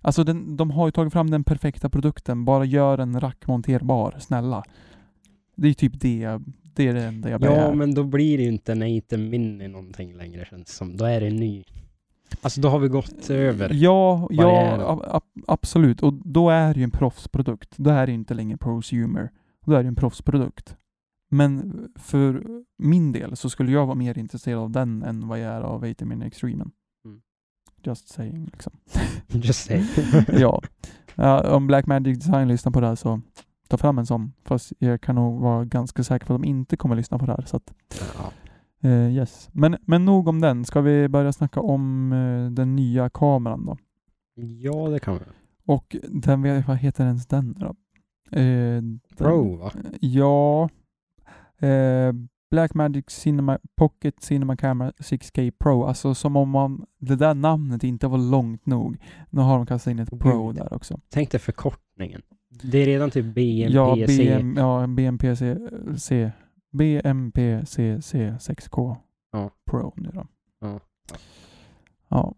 Alltså 0.01 0.23
den, 0.23 0.57
de 0.57 0.71
har 0.71 0.87
ju 0.87 0.91
tagit 0.91 1.13
fram 1.13 1.29
den 1.29 1.43
perfekta 1.43 1.89
produkten, 1.89 2.45
bara 2.45 2.65
gör 2.65 2.97
den 2.97 3.19
rackmonterbar, 3.19 4.15
snälla. 4.19 4.63
Det 5.55 5.67
är 5.67 5.73
typ 5.73 5.99
det, 5.99 6.39
det 6.75 6.87
är 6.87 6.93
det 6.93 7.03
enda 7.03 7.29
jag 7.29 7.41
begär. 7.41 7.65
Ja, 7.65 7.73
men 7.73 7.93
då 7.93 8.03
blir 8.03 8.37
det 8.37 8.43
ju 8.43 8.49
inte 8.49 8.71
en 8.71 8.97
8 8.97 9.17
mini 9.17 9.67
någonting 9.67 10.13
längre 10.13 10.45
känns 10.45 10.75
som. 10.75 10.97
Då 10.97 11.05
är 11.05 11.21
det 11.21 11.29
ny. 11.29 11.63
Alltså 12.41 12.61
då 12.61 12.69
har 12.69 12.79
vi 12.79 12.87
gått 12.87 13.29
över. 13.29 13.69
Ja, 13.73 14.27
ja 14.31 14.43
barriären. 14.43 15.21
absolut. 15.47 16.03
Och 16.03 16.13
då 16.13 16.49
är 16.49 16.73
det 16.73 16.79
ju 16.79 16.83
en 16.83 16.91
proffsprodukt. 16.91 17.77
Då 17.77 17.89
är 17.89 18.07
det 18.07 18.13
inte 18.13 18.33
längre 18.33 18.57
prosumer. 18.57 19.29
Då 19.65 19.73
är 19.73 19.83
det 19.83 19.87
en 19.87 19.95
proffsprodukt. 19.95 20.77
Men 21.29 21.73
för 21.95 22.43
min 22.77 23.11
del 23.11 23.35
så 23.35 23.49
skulle 23.49 23.71
jag 23.71 23.85
vara 23.85 23.95
mer 23.95 24.17
intresserad 24.17 24.59
av 24.59 24.71
den 24.71 25.03
än 25.03 25.27
vad 25.27 25.39
jag 25.39 25.53
är 25.53 25.61
av 25.61 25.83
80 25.83 26.05
Mini 26.05 26.25
Extremen. 26.25 26.71
Just 27.83 28.09
saying 28.09 28.45
liksom. 28.45 28.73
Just 29.27 29.65
say. 29.65 29.83
ja. 30.27 30.61
ja. 31.15 31.55
Om 31.55 31.67
Blackmagic 31.67 32.17
Design 32.17 32.47
lyssnar 32.47 32.71
på 32.71 32.81
det 32.81 32.87
här 32.87 32.95
så 32.95 33.21
ta 33.67 33.77
fram 33.77 33.97
en 33.99 34.05
sån. 34.05 34.33
Fast 34.43 34.73
jag 34.79 35.01
kan 35.01 35.15
nog 35.15 35.41
vara 35.41 35.65
ganska 35.65 36.03
säker 36.03 36.25
på 36.25 36.33
att 36.33 36.41
de 36.41 36.47
inte 36.47 36.77
kommer 36.77 36.95
lyssna 36.95 37.19
på 37.19 37.25
det 37.25 37.31
här. 37.31 37.45
Så 37.45 37.57
att, 37.57 37.73
eh, 38.81 39.15
yes. 39.15 39.49
men, 39.51 39.77
men 39.81 40.05
nog 40.05 40.27
om 40.27 40.41
den. 40.41 40.65
Ska 40.65 40.81
vi 40.81 41.07
börja 41.07 41.33
snacka 41.33 41.59
om 41.59 42.13
eh, 42.13 42.51
den 42.51 42.75
nya 42.75 43.09
kameran 43.09 43.65
då? 43.65 43.77
ja, 44.39 44.89
det 44.89 44.99
kan 44.99 45.13
vi. 45.13 45.23
Och 45.65 45.95
den, 46.09 46.63
vad 46.67 46.77
heter 46.77 47.05
ens 47.05 47.27
den 47.27 47.53
då? 47.53 47.75
Eh, 48.31 48.81
den, 48.81 48.99
Pro 49.17 49.55
va? 49.55 49.71
Ja. 50.01 50.69
Blackmagic 52.49 53.09
Cinema, 53.09 53.59
Pocket 53.75 54.23
Cinema 54.23 54.55
Camera 54.55 54.91
6K 54.99 55.51
Pro. 55.51 55.83
Alltså 55.83 56.15
som 56.15 56.35
om 56.35 56.49
man, 56.49 56.85
det 56.99 57.15
där 57.15 57.33
namnet 57.33 57.83
inte 57.83 58.07
var 58.07 58.17
långt 58.17 58.65
nog. 58.65 58.97
Nu 59.29 59.41
har 59.41 59.57
de 59.57 59.65
kastat 59.65 59.91
in 59.91 59.99
ett. 59.99 60.19
Pro 60.19 60.51
där 60.51 60.73
också. 60.73 60.99
Tänk 61.09 61.31
dig 61.31 61.39
förkortningen. 61.39 62.21
Det 62.63 62.77
är 62.77 62.85
redan 62.85 63.11
typ 63.11 63.25
BMPC. 63.25 63.73
Ja, 63.75 63.95
BM, 63.95 64.57
ja 64.57 64.87
BMPC 64.87 65.57
C, 65.97 66.31
BMPCC 66.71 68.15
6K 68.39 68.95
Ja. 69.31 69.51
Pro 69.71 69.93
nu 69.95 70.09
då. 70.13 70.27
Ja. 70.59 70.79
Ja. 72.09 72.35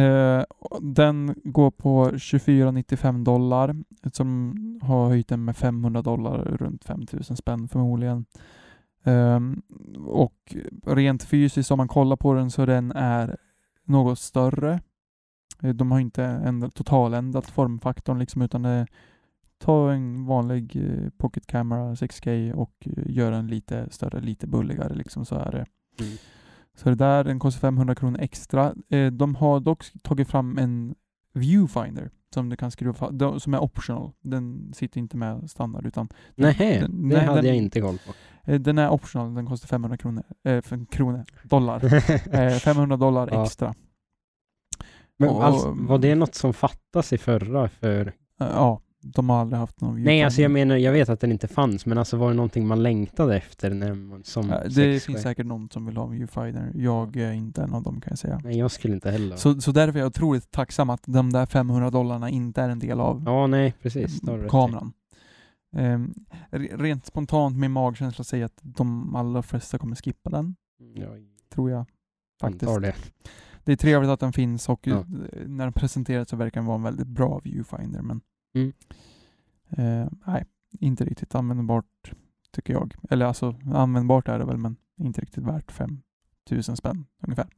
Eh, 0.00 0.44
den 0.80 1.34
går 1.44 1.70
på 1.70 2.10
24,95 2.10 3.24
dollar. 3.24 3.76
Som 4.12 4.54
har 4.82 5.08
höjt 5.08 5.28
den 5.28 5.44
med 5.44 5.56
500 5.56 6.02
dollar, 6.02 6.44
runt 6.44 6.84
5000 6.84 7.36
spänn 7.36 7.68
förmodligen. 7.68 8.24
Ehm, 9.04 9.62
och 10.06 10.56
rent 10.86 11.22
fysiskt 11.24 11.70
om 11.70 11.76
man 11.78 11.88
kollar 11.88 12.16
på 12.16 12.34
den 12.34 12.50
så 12.50 12.66
den 12.66 12.92
är 12.92 13.36
något 13.84 14.18
större. 14.18 14.80
Eh, 15.62 15.74
De 15.74 15.92
har 15.92 16.00
inte 16.00 16.24
ändrat, 16.24 16.74
totaländrat 16.74 17.46
formfaktorn 17.46 18.18
liksom 18.18 18.42
utan 18.42 18.62
det 18.62 18.86
ta 19.58 19.92
en 19.92 20.26
vanlig 20.26 20.76
eh, 20.76 21.10
pocket 21.18 21.46
camera 21.46 21.94
6K 21.94 22.52
och 22.52 22.74
eh, 22.80 22.92
gör 23.06 23.30
den 23.30 23.46
lite 23.46 23.90
större, 23.90 24.20
lite 24.20 24.46
bulligare 24.46 24.94
liksom 24.94 25.24
så 25.24 25.34
är 25.34 25.50
det. 25.50 25.66
Mm. 26.04 26.16
Så 26.74 26.88
det 26.88 26.94
där, 26.94 27.24
den 27.24 27.38
kostar 27.38 27.60
500 27.60 27.94
kronor 27.94 28.20
extra. 28.20 28.74
De 29.12 29.34
har 29.34 29.60
dock 29.60 29.84
tagit 30.02 30.28
fram 30.28 30.58
en 30.58 30.94
viewfinder 31.32 32.10
som 32.34 32.48
du 32.48 32.56
kan 32.56 32.70
skruva 32.70 32.92
fa- 32.92 33.12
de- 33.12 33.40
som 33.40 33.54
är 33.54 33.58
optional. 33.62 34.12
Den 34.20 34.72
sitter 34.74 34.98
inte 34.98 35.16
med 35.16 35.50
standard 35.50 35.86
utan 35.86 36.08
Nej, 36.34 36.56
den- 36.80 37.08
det 37.08 37.16
nej, 37.16 37.26
hade 37.26 37.38
den- 37.40 37.46
jag 37.48 37.56
inte 37.56 37.80
koll 37.80 37.98
på. 38.06 38.12
eh, 38.52 38.60
den 38.60 38.78
är 38.78 38.90
optional. 38.90 39.34
Den 39.34 39.46
kostar 39.46 39.68
500 39.68 39.96
kronor, 39.96 40.24
eh, 40.44 40.60
för 40.62 40.86
kronor, 40.86 41.24
dollar. 41.42 41.84
Eh, 42.34 42.54
500 42.58 42.96
dollar 42.96 43.28
Ja. 43.32 43.44
extra. 43.44 43.74
Men 45.18 45.28
och- 45.28 45.44
alltså, 45.44 45.70
var 45.70 45.98
det 45.98 46.14
något 46.14 46.34
som 46.34 46.52
fattas 46.54 47.12
i 47.12 47.18
förra 47.18 47.68
för... 47.68 48.06
Eh, 48.06 48.12
ja, 48.38 48.80
de 49.02 49.28
har 49.30 49.40
aldrig 49.40 49.58
haft 49.58 49.80
någon. 49.80 50.02
Nej, 50.02 50.22
alltså 50.22 50.42
jag 50.42 50.50
menar, 50.50 50.76
jag 50.76 50.92
vet 50.92 51.08
att 51.08 51.20
den 51.20 51.32
inte 51.32 51.48
fanns, 51.48 51.86
men 51.86 51.98
alltså 51.98 52.16
var 52.16 52.28
det 52.28 52.34
någonting 52.36 52.66
man 52.66 52.82
längtade 52.82 53.36
efter 53.36 53.70
när 53.70 53.94
man 53.94 54.24
som 54.24 54.50
Eh, 54.50 54.60
det 54.62 54.68
6K? 54.68 54.98
finns 55.06 55.22
säkert 55.22 55.46
någon 55.46 55.70
som 55.70 55.86
vill 55.86 55.96
ha 55.96 56.04
en 56.04 56.10
viewfinder. 56.10 56.72
Jag 56.74 57.16
är 57.16 57.32
inte 57.32 57.62
en 57.62 57.74
av 57.74 57.82
dem 57.82 58.00
kan 58.00 58.10
jag 58.10 58.18
säga. 58.18 58.40
Nej, 58.44 58.58
jag 58.58 58.70
skulle 58.70 58.94
inte 58.94 59.10
heller. 59.10 59.36
Så, 59.36 59.60
så 59.60 59.72
därför 59.72 59.98
är 59.98 60.02
jag 60.02 60.06
otroligt 60.08 60.50
tacksam 60.50 60.90
att 60.90 61.02
de 61.06 61.32
där 61.32 61.46
500 61.46 61.90
dollarna 61.90 62.30
inte 62.30 62.62
är 62.62 62.68
en 62.68 62.78
del 62.78 63.00
av 63.00 63.22
Ja, 63.26 63.46
nej, 63.46 63.74
precis. 63.82 64.20
kameran. 64.50 64.92
Re- 66.50 66.76
rent 66.78 67.06
spontant 67.06 67.56
min 67.56 67.70
magkänsla 67.72 68.24
säger 68.24 68.44
att 68.44 68.58
de 68.62 69.16
allra 69.16 69.42
flesta 69.42 69.78
kommer 69.78 69.96
skippa 69.96 70.30
den, 70.30 70.56
Jag 70.94 71.26
tror 71.54 71.70
jag. 71.70 71.84
Faktiskt. 72.40 72.62
antar 72.62 72.80
det. 72.80 72.94
Det 73.64 73.72
är 73.72 73.76
trevligt 73.76 74.10
att 74.10 74.20
den 74.20 74.32
finns 74.32 74.68
och 74.68 74.86
Ja. 74.86 74.96
eh, 74.98 75.04
när 75.46 75.64
den 75.64 75.72
presenteras 75.72 76.28
så 76.28 76.36
verkar 76.36 76.60
den 76.60 76.66
vara 76.66 76.76
en 76.76 76.82
väldigt 76.82 77.06
bra 77.06 77.40
viewfinder 77.44 78.02
men 78.02 78.20
Mm. 78.54 78.72
eh, 79.70 80.08
nej, 80.26 80.44
inte 80.80 81.04
riktigt 81.04 81.34
användbart 81.34 82.12
tycker 82.50 82.72
jag. 82.72 82.94
Eller 83.10 83.26
alltså 83.26 83.56
användbart 83.74 84.28
är 84.28 84.38
det 84.38 84.44
väl 84.44 84.56
men 84.58 84.76
inte 84.96 85.20
riktigt 85.20 85.44
värt 85.44 85.72
5000 85.72 86.76
spänn 86.76 87.06
ungefär. 87.22 87.48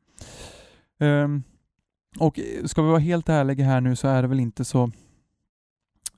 Ehm, 0.99 1.43
och 2.19 2.39
eh, 2.39 2.65
ska 2.65 2.83
vi 2.83 2.89
vara 2.89 2.99
helt 2.99 3.29
ärliga 3.29 3.65
här 3.65 3.81
nu 3.81 3.97
så 3.97 4.09
är 4.09 4.23
det 4.23 4.29
väl 4.29 4.41
inte 4.41 4.65
så 4.65 4.91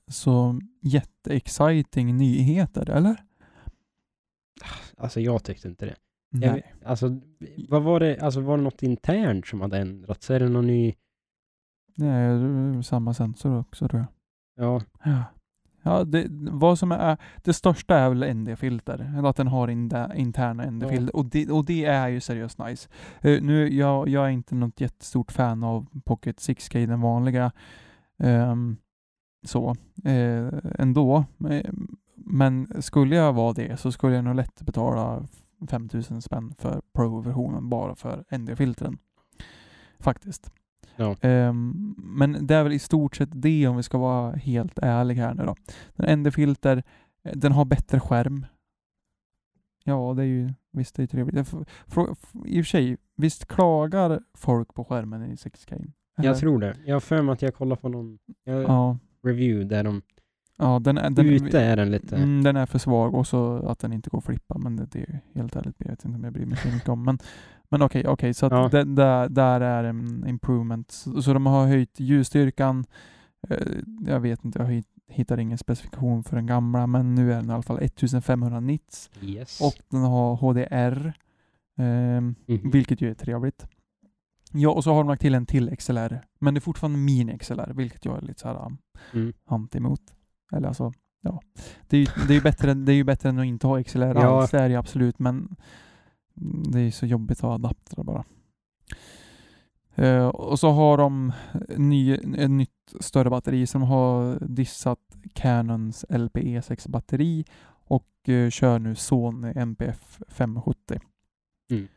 så 0.06 0.60
jätteexciting 0.80 2.16
nyheter, 2.16 2.90
eller? 2.90 3.16
Alltså 4.96 5.20
jag 5.20 5.44
tyckte 5.44 5.68
inte 5.68 5.86
det. 5.86 5.96
Jag, 6.30 6.40
Nej. 6.40 6.50
vet- 6.52 6.86
alltså, 6.86 7.20
vad 7.68 7.82
var 7.82 8.00
det, 8.00 8.20
alltså 8.20 8.40
var 8.40 8.56
det 8.56 8.62
något 8.62 8.82
internt 8.82 9.46
som 9.46 9.60
hade 9.60 9.78
ändrats? 9.78 10.30
Är 10.30 10.40
det 10.40 10.48
någon 10.48 10.66
ny... 10.66 10.94
Det 11.96 12.06
är 12.06 12.82
samma 12.82 13.14
sensor 13.14 13.58
också 13.60 13.88
tror 13.88 14.00
jag. 14.00 14.08
Ja, 14.56 14.80
Ja. 15.04 15.24
Ja, 15.86 16.04
det, 16.04 16.26
vad 16.50 16.78
som 16.78 16.92
är, 16.92 17.16
det 17.42 17.52
största 17.52 17.98
är 17.98 18.08
väl 18.08 18.34
ND-filter. 18.34 19.26
Att 19.26 19.36
den 19.36 19.46
har 19.46 19.68
in, 19.68 19.90
interna 20.14 20.70
ND-filter. 20.70 21.16
Och, 21.16 21.24
det, 21.26 21.50
och 21.50 21.64
det 21.64 21.84
är 21.84 22.08
ju 22.08 22.20
seriöst 22.20 22.58
nice. 22.58 22.88
Eh, 23.20 23.42
nu, 23.42 23.74
jag, 23.74 24.08
jag 24.08 24.24
är 24.26 24.30
inte 24.30 24.54
något 24.54 24.80
jättestort 24.80 25.32
fan 25.32 25.64
av 25.64 25.86
Pocket 26.04 26.36
6K, 26.36 26.86
den 26.86 27.00
vanliga. 27.00 27.52
ehm, 28.18 28.76
så, 29.46 29.74
eh, 30.04 30.48
ändå. 30.78 31.24
Eh, 31.50 31.70
men 32.14 32.82
skulle 32.82 33.16
jag 33.16 33.32
vara 33.32 33.52
det 33.52 33.76
så 33.80 33.92
skulle 33.92 34.14
jag 34.14 34.24
nog 34.24 34.34
lätt 34.36 34.62
betala 34.62 35.26
5000 35.68 36.22
spänn 36.22 36.54
för 36.58 36.82
Pro-versionen 36.92 37.68
bara 37.68 37.94
för 37.94 38.24
ND-filtren. 38.38 38.98
Faktiskt. 40.00 40.50
Ja. 40.96 41.16
Ehm, 41.20 41.94
men 41.98 42.46
det 42.46 42.54
är 42.54 42.62
väl 42.62 42.72
i 42.72 42.78
stort 42.78 43.16
sett 43.16 43.28
det 43.32 43.66
om 43.68 43.76
vi 43.76 43.82
ska 43.82 43.98
vara 43.98 44.32
helt 44.36 44.78
ärliga 44.82 45.26
här 45.26 45.34
nu 45.34 45.44
då. 45.44 45.54
Den 45.96 46.18
ND-filter, 46.20 46.82
eh, 47.24 47.32
den 47.36 47.52
har 47.52 47.64
bättre 47.64 48.00
skärm. 48.00 48.46
Ja, 49.84 50.14
det 50.16 50.22
är 50.22 50.26
ju, 50.26 50.52
visst 50.72 50.94
det 50.94 51.02
är 51.02 51.06
trevligt. 51.06 51.36
I 51.36 51.40
och 51.40 52.16
för 52.36 52.62
sig, 52.62 52.96
visst 53.16 53.46
klagar 53.46 54.20
folk 54.34 54.74
på 54.74 54.84
skärmen 54.84 55.22
i 55.32 55.34
6K? 55.34 55.74
Eller? 55.74 56.28
jag 56.28 56.38
tror 56.38 56.60
det. 56.60 56.76
Jag 56.86 56.94
har 56.94 57.00
för 57.00 57.22
mig 57.22 57.32
att 57.32 57.42
jag 57.42 57.54
kollade 57.54 57.80
på 57.80 57.88
någon 57.88 58.18
jag, 58.44 58.62
Ja, 58.62 58.98
review 59.24 59.64
där 59.76 59.84
de... 59.84 60.02
ja 60.58 60.78
den, 60.78 60.98
är- 60.98 61.10
den, 61.10 61.26
ute 61.26 61.60
är 61.60 61.76
den 61.76 61.90
lite... 61.90 62.16
Mm, 62.16 62.42
den 62.44 62.56
är 62.56 62.66
för 62.66 62.78
svag 62.78 63.14
och 63.14 63.26
så 63.26 63.56
att 63.68 63.78
den 63.78 63.92
inte 63.92 64.10
går 64.10 64.18
att 64.18 64.24
flippa. 64.24 64.58
Men 64.58 64.76
det, 64.76 64.86
det 64.92 64.98
är 65.02 65.20
helt 65.34 65.56
ärligt, 65.56 65.74
jag 65.78 65.88
vet 65.88 66.04
inte 66.04 66.16
om 66.18 66.24
jag 66.24 66.32
bryr 66.32 66.46
mig 66.46 66.58
så 66.58 66.68
mycket 66.68 66.88
om. 66.88 67.04
Men, 67.04 67.18
men 67.70 67.82
okej, 67.82 68.08
okej, 68.08 68.34
så 68.34 68.46
att 68.46 68.52
Ja. 68.52 68.68
det, 68.68 68.84
där, 68.84 69.28
där 69.28 69.60
är 69.60 69.84
en 69.84 70.26
improvement. 70.28 70.90
Så, 70.90 71.22
så 71.22 71.32
de 71.32 71.46
har 71.46 71.66
höjt 71.66 72.00
ljusstyrkan. 72.00 72.84
Eh, 73.48 73.58
jag 74.06 74.20
vet 74.20 74.44
inte, 74.44 74.58
jag 74.58 74.66
hit- 74.66 74.88
hittar 75.08 75.38
ingen 75.40 75.58
specifikation 75.58 76.24
för 76.24 76.36
den 76.36 76.46
gamla, 76.46 76.86
men 76.86 77.14
nu 77.14 77.32
är 77.32 77.36
den 77.36 77.50
i 77.50 77.52
alla 77.52 77.62
fall 77.62 77.78
1500 77.82 78.60
nits 78.60 79.10
Yes. 79.22 79.60
och 79.60 79.74
den 79.90 80.00
har 80.00 80.36
HDR, 80.36 81.12
ehm, 81.78 82.34
Mhm. 82.46 82.70
vilket 82.70 83.00
ju 83.00 83.10
är 83.10 83.14
trevligt. 83.14 83.66
Ja, 84.52 84.70
och 84.70 84.84
så 84.84 84.90
har 84.90 84.98
de 84.98 85.08
lagt 85.08 85.20
till 85.22 85.34
en 85.34 85.46
till 85.46 85.76
XLR, 85.76 86.20
men 86.38 86.54
det 86.54 86.58
är 86.58 86.60
fortfarande 86.60 86.98
mini 86.98 87.38
XLR, 87.38 87.72
vilket 87.74 88.04
jag 88.04 88.16
är 88.16 88.20
lite 88.20 88.40
så 88.40 88.48
här 88.48 88.66
um, 88.66 88.78
Mm. 89.14 89.32
anti 89.46 89.78
emot. 89.78 90.00
Eller 90.52 90.68
alltså, 90.68 90.92
ja. 91.22 91.40
Det 91.88 91.96
är 91.96 92.00
ju, 92.00 92.06
det 92.26 92.32
är 92.32 92.36
ju, 92.36 92.40
bättre, 92.42 92.70
än- 92.70 92.84
det 92.84 92.92
är 92.92 92.96
ju 92.96 93.04
bättre 93.04 93.28
än 93.28 93.38
att 93.38 93.44
inte 93.46 93.66
ha 93.66 93.82
XLR 93.82 94.14
Ja. 94.14 94.40
alls, 94.40 94.50
det 94.50 94.58
är 94.58 94.62
det 94.68 94.72
ju 94.72 94.78
absolut, 94.78 95.18
men 95.18 95.56
det 96.72 96.80
är 96.80 96.90
så 96.90 97.06
jobbigt 97.06 97.38
att 97.38 97.42
ha 97.42 97.54
adaptrar 97.54 98.04
bara. 98.04 98.24
Eh, 99.94 100.26
och 100.26 100.58
så 100.58 100.70
har 100.70 100.98
de 100.98 101.32
ny, 101.76 102.14
ett 102.14 102.50
nytt 102.50 102.94
större 103.00 103.30
batteri 103.30 103.66
som 103.66 103.82
har 103.82 104.38
dissat 104.40 104.98
Canons 105.32 106.04
LPE6 106.08 106.90
batteri 106.90 107.44
och 107.68 108.28
eh, 108.28 108.50
kör 108.50 108.78
nu 108.78 108.94
Sony 108.94 109.52
NPF 109.56 110.20
570. 110.28 111.00
Mm. 111.70 111.88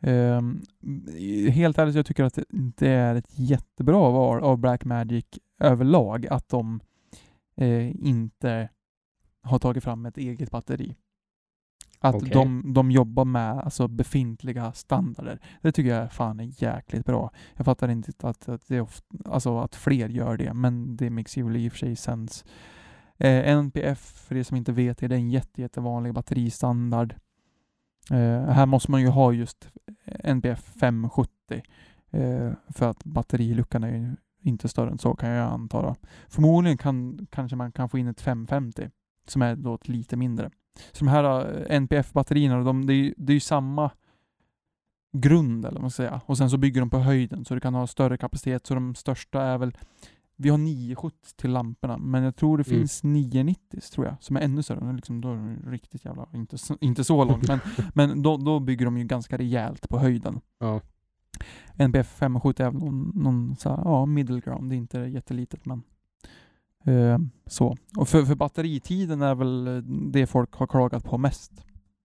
Ehm, 0.00 0.62
helt 1.50 1.78
ärligt, 1.78 1.94
jag 1.94 2.06
tycker 2.06 2.24
att 2.24 2.38
det 2.50 2.88
är 2.88 3.14
ett 3.14 3.38
jättebra 3.38 4.10
val 4.10 4.42
av 4.42 4.58
Blackmagic 4.58 5.24
överlag 5.60 6.26
att 6.26 6.48
de 6.48 6.80
eh, 7.56 8.06
inte 8.06 8.68
har 9.42 9.58
tagit 9.58 9.84
fram 9.84 10.06
ett 10.06 10.18
eget 10.18 10.50
batteri. 10.50 10.96
Att 12.04 12.14
Okej. 12.14 12.30
de, 12.32 12.72
de 12.72 12.90
jobbar 12.90 13.24
med 13.24 13.58
alltså, 13.58 13.88
befintliga 13.88 14.72
standarder. 14.72 15.38
Det 15.62 15.72
tycker 15.72 15.90
jag 15.90 16.12
fan 16.12 16.40
är 16.40 16.62
jäkligt 16.62 17.06
bra. 17.06 17.30
Jag 17.56 17.64
fattar 17.64 17.88
inte 17.88 18.28
att, 18.28 18.48
att, 18.48 18.68
det 18.68 18.76
är 18.76 18.80
oft, 18.80 19.04
alltså, 19.24 19.58
att 19.58 19.74
fler 19.74 20.08
gör 20.08 20.36
det, 20.36 20.54
men 20.54 20.96
det 20.96 21.10
makes 21.10 21.36
ju 21.36 21.56
i 21.56 21.68
och 21.68 21.72
för 21.72 21.78
sig 21.78 21.96
sense. 21.96 22.44
Eh, 23.16 23.48
NPF, 23.48 23.98
för 23.98 24.34
det 24.34 24.44
som 24.44 24.56
inte 24.56 24.72
vet, 24.72 25.02
är 25.02 25.08
det 25.08 25.14
en 25.14 25.30
jätte, 25.30 25.62
jättevanlig 25.62 26.14
batteristandard. 26.14 27.14
Eh, 28.10 28.44
här 28.44 28.66
måste 28.66 28.90
man 28.90 29.00
ju 29.00 29.08
ha 29.08 29.32
just 29.32 29.68
NPF 30.06 30.64
570 30.80 31.62
eh, 32.10 32.52
för 32.68 32.90
att 32.90 33.04
batteriluckan 33.04 33.84
är 33.84 33.92
ju 33.96 34.16
inte 34.42 34.68
större 34.68 34.90
än 34.90 34.98
så 34.98 35.14
kan 35.14 35.28
jag 35.28 35.52
anta. 35.52 35.82
Då. 35.82 35.94
Förmodligen 36.28 36.78
kan 36.78 37.26
kanske 37.30 37.56
man 37.56 37.72
kan 37.72 37.88
få 37.88 37.98
in 37.98 38.08
ett 38.08 38.20
550 38.20 38.90
som 39.26 39.42
är 39.42 39.56
då 39.56 39.78
lite 39.82 40.16
mindre. 40.16 40.50
Så 40.92 41.04
de 41.04 41.08
här 41.10 41.24
eh, 41.70 41.76
NPF-batterierna, 41.76 42.64
de, 42.64 42.86
det, 42.86 42.94
är, 42.94 43.14
det 43.16 43.32
är 43.32 43.34
ju 43.34 43.40
samma 43.40 43.90
grund 45.12 45.64
eller 45.64 45.74
vad 45.74 45.80
man 45.82 45.90
ska 45.90 46.02
säga. 46.02 46.20
Och 46.26 46.38
sen 46.38 46.50
så 46.50 46.56
bygger 46.58 46.80
de 46.80 46.90
på 46.90 46.98
höjden 46.98 47.44
så 47.44 47.54
du 47.54 47.60
kan 47.60 47.74
ha 47.74 47.86
större 47.86 48.16
kapacitet. 48.18 48.66
Så 48.66 48.74
de 48.74 48.94
största 48.94 49.42
är 49.42 49.58
väl, 49.58 49.76
vi 50.36 50.48
har 50.48 50.58
970 50.58 51.18
till 51.36 51.50
lamporna, 51.50 51.98
men 51.98 52.22
jag 52.22 52.36
tror 52.36 52.58
det 52.58 52.68
Mm. 52.68 52.80
finns 52.80 53.02
990 53.04 53.80
tror 53.92 54.06
jag, 54.06 54.14
som 54.20 54.36
är 54.36 54.40
ännu 54.40 54.62
större. 54.62 54.92
Liksom, 54.92 55.20
då 55.20 55.28
är 55.32 55.36
de 55.36 55.70
riktigt 55.70 56.04
jävla, 56.04 56.26
inte, 56.34 56.58
så- 56.58 56.78
inte 56.80 57.04
så 57.04 57.24
långt, 57.24 57.48
men, 57.48 57.58
men 57.94 58.22
då, 58.22 58.36
då 58.36 58.60
bygger 58.60 58.84
de 58.84 58.98
ju 58.98 59.04
ganska 59.04 59.38
rejält 59.38 59.88
på 59.88 59.98
höjden. 59.98 60.40
Ja. 60.58 60.80
NBF 61.78 62.06
570 62.08 62.66
är 62.66 62.70
väl 62.70 62.80
någon, 62.80 63.12
någon 63.14 63.56
så 63.56 63.68
här, 63.68 63.82
ja, 63.84 64.06
middle 64.06 64.40
ground, 64.40 64.70
det 64.70 64.74
är 64.74 64.76
inte 64.76 64.98
jättelitet 64.98 65.66
men 65.66 65.82
så. 67.46 67.76
Och 67.96 68.08
för, 68.08 68.22
för 68.24 68.34
batteritiden 68.34 69.22
är 69.22 69.34
väl 69.34 69.66
eh, 69.66 69.82
det 70.12 70.26
folk 70.26 70.52
har 70.54 70.66
klagat 70.66 71.04
på 71.04 71.18
mest. 71.18 71.52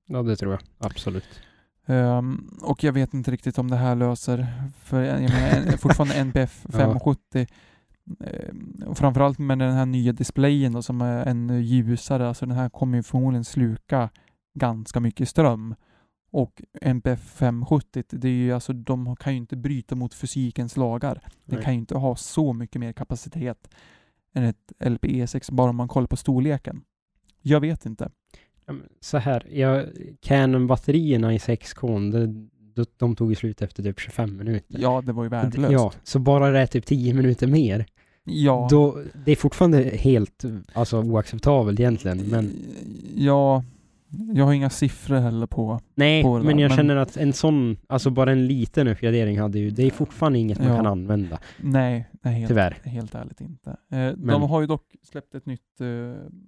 ja, 0.07 0.21
det 0.23 0.35
tror 0.35 0.51
jag. 0.51 0.61
Absolut. 0.77 1.41
Ehm, 1.85 2.49
och 2.61 2.83
jag 2.83 2.93
vet 2.93 3.13
inte 3.13 3.31
riktigt 3.31 3.57
om 3.57 3.69
det 3.69 3.75
här 3.77 3.95
löser, 3.95 4.47
för 4.83 5.01
jag 5.01 5.21
menar, 5.21 5.49
en- 5.71 5.77
fortfarande 5.77 6.39
Ja. 6.39 6.47
570 6.71 7.47
ehm, 8.19 8.83
och 8.87 8.97
framförallt 8.97 9.39
med 9.39 9.59
den 9.59 9.73
här 9.73 9.85
nya 9.85 10.11
displayen 10.11 10.73
då, 10.73 10.81
som 10.81 11.01
är 11.01 11.25
ännu 11.25 11.61
ljusare, 11.61 12.27
alltså 12.27 12.45
den 12.45 12.55
här 12.57 12.69
kommer 12.69 12.97
ju 12.97 13.03
förmodligen 13.03 13.45
sluka 13.45 14.09
ganska 14.53 14.99
mycket 14.99 15.29
ström. 15.29 15.75
Och 16.31 16.61
NBF 16.81 17.19
570, 17.21 18.03
det 18.09 18.27
är 18.27 18.31
ju 18.31 18.51
alltså, 18.53 18.73
de 18.73 19.15
kan 19.15 19.33
ju 19.33 19.37
inte 19.39 19.55
bryta 19.55 19.95
mot 19.95 20.13
fysikens 20.13 20.77
lagar. 20.77 21.21
Det 21.45 21.55
kan 21.63 21.73
ju 21.73 21.79
inte 21.79 21.97
ha 21.97 22.15
så 22.15 22.53
mycket 22.53 22.79
mer 22.79 22.93
kapacitet 22.93 23.69
än 24.33 24.43
ett 24.43 24.71
LPE6 24.79 25.53
bara 25.53 25.69
om 25.69 25.75
man 25.75 25.87
kollar 25.87 26.07
på 26.07 26.15
storleken. 26.17 26.81
Jag 27.41 27.59
vet 27.59 27.85
inte. 27.85 28.09
Ja, 28.65 28.73
Så 28.99 29.17
här, 29.17 29.47
jag, 29.51 29.85
Canon-batterierna 30.21 31.33
i 31.33 31.37
6K, 31.37 32.11
det, 32.11 32.27
de, 32.75 32.85
de 32.97 33.15
tog 33.15 33.29
ju 33.29 33.35
slut 33.35 33.61
efter 33.61 33.83
typ 33.83 33.99
25 33.99 34.37
minuter. 34.37 34.79
Ja, 34.79 35.01
det 35.05 35.13
var 35.13 35.23
ju 35.23 35.29
värdelöst. 35.29 35.71
Ja, 35.73 35.91
så 36.03 36.19
bara 36.19 36.49
det 36.49 36.59
är 36.59 36.67
typ 36.67 36.85
10 36.85 37.13
minuter 37.13 37.47
mer. 37.47 37.85
ja. 38.23 38.67
Då, 38.71 39.01
det 39.25 39.31
är 39.31 39.35
fortfarande 39.35 39.77
helt 39.83 40.43
alltså, 40.73 41.01
oacceptabelt 41.01 41.79
egentligen, 41.79 42.17
men 42.17 42.51
Ja, 43.15 43.63
jag 44.11 44.45
har 44.45 44.53
inga 44.53 44.69
siffror 44.69 45.15
heller 45.19 45.47
på... 45.47 45.79
nej, 45.95 46.23
på 46.23 46.39
men 46.39 46.59
jag 46.59 46.69
men- 46.69 46.77
känner 46.77 46.95
att 46.95 47.17
en 47.17 47.33
sån, 47.33 47.77
alltså 47.87 48.09
bara 48.09 48.31
en 48.31 48.47
liten 48.47 48.87
uppgradering 48.87 49.39
hade 49.39 49.59
ju, 49.59 49.69
det 49.69 49.83
är 49.83 49.91
fortfarande 49.91 50.39
inget 50.39 50.59
man 50.59 50.67
Ja. 50.67 50.75
kan 50.75 50.85
använda, 50.87 51.39
Nej, 51.61 52.09
nej 52.21 52.33
helt, 52.33 52.47
tyvärr. 52.47 52.77
helt 52.83 53.15
ärligt 53.15 53.41
inte. 53.41 53.69
Eh, 53.69 53.75
Men- 53.89 54.27
De 54.27 54.41
har 54.41 54.61
ju 54.61 54.67
dock 54.67 54.95
släppt 55.03 55.35
ett 55.35 55.45
nytt 55.45 55.81
eh, 55.81 55.87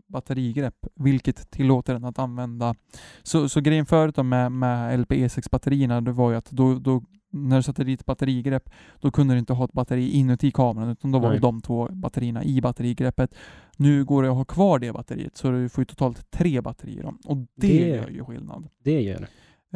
batterigrepp, 0.07 0.75
vilket 0.95 1.51
tillåter 1.51 1.93
den 1.93 2.05
att 2.05 2.19
använda... 2.19 2.75
Så, 3.23 3.49
så 3.49 3.61
grejen 3.61 3.85
förut 3.85 4.17
med, 4.17 4.51
med 4.51 4.99
LPE6-batterierna, 4.99 6.01
det 6.01 6.11
var 6.11 6.31
ju 6.31 6.37
att 6.37 6.51
då, 6.51 6.73
då 6.79 7.03
när 7.31 7.55
du 7.55 7.63
satte 7.63 7.83
dit 7.83 8.05
batterigrepp, 8.05 8.69
då 8.99 9.11
kunde 9.11 9.33
du 9.33 9.39
inte 9.39 9.53
ha 9.53 9.65
ett 9.65 9.73
batteri 9.73 10.09
inuti 10.11 10.51
kameran, 10.51 10.89
utan 10.89 11.11
då 11.11 11.19
var 11.19 11.27
det 11.27 11.33
Nej. 11.33 11.41
de 11.41 11.61
två 11.61 11.87
batterierna 11.91 12.43
i 12.43 12.61
batterigreppet. 12.61 13.35
Nu 13.77 14.05
går 14.05 14.23
det 14.23 14.29
att 14.29 14.35
ha 14.35 14.45
kvar 14.45 14.79
det 14.79 14.91
batteriet, 14.93 15.37
så 15.37 15.51
du 15.51 15.69
får 15.69 15.81
ju 15.81 15.85
totalt 15.85 16.31
tre 16.31 16.61
batterier. 16.61 17.03
då. 17.03 17.13
Och 17.25 17.37
det, 17.37 17.47
Det- 17.55 17.87
gör 17.87 18.09
ju 18.09 18.25
skillnad. 18.25 18.67
Det 18.83 19.01
gör 19.01 19.19
det. 19.19 19.27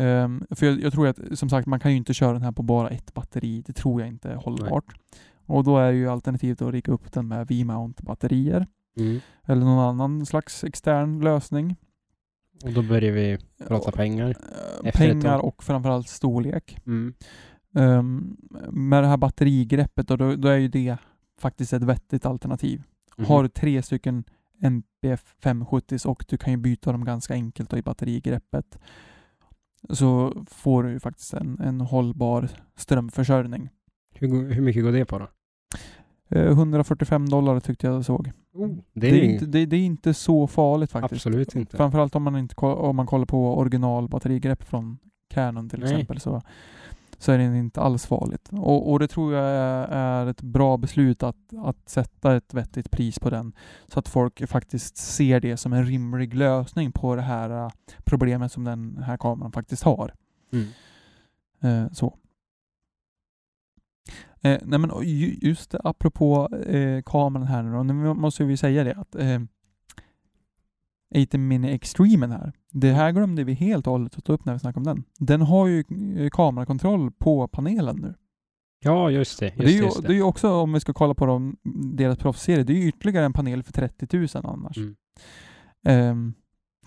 Ehm, 0.04 0.44
för 0.50 0.66
jag, 0.66 0.82
jag 0.82 0.94
tror 0.94 1.08
att, 1.08 1.20
som 1.34 1.50
sagt, 1.50 1.68
man 1.68 1.80
kan 1.80 1.92
ju 1.92 1.98
inte 1.98 2.14
köra 2.14 2.34
den 2.34 2.42
här 2.42 2.52
på 2.52 2.64
bara 2.64 2.90
ett 2.90 3.14
batteri. 3.14 3.64
Det 3.68 3.74
tror 3.74 4.02
jag 4.02 4.08
inte 4.08 4.30
är 4.30 4.36
hållbart. 4.36 4.96
Och 5.46 5.64
då 5.64 5.78
är 5.78 5.92
ju 5.92 6.10
alternativet 6.10 6.62
att 6.62 6.72
rigga 6.74 6.94
upp 6.94 7.12
den 7.12 7.28
med 7.28 7.48
V-mount-batterier. 7.48 8.68
Mm. 8.98 9.20
Eller 9.48 9.62
någon 9.66 9.80
annan 9.80 10.26
slags 10.26 10.64
extern 10.64 11.22
lösning. 11.22 11.76
Och 12.64 12.72
då 12.72 12.82
börjar 12.82 13.12
vi 13.12 13.38
prata 13.68 13.92
pengar. 13.92 14.36
Eh, 14.84 14.92
Pengar 14.92 15.40
och 15.40 15.64
framförallt 15.64 16.10
storlek. 16.10 16.78
Mm. 16.86 17.14
Ehm, 17.76 18.38
med 18.72 19.04
det 19.04 19.08
här 19.08 19.18
batterigreppet, 19.18 20.08
då, 20.08 20.16
då, 20.16 20.36
då 20.36 20.48
är 20.48 20.58
ju 20.58 20.68
det 20.68 20.98
faktiskt 21.40 21.74
ett 21.74 21.84
vettigt 21.84 22.26
alternativ. 22.26 22.84
Mhm. 23.18 23.28
Har 23.28 23.44
du 23.44 23.50
tre 23.50 23.82
stycken 23.82 24.24
NPF 24.62 25.36
570 25.40 26.08
och 26.08 26.26
du 26.28 26.38
kan 26.38 26.54
ju 26.54 26.58
byta 26.58 26.92
dem 26.92 27.06
ganska 27.06 27.34
enkelt 27.34 27.74
i 27.74 27.82
batterigreppet 27.82 28.80
så 29.90 30.34
får 30.48 30.84
du 30.84 30.92
ju 30.92 31.00
faktiskt 31.00 31.34
en, 31.34 31.60
en 31.60 31.82
hållbar 31.82 32.50
strömförsörjning. 32.76 33.70
hur, 34.14 34.54
hur 34.54 34.62
mycket 34.62 34.84
går 34.84 34.92
det 34.92 35.06
på 35.06 35.20
då? 35.20 35.28
Eh, 36.30 36.48
145 36.48 37.30
dollar 37.30 37.60
tyckte 37.60 37.88
jag 37.88 38.06
såg. 38.06 38.32
Oh, 38.56 38.78
Det 38.94 39.08
är, 39.08 39.24
inte, 39.24 39.46
det, 39.46 39.66
det 39.66 39.76
är 39.76 39.86
inte 39.86 40.14
så 40.14 40.48
farligt 40.48 40.92
faktiskt. 40.92 41.26
Absolut 41.26 41.56
inte. 41.56 41.78
Framförallt 41.78 42.16
om 42.16 42.24
man, 42.24 42.38
inte, 42.38 42.56
om 42.66 42.96
man 42.96 43.06
kollar 43.06 43.26
på 43.26 43.58
original 43.58 44.08
batterigrepp 44.08 44.64
från 44.64 44.98
Canon 45.30 45.70
till 45.70 45.80
Nej. 45.80 45.92
exempel 45.92 46.20
så, 46.20 46.42
så 47.18 47.32
är 47.32 47.38
det 47.38 47.58
inte 47.58 47.82
alls 47.82 48.06
farligt. 48.06 48.50
Och, 48.52 48.92
och 48.92 49.00
det 49.00 49.08
tror 49.08 49.34
jag 49.34 49.46
är, 49.46 49.88
är 49.88 50.28
ett 50.28 50.42
bra 50.42 50.78
beslut 50.78 51.24
att, 51.24 51.54
att 51.58 51.90
sätta 51.90 52.36
ett 52.36 52.54
vettigt 52.54 52.92
pris 52.92 53.20
på 53.20 53.30
den 53.30 53.54
så 53.88 54.00
att 54.00 54.08
folk 54.08 54.48
faktiskt 54.48 54.98
ser 54.98 55.40
det 55.40 55.58
som 55.58 55.74
en 55.74 55.86
rimlig 55.86 56.34
lösning 56.34 56.92
på 56.92 57.16
det 57.16 57.22
här 57.22 57.50
eh, 57.50 57.70
problemet 58.04 58.52
som 58.52 58.64
den 58.64 59.04
här 59.06 59.18
kameran 59.18 59.52
faktiskt 59.52 59.84
har. 59.84 60.14
Mm. 60.52 60.68
Eh, 61.62 61.92
så. 61.92 62.18
Eh, 64.42 64.60
nej 64.64 64.80
men 64.80 64.92
just 65.42 65.72
det, 65.72 65.82
apropå 65.84 66.50
eh, 66.68 67.02
kameran 67.06 67.48
här 67.48 67.64
nu 67.64 67.72
då, 67.72 67.84
nu 67.84 68.14
måste 68.14 68.44
vi 68.44 68.58
säga 68.58 68.84
det 68.84 68.96
att 68.96 69.16
eh, 69.16 69.40
80 71.24 71.38
Mini 71.38 71.72
Extremen 71.72 72.32
här, 72.32 72.54
det 72.72 72.92
här 72.92 73.12
glömde 73.12 73.44
vi 73.44 73.54
helt 73.54 73.88
och 73.88 73.92
hållet 73.92 74.18
att 74.18 74.26
ta 74.26 74.34
upp 74.34 74.46
när 74.46 74.54
vi 74.54 74.60
snackade 74.60 74.90
om 74.90 74.96
den. 74.96 75.04
Den 75.20 75.42
har 75.42 75.68
ju 75.68 75.84
eh, 76.18 76.30
kamerakontroll 76.30 77.12
på 77.12 77.48
panelen 77.48 77.96
nu. 77.96 78.14
Ja, 78.80 79.12
just 79.12 79.40
det. 79.40 79.46
Just, 79.46 79.58
det, 79.58 79.66
är 79.66 79.70
ju, 79.70 79.84
just 79.84 80.02
det 80.02 80.08
är 80.08 80.14
ju 80.14 80.24
också, 80.24 80.52
om 80.52 80.74
vi 80.74 80.80
ska 80.80 80.94
kolla 80.94 81.14
på 81.14 81.26
dem, 81.26 81.58
deras 81.96 82.18
proffsserie, 82.18 82.64
det 82.64 82.74
är 82.74 82.78
ju 82.78 82.88
ytterligare 82.88 83.26
en 83.26 83.34
panel 83.34 83.64
för 83.64 83.72
30 83.72 84.18
000 84.18 84.28
annars. 84.34 84.78
Mm. 84.78 84.96
Ehm, 85.86 86.34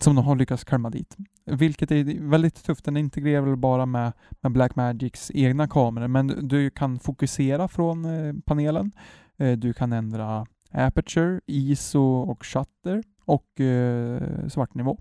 som 0.03 0.15
de 0.15 0.25
har 0.25 0.35
lyckats 0.35 0.63
karma 0.63 0.89
dit. 0.89 1.17
Vilket 1.45 1.91
är 1.91 2.29
väldigt 2.29 2.63
tufft. 2.63 2.85
Den 2.85 2.97
integrerar 2.97 3.41
väl 3.41 3.55
bara 3.55 3.85
med, 3.85 4.13
med 4.41 4.51
Blackmagics 4.51 5.31
egna 5.33 5.67
kameror, 5.67 6.07
men 6.07 6.47
du, 6.47 6.69
kan 6.69 6.99
fokusera 6.99 7.67
från 7.67 8.05
eh, 8.05 8.33
panelen. 8.45 8.91
Eh, 9.37 9.51
du 9.51 9.73
kan 9.73 9.93
ändra 9.93 10.45
aperture, 10.71 11.41
ISO 11.45 12.01
och 12.01 12.45
shutter 12.45 13.03
och 13.25 13.61
eh, 13.61 14.47
svartnivå. 14.47 14.99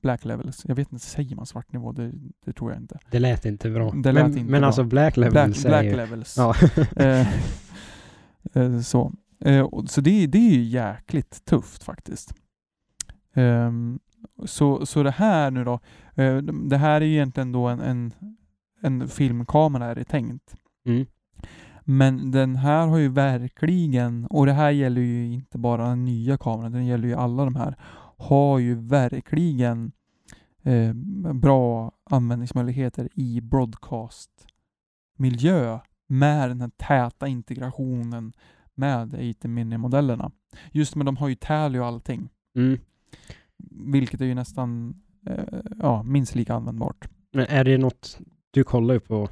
Black 0.00 0.24
levels. 0.24 0.62
Jag 0.68 0.74
vet 0.74 0.92
inte, 0.92 1.04
säger 1.04 1.36
man 1.36 1.46
svartnivå? 1.46 1.92
Det, 1.92 2.12
det 2.44 2.52
tror 2.52 2.70
jag 2.72 2.80
inte. 2.80 2.98
Det 3.10 3.18
lät 3.18 3.44
inte 3.44 3.70
bra. 3.70 3.92
Lät 3.92 4.14
men 4.14 4.26
inte 4.26 4.40
men 4.40 4.60
bra. 4.60 4.66
alltså 4.66 4.84
Black 4.84 5.16
Level 5.16 5.32
Black, 5.32 5.62
black 5.64 5.84
levels. 5.84 6.36
Ja. 6.36 6.54
Eh, 6.96 7.28
eh, 8.54 8.80
så 8.80 9.12
Eh, 9.44 9.68
så 9.86 10.00
det, 10.00 10.26
det 10.26 10.38
är 10.38 10.52
ju 10.52 10.62
jäkligt 10.62 11.44
tufft 11.44 11.84
faktiskt. 11.84 12.34
Ehm, 13.34 13.98
så, 14.44 14.86
så 14.86 15.02
det 15.02 15.10
här 15.10 15.50
nu 15.50 15.64
då, 15.64 15.80
eh, 16.14 16.36
det 16.36 16.76
här 16.76 17.00
är 17.00 17.04
ju 17.04 17.12
egentligen 17.12 17.52
då 17.52 17.68
en, 17.68 17.80
en, 17.80 18.12
en 18.80 19.08
filmkamera 19.08 19.86
är 19.86 19.94
det 19.94 20.04
tänkt. 20.04 20.56
mm. 20.86 21.06
Men 21.84 22.30
den 22.30 22.56
här 22.56 22.86
har 22.86 22.98
ju 22.98 23.08
verkligen, 23.08 24.26
och 24.26 24.46
det 24.46 24.52
här 24.52 24.70
gäller 24.70 25.00
ju 25.00 25.32
inte 25.32 25.58
bara 25.58 25.88
den 25.88 26.04
nya 26.04 26.38
kameran, 26.38 26.72
den 26.72 26.86
gäller 26.86 27.08
ju 27.08 27.14
alla 27.14 27.44
de 27.44 27.56
här, 27.56 27.76
har 28.16 28.58
ju 28.58 28.74
verkligen 28.74 29.92
eh, 30.62 30.92
bra 31.34 31.92
användningsmöjligheter 32.04 33.08
i 33.14 33.40
broadcast-miljö 33.40 35.78
med 36.06 36.50
den 36.50 36.60
här 36.60 36.70
täta 36.76 37.28
integrationen 37.28 38.32
med 38.74 39.14
80 39.14 39.48
mini-modellerna. 39.48 40.30
Just 40.72 40.96
med 40.96 41.06
de 41.06 41.16
har 41.16 41.28
ju 41.28 41.34
tally 41.34 41.78
och 41.78 41.86
allting. 41.86 42.28
Mm. 42.56 42.78
Vilket 43.92 44.20
är 44.20 44.24
ju 44.24 44.34
nästan 44.34 44.94
eh, 45.26 45.60
ja, 45.78 46.02
minst 46.02 46.34
lika 46.34 46.54
användbart. 46.54 47.08
Men 47.32 47.46
är 47.46 47.64
det 47.64 47.78
något 47.78 48.18
du 48.50 48.64
kollar 48.64 48.98
på? 48.98 49.28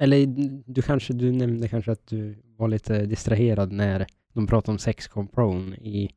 Eller 0.00 0.26
du 0.66 0.82
kanske, 0.82 1.12
du 1.12 1.32
nämnde 1.32 1.68
kanske 1.68 1.92
att 1.92 2.06
du 2.06 2.42
var 2.56 2.68
lite 2.68 3.06
distraherad 3.06 3.72
när 3.72 4.06
de 4.32 4.46
pratade 4.46 4.72
om 4.72 4.78
6Com 4.78 5.26
Pro 5.26 5.74
i, 5.74 6.10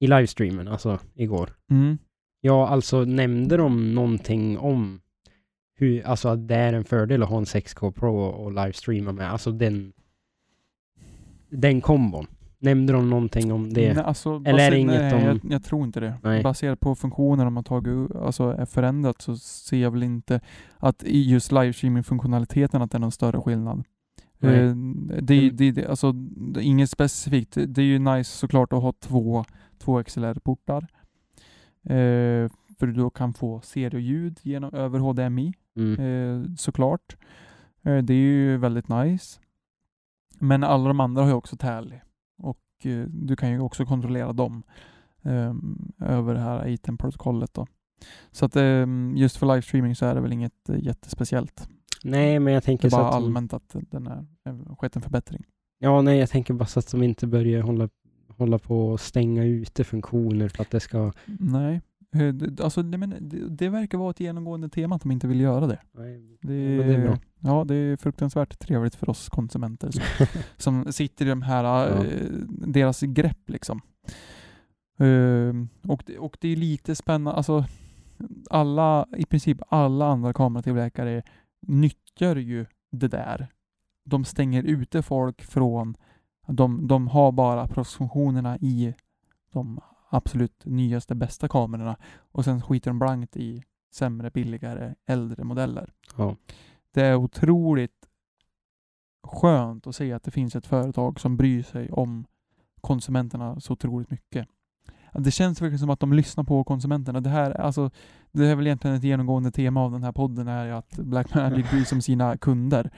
i 0.00 0.06
livestreamen, 0.06 0.68
alltså 0.68 0.98
igår. 1.14 1.50
Mm. 1.70 1.98
Ja, 2.40 2.68
alltså 2.68 3.04
nämnde 3.04 3.56
de 3.56 3.94
någonting 3.94 4.58
om 4.58 5.00
hur, 5.74 6.06
alltså 6.06 6.28
att 6.28 6.48
det 6.48 6.54
är 6.54 6.72
en 6.72 6.84
fördel 6.84 7.22
att 7.22 7.28
ha 7.28 7.38
en 7.38 7.44
6K 7.44 7.92
Pro 7.92 8.16
och 8.16 8.52
livestreama 8.52 9.12
med, 9.12 9.32
alltså 9.32 9.52
den 9.52 9.92
den 11.50 11.80
kombon. 11.80 12.26
Nämnde 12.60 12.92
de 12.92 13.10
någonting 13.10 13.52
om 13.52 13.72
det? 13.72 13.94
Nej, 13.94 14.04
alltså, 14.04 14.42
Eller 14.44 14.58
är 14.66 14.70
det 14.70 14.78
inget 14.78 15.00
nej, 15.00 15.10
de- 15.12 15.20
jag, 15.26 15.40
jag 15.52 15.64
tror 15.64 15.84
inte 15.84 16.00
det. 16.00 16.14
Nej. 16.22 16.42
Baserat 16.42 16.80
på 16.80 16.94
funktioner 16.94 17.44
de 17.44 17.56
har 17.56 17.62
tagit, 17.62 18.14
alltså 18.16 18.44
är 18.50 18.64
förändrat 18.64 19.22
så 19.22 19.36
ser 19.36 19.76
jag 19.76 19.90
väl 19.90 20.02
inte 20.02 20.40
att 20.76 21.02
i 21.04 21.30
just 21.30 21.52
livestreaming-funktionaliteten 21.52 22.82
att 22.82 22.90
det 22.90 22.98
är 22.98 23.00
någon 23.00 23.12
större 23.12 23.40
skillnad. 23.40 23.78
Eh, 23.78 23.84
det, 24.40 24.56
är- 24.56 24.62
Mm. 24.70 25.08
det, 25.56 25.70
det, 25.70 25.86
alltså, 25.86 26.12
det 26.12 26.62
inget 26.62 26.90
specifikt. 26.90 27.58
Det 27.66 27.80
är 27.82 27.86
ju 27.86 27.98
nice 27.98 28.36
såklart 28.36 28.72
att 28.72 28.82
ha 28.82 28.92
två, 28.92 29.44
två 29.78 30.02
XLR-portar. 30.02 30.86
Eh, 31.84 32.50
för 32.78 32.86
du 32.86 32.92
då 32.92 33.10
kan 33.10 33.34
få 33.34 33.60
stereoljud 33.60 34.38
genom, 34.42 34.74
över 34.74 34.98
HDMI 34.98 35.52
Mm. 35.76 36.00
eh, 36.00 36.54
såklart. 36.56 37.16
Eh, 37.82 37.96
det 37.98 38.12
är 38.14 38.18
ju 38.18 38.56
väldigt 38.56 38.88
nice. 38.88 39.40
Men 40.38 40.64
alla 40.64 40.88
de 40.88 41.00
andra 41.00 41.22
har 41.22 41.28
ju 41.28 41.34
också 41.34 41.56
Tally 41.56 41.96
och 42.78 42.86
eh, 42.86 43.06
du 43.08 43.36
kan 43.36 43.50
ju 43.50 43.60
också 43.60 43.84
kontrollera 43.86 44.32
dem 44.32 44.62
eh, 45.22 45.54
över 46.08 46.34
det 46.34 46.40
här 46.40 46.74
ATEM-protokollet 46.74 47.54
då. 47.54 47.66
Så 48.32 48.44
att 48.44 48.56
eh, 48.56 48.86
just 49.14 49.36
för 49.36 49.46
livestreaming 49.46 49.96
så 49.96 50.06
är 50.06 50.14
det 50.14 50.20
väl 50.20 50.32
inget 50.32 50.68
eh, 50.68 50.78
jättespeciellt. 50.78 51.68
Nej, 52.04 52.38
men 52.40 52.52
jag 52.52 52.62
Det 52.62 52.64
tänker 52.66 52.86
är 52.86 52.90
så 52.90 52.96
bara 52.96 53.06
att 53.06 53.12
de, 53.12 53.24
allmänt 53.24 53.52
att 53.52 53.76
den 53.90 54.06
är, 54.06 54.26
är 54.44 54.76
skett 54.76 54.96
en 54.96 55.02
förbättring. 55.02 55.44
Ja, 55.78 56.02
nej, 56.02 56.18
jag 56.18 56.30
tänker 56.30 56.54
bara 56.54 56.66
så 56.66 56.78
att 56.78 56.90
de 56.90 57.02
inte 57.02 57.26
börjar 57.26 57.62
hålla, 57.62 57.88
hålla 58.28 58.58
på 58.58 58.88
och 58.88 59.00
stänga 59.00 59.44
ute 59.44 59.84
funktioner 59.84 60.48
för 60.48 60.62
att 60.62 60.70
det 60.70 60.80
ska... 60.80 61.12
Nej, 61.26 61.80
eh, 62.14 62.28
det, 62.28 62.64
alltså 62.64 62.82
det, 62.82 62.98
men, 62.98 63.14
det, 63.20 63.48
det 63.48 63.68
verkar 63.68 63.98
vara 63.98 64.10
ett 64.10 64.20
genomgående 64.20 64.68
tema 64.68 64.96
att 64.96 65.02
de 65.02 65.10
inte 65.10 65.28
vill 65.28 65.40
göra 65.40 65.66
det. 65.66 65.78
Nej, 65.92 66.38
Det 66.40 66.78
men 66.78 66.88
det 66.88 66.94
är 66.94 67.06
bra. 67.06 67.18
Ja, 67.40 67.64
det 67.64 67.74
är 67.74 67.96
fruktansvärt 67.96 68.58
trevligt 68.58 68.94
för 68.94 69.10
oss 69.10 69.28
konsumenter 69.28 69.90
som, 69.90 70.02
som 70.56 70.92
sitter 70.92 71.26
i 71.26 71.28
de 71.28 71.42
här, 71.42 71.64
Ja. 71.64 72.04
eh, 72.04 72.26
deras 72.48 73.00
grepp 73.00 73.50
liksom. 73.50 73.80
Ehm, 74.98 75.68
och, 75.82 76.02
det, 76.06 76.18
och 76.18 76.36
det 76.40 76.48
är 76.48 76.56
lite 76.56 76.94
spännande, 76.96 77.32
alltså 77.36 77.64
alla, 78.50 79.06
i 79.16 79.24
princip 79.26 79.58
alla 79.68 80.06
andra 80.06 80.32
kameratillverkare 80.32 81.22
nyttjar 81.60 82.36
ju 82.36 82.66
det 82.90 83.08
där. 83.08 83.48
De 84.04 84.24
stänger 84.24 84.62
ute 84.62 85.02
folk 85.02 85.42
från, 85.44 85.94
de, 86.46 86.86
de 86.88 87.08
har 87.08 87.32
bara 87.32 87.66
proffsfunktionerna 87.66 88.58
i 88.58 88.94
de 89.52 89.80
absolut 90.10 90.62
nyaste, 90.64 91.14
bästa 91.14 91.48
kamerorna 91.48 91.96
och 92.18 92.44
sen 92.44 92.62
skiter 92.62 92.90
de 92.90 92.98
blankt 92.98 93.36
i 93.36 93.62
sämre, 93.94 94.30
billigare, 94.30 94.94
äldre 95.06 95.44
modeller 95.44 95.92
Ja. 96.16 96.36
Det 96.94 97.00
är 97.00 97.16
otroligt 97.16 98.08
skönt 99.22 99.86
att 99.86 99.96
se 99.96 100.12
att 100.12 100.22
det 100.22 100.30
finns 100.30 100.56
ett 100.56 100.66
företag 100.66 101.20
som 101.20 101.36
bryr 101.36 101.62
sig 101.62 101.90
om 101.90 102.26
konsumenterna 102.80 103.60
så 103.60 103.72
otroligt 103.72 104.10
mycket. 104.10 104.48
Det 105.12 105.30
känns 105.30 105.62
verkligen 105.62 105.78
som 105.78 105.90
att 105.90 106.00
de 106.00 106.12
lyssnar 106.12 106.44
på 106.44 106.64
konsumenterna. 106.64 107.20
Det 107.20 107.30
här, 107.30 107.60
alltså, 107.60 107.90
det 108.32 108.46
är 108.46 108.56
väl 108.56 108.66
egentligen 108.66 108.96
ett 108.96 109.04
genomgående 109.04 109.50
tema 109.50 109.84
av 109.84 109.92
den 109.92 110.02
här 110.02 110.12
podden 110.12 110.48
är 110.48 110.68
att 110.72 110.96
Blackmagic 110.96 111.70
bryr 111.70 111.84
sig 111.84 111.96
om 111.96 112.02
sina 112.02 112.36
kunder. 112.36 112.90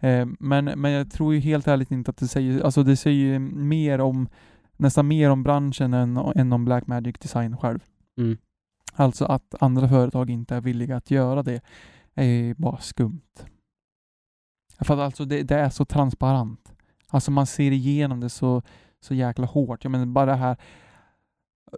Eh, 0.00 0.26
men, 0.38 0.64
men 0.64 0.90
jag 0.90 1.10
tror 1.10 1.34
ju 1.34 1.40
helt 1.40 1.68
ärligt 1.68 1.90
inte 1.90 2.10
att 2.10 2.16
det 2.16 2.28
säger, 2.28 2.62
alltså 2.62 2.82
det 2.82 2.96
säger 2.96 3.38
mer 3.38 4.00
om, 4.00 4.28
nästan 4.76 5.08
mer 5.08 5.30
om 5.30 5.42
branschen 5.42 5.94
än, 5.94 6.16
än 6.16 6.52
om 6.52 6.64
Blackmagic 6.64 7.16
Design 7.18 7.56
själv. 7.56 7.84
Mm. 8.18 8.38
Alltså 8.94 9.24
att 9.24 9.54
andra 9.60 9.88
företag 9.88 10.30
inte 10.30 10.54
är 10.54 10.60
villiga 10.60 10.96
att 10.96 11.10
göra 11.10 11.42
det 11.42 11.60
är 12.14 12.54
bara 12.54 12.78
skumt. 12.78 13.20
För 14.80 14.94
att 14.94 15.00
alltså 15.00 15.24
det, 15.24 15.42
det 15.42 15.54
är 15.56 15.70
så 15.70 15.84
transparent. 15.84 16.72
Alltså 17.08 17.30
man 17.30 17.46
ser 17.46 17.70
igenom 17.72 18.20
det 18.20 18.28
så, 18.28 18.62
så 19.00 19.14
jäkla 19.14 19.46
hårt. 19.46 19.84
Jag 19.84 19.90
menar 19.90 20.06
bara 20.06 20.26
det 20.26 20.34
här 20.36 20.56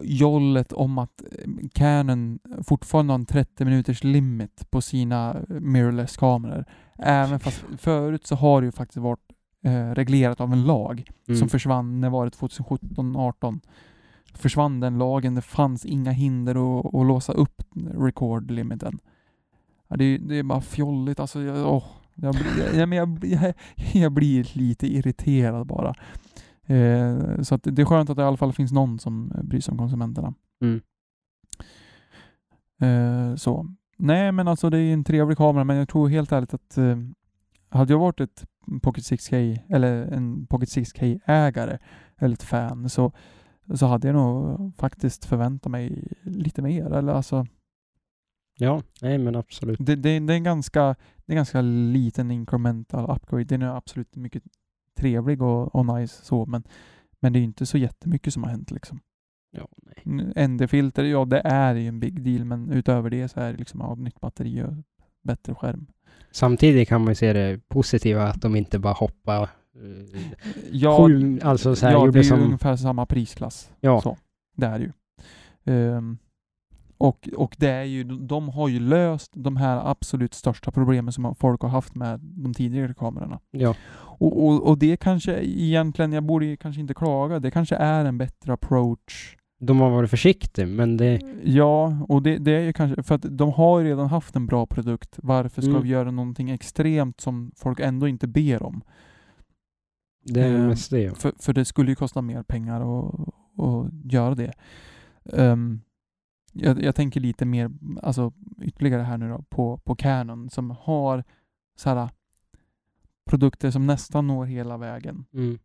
jollet 0.01 0.73
om 0.73 0.97
att 0.97 1.21
eh, 1.31 1.67
Canon 1.73 2.39
fortfarande 2.63 3.13
har 3.13 3.19
en 3.19 3.25
30 3.25 3.65
minuters 3.65 4.03
limit 4.03 4.71
på 4.71 4.81
sina 4.81 5.35
mirrorless-kameror. 5.49 6.65
Även 6.97 7.39
fast 7.39 7.63
förut 7.77 8.27
så 8.27 8.35
har 8.35 8.61
det 8.61 8.65
ju 8.65 8.71
faktiskt 8.71 8.97
varit 8.97 9.31
eh, 9.63 9.89
reglerat 9.91 10.41
av 10.41 10.53
en 10.53 10.63
lag 10.65 11.09
Mm. 11.27 11.39
som 11.39 11.49
försvann, 11.49 12.01
när 12.01 12.09
var 12.09 12.25
det 12.25 12.31
2017-18? 12.31 13.59
Försvann 14.33 14.79
den 14.79 14.97
lagen, 14.97 15.35
det 15.35 15.41
fanns 15.41 15.85
inga 15.85 16.11
hinder 16.11 16.79
att, 16.79 16.85
att 16.95 17.05
låsa 17.07 17.33
upp 17.33 17.61
record-limiten. 17.95 18.99
Ja, 19.03 19.12
det, 19.89 20.03
är- 20.03 20.19
det 20.19 20.35
är 20.35 20.43
bara 20.43 20.61
fjolligt, 20.61 21.19
alltså 21.19 21.41
jag, 21.41 21.73
åh, 21.75 21.83
jag, 22.15 22.35
blir- 22.35 22.79
jag, 22.79 23.23
jag, 23.25 23.53
jag, 23.93 24.11
blir 24.11 24.57
lite 24.57 24.87
irriterad 24.87 25.67
bara. 25.67 25.93
Eh, 26.65 27.41
så 27.41 27.57
det 27.63 27.81
är 27.81 27.85
skönt 27.85 28.09
att 28.09 28.15
det 28.17 28.23
i 28.23 28.25
alla 28.25 28.37
fall 28.37 28.53
finns 28.53 28.71
någon 28.71 28.99
som 28.99 29.31
bryr 29.43 29.59
sig 29.61 29.71
om 29.71 29.77
konsumenterna. 29.77 30.33
Mm. 30.61 30.81
Eh, 32.81 33.35
så. 33.35 33.67
Nej 33.97 34.31
men 34.31 34.47
alltså 34.47 34.69
det 34.69 34.79
är 34.79 34.93
en 34.93 35.03
trevlig 35.03 35.37
kamera 35.37 35.63
men 35.63 35.77
jag 35.77 35.89
tror 35.89 36.09
helt 36.09 36.31
ärligt 36.31 36.53
att 36.53 36.77
eh, 36.77 36.97
hade 37.69 37.93
jag 37.93 37.99
varit 37.99 38.19
ett 38.19 38.45
Pocket 38.81 39.03
6K 39.03 39.59
eller 39.69 40.05
en 40.05 40.47
Pocket 40.47 40.69
6K 40.69 41.19
ägare 41.25 41.77
eller 42.17 42.33
ett 42.33 42.43
fan 42.43 42.89
så, 42.89 43.11
så 43.75 43.85
hade 43.85 44.07
jag 44.07 44.15
nog 44.15 44.75
faktiskt 44.75 45.25
förväntat 45.25 45.71
mig 45.71 46.07
lite 46.23 46.61
mer. 46.61 46.93
Eller 46.93 47.13
alltså, 47.13 47.45
Ja, 48.59 48.81
nej 49.01 49.17
men 49.17 49.35
absolut. 49.35 49.79
det, 49.81 49.95
det, 49.95 50.19
det 50.19 50.33
är 50.33 50.37
en 50.37 50.43
ganska, 50.43 50.95
det 51.25 51.33
är 51.33 51.35
ganska 51.35 51.61
liten 51.61 52.31
incremental 52.31 53.15
upgrade. 53.15 53.43
Den 53.43 53.61
är 53.61 53.77
absolut 53.77 54.15
mycket 54.15 54.43
trevlig 54.97 55.41
och, 55.41 55.75
och 55.75 55.85
nice 55.85 56.25
så 56.25 56.45
men, 56.45 56.63
men 57.19 57.33
det 57.33 57.39
är 57.39 57.43
inte 57.43 57.65
så 57.65 57.77
jättemycket 57.77 58.33
som 58.33 58.43
har 58.43 58.49
hänt 58.49 58.71
liksom. 58.71 58.99
Ja, 59.51 59.67
nej. 60.05 60.47
ND-filter, 60.47 61.03
ja 61.03 61.25
det 61.25 61.41
är 61.45 61.75
ju 61.75 61.87
en 61.87 61.99
big 61.99 62.23
deal 62.23 62.45
men 62.45 62.71
utöver 62.71 63.09
det 63.09 63.27
så 63.27 63.39
är 63.39 63.51
det 63.51 63.57
liksom 63.57 63.79
ja, 63.79 63.95
nytt 63.95 64.19
batteri 64.19 64.63
och 64.63 64.73
bättre 65.23 65.55
skärm. 65.55 65.87
Samtidigt 66.31 66.89
kan 66.89 67.01
man 67.01 67.11
ju 67.11 67.15
se 67.15 67.33
det 67.33 67.59
positiva 67.67 68.23
att 68.23 68.41
de 68.41 68.55
inte 68.55 68.79
bara 68.79 68.93
hoppar 68.93 69.43
eh, 69.43 70.21
Ja, 70.71 71.07
sju, 71.07 71.39
alltså 71.43 71.75
så 71.75 71.85
här, 71.85 71.93
ja 71.93 72.05
det 72.05 72.19
är 72.19 72.23
ju 72.23 72.29
som... 72.29 72.39
ungefär 72.39 72.75
samma 72.75 73.05
prisklass. 73.05 73.71
Ja. 73.79 74.01
Så, 74.01 74.17
det 74.55 74.65
är 74.65 74.79
det 74.79 74.85
ju. 74.85 74.91
Ehm, 75.65 76.17
och, 77.03 77.29
och 77.37 77.55
det 77.59 77.69
är 77.69 77.83
ju, 77.83 78.03
de 78.03 78.49
har 78.49 78.67
ju 78.67 78.79
löst 78.79 79.31
de 79.35 79.57
här 79.57 79.89
absolut 79.91 80.33
största 80.33 80.71
problemen 80.71 81.13
som 81.13 81.35
folk 81.35 81.61
har 81.61 81.69
haft 81.69 81.95
med 81.95 82.19
de 82.19 82.53
tidigare 82.53 82.93
kamerorna. 82.93 83.39
Ja, 83.51 83.75
Och, 83.95 84.45
och, 84.45 84.67
och 84.67 84.77
det 84.77 84.97
kanske 84.97 85.43
egentligen, 85.43 86.13
jag 86.13 86.23
borde 86.23 86.57
kanske 86.57 86.81
inte 86.81 86.93
klaga, 86.93 87.39
det 87.39 87.51
kanske 87.51 87.75
är 87.75 88.05
en 88.05 88.17
bättre 88.17 88.53
approach. 88.53 89.35
de 89.59 89.79
har 89.79 89.89
varit 89.89 90.09
försiktiga, 90.09 90.65
men 90.67 90.97
det... 90.97 91.21
Ja, 91.43 91.97
och 92.09 92.21
det, 92.23 92.37
det 92.37 92.51
är 92.51 92.59
ju 92.61 92.73
kanske, 92.73 93.03
för 93.03 93.15
att 93.15 93.25
de 93.37 93.51
har 93.51 93.79
ju 93.79 93.85
redan 93.85 94.07
haft 94.07 94.35
en 94.35 94.45
bra 94.45 94.65
produkt. 94.65 95.19
Varför 95.23 95.61
ska 95.61 95.71
Mm. 95.71 95.83
vi 95.83 95.89
göra 95.89 96.11
någonting 96.11 96.49
extremt 96.49 97.21
som 97.21 97.51
folk 97.55 97.79
ändå 97.79 98.07
inte 98.07 98.27
ber 98.27 98.63
om? 98.63 98.81
Det 100.25 100.41
är 100.41 100.67
mest 100.67 100.91
det. 100.91 101.17
För, 101.17 101.33
för 101.39 101.53
det 101.53 101.65
skulle 101.65 101.91
ju 101.91 101.95
kosta 101.95 102.21
mer 102.21 102.43
pengar 102.43 102.81
att, 102.81 103.91
göra 104.03 104.35
det. 104.35 104.53
Ehm, 105.33 105.81
jag, 106.53 106.83
jag 106.83 106.95
tänker 106.95 107.19
lite 107.19 107.45
mer, 107.45 107.71
alltså 108.01 108.33
ytterligare 108.61 109.01
här 109.01 109.17
nu 109.17 109.29
då, 109.29 109.43
på, 109.49 109.77
på 109.77 109.95
Canon 109.95 110.49
som 110.49 110.69
har 110.69 111.23
så 111.75 111.89
här 111.89 112.09
produkter 113.25 113.71
som 113.71 113.87
nästan 113.87 114.27
når 114.27 114.45
hela 114.45 114.77
vägen. 114.77 115.25
Mm. 115.33 115.59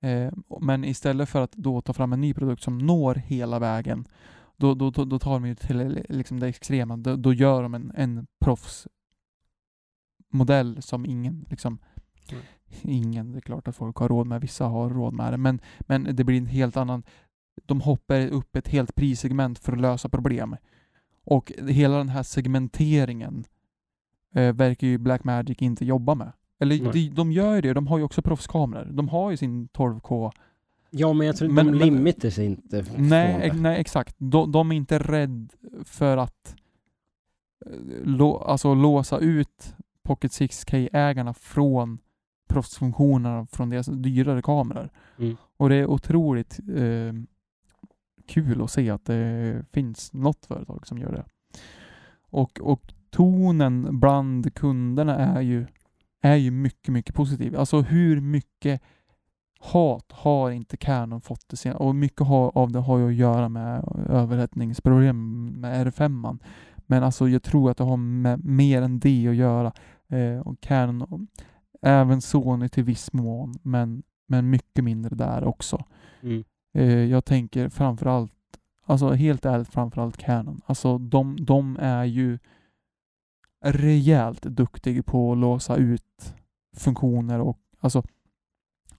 Eh, 0.00 0.32
men 0.60 0.84
istället 0.84 1.28
för 1.28 1.42
att 1.42 1.52
då 1.52 1.80
ta 1.80 1.92
fram 1.92 2.12
en 2.12 2.20
ny 2.20 2.34
produkt 2.34 2.62
som 2.62 2.78
når 2.78 3.14
hela 3.14 3.58
vägen, 3.58 4.08
då, 4.56 4.74
då, 4.74 4.90
då, 4.90 5.04
då 5.04 5.18
tar 5.18 5.32
de 5.32 5.46
ju 5.46 5.54
till 5.54 6.04
liksom 6.08 6.40
det 6.40 6.48
extrema. 6.48 6.96
Då, 6.96 7.16
då 7.16 7.32
gör 7.32 7.62
de 7.62 7.74
en, 7.74 7.92
en 7.94 8.26
proffsmodell 8.40 10.82
som 10.82 11.06
ingen, 11.06 11.46
liksom, 11.50 11.78
Mm. 12.32 12.44
ingen, 12.82 13.32
det 13.32 13.38
är 13.38 13.40
klart 13.40 13.68
att 13.68 13.76
folk 13.76 13.96
har 13.96 14.08
råd 14.08 14.26
med, 14.26 14.40
vissa 14.40 14.66
har 14.66 14.90
råd 14.90 15.14
med 15.14 15.32
det, 15.32 15.36
men, 15.36 15.60
men 15.80 16.16
det 16.16 16.24
blir 16.24 16.38
en 16.38 16.46
helt 16.46 16.76
annan, 16.76 17.02
de 17.66 17.80
hoppar 17.80 18.28
upp 18.28 18.56
ett 18.56 18.68
helt 18.68 18.94
prissegment 18.94 19.58
för 19.58 19.72
att 19.72 19.80
lösa 19.80 20.08
problem. 20.08 20.56
Och 21.24 21.52
hela 21.68 21.98
den 21.98 22.08
här 22.08 22.22
segmenteringen 22.22 23.44
eh, 24.34 24.54
verkar 24.54 24.86
ju 24.86 24.98
Blackmagic 24.98 25.58
inte 25.58 25.84
jobba 25.84 26.14
med. 26.14 26.32
Eller 26.60 26.92
de, 26.92 27.08
de 27.08 27.32
gör 27.32 27.54
ju 27.54 27.60
det, 27.60 27.72
de 27.72 27.86
har 27.86 27.98
ju 27.98 28.04
också 28.04 28.22
proffskameror. 28.22 28.88
De 28.92 29.08
har 29.08 29.30
ju 29.30 29.36
sin 29.36 29.68
12K 29.68 30.32
Ja, 30.96 31.12
men 31.12 31.26
jag 31.26 31.36
tror 31.36 31.48
Men- 31.48 31.66
de 31.66 31.74
limiter 31.78 32.30
sig 32.30 32.46
inte 32.46 32.84
Nej, 32.96 33.52
nej 33.54 33.80
exakt. 33.80 34.14
De, 34.18 34.52
de 34.52 34.72
är 34.72 34.76
inte 34.76 34.98
rädd 34.98 35.52
för 35.84 36.16
att 36.16 36.56
eh, 37.66 37.72
lå, 38.04 38.38
alltså 38.38 38.74
låsa 38.74 39.18
ut 39.18 39.74
Pocket 40.02 40.32
6K-ägarna 40.32 41.34
från 41.34 41.98
proffsfunktionerna 42.48 43.46
från 43.46 43.70
deras 43.70 43.86
dyrare 43.86 44.42
kameror. 44.42 44.90
Mm. 45.18 45.36
Och 45.56 45.68
det 45.68 45.74
är 45.76 45.86
otroligt 45.86 46.60
eh, 46.76 47.14
kul 48.26 48.62
att 48.62 48.70
se 48.70 48.90
att 48.90 49.04
det 49.04 49.64
finns 49.72 50.12
något 50.12 50.46
företag 50.46 50.86
som 50.86 50.98
gör 50.98 51.12
det. 51.12 51.24
Och, 52.30 52.60
och 52.60 52.92
tonen 53.10 54.00
bland 54.00 54.54
kunderna 54.54 55.16
är 55.16 55.40
ju, 55.40 55.66
är 56.20 56.36
ju 56.36 56.50
mycket, 56.50 56.92
mycket 56.94 57.14
positiv. 57.14 57.56
Alltså 57.56 57.80
hur 57.80 58.20
mycket 58.20 58.82
hat 59.58 60.12
har 60.12 60.50
inte 60.50 60.76
Canon 60.76 61.20
fått 61.20 61.48
det 61.48 61.56
senare? 61.56 61.78
och 61.78 61.94
mycket 61.94 62.20
av 62.30 62.72
det 62.72 62.78
har 62.78 62.98
ju 62.98 63.08
att 63.08 63.14
göra 63.14 63.48
med 63.48 63.84
överhettningsproblem 64.08 65.46
med 65.46 65.86
R5. 65.86 66.38
Men 66.86 67.02
alltså 67.02 67.28
jag 67.28 67.42
tror 67.42 67.70
att 67.70 67.76
det 67.76 67.84
har 67.84 67.96
med 67.96 68.44
mer 68.44 68.82
än 68.82 68.98
det 68.98 69.28
att 69.28 69.36
göra. 69.36 69.72
Eh, 70.08 70.38
och 70.38 70.60
Canon, 70.60 71.02
och 71.02 71.20
även 71.82 72.20
Sony 72.20 72.68
till 72.68 72.84
viss 72.84 73.12
mån, 73.12 73.54
men, 73.62 74.02
men 74.26 74.50
mycket 74.50 74.84
mindre 74.84 75.14
där 75.14 75.44
också. 75.44 75.84
Mm. 76.22 76.44
Eh, 76.74 77.04
jag 77.04 77.24
tänker 77.24 77.68
framförallt, 77.68 78.32
alltså 78.84 79.10
helt 79.10 79.44
ärligt 79.44 79.68
framförallt 79.68 80.16
Canon. 80.16 80.60
Alltså 80.66 80.98
de, 80.98 81.36
de 81.44 81.76
är 81.80 82.04
ju 82.04 82.38
rejält 83.64 84.42
duktiga 84.42 85.02
på 85.02 85.32
att 85.32 85.38
låsa 85.38 85.76
ut 85.76 86.34
funktioner 86.76 87.40
och 87.40 87.58
alltså, 87.80 88.02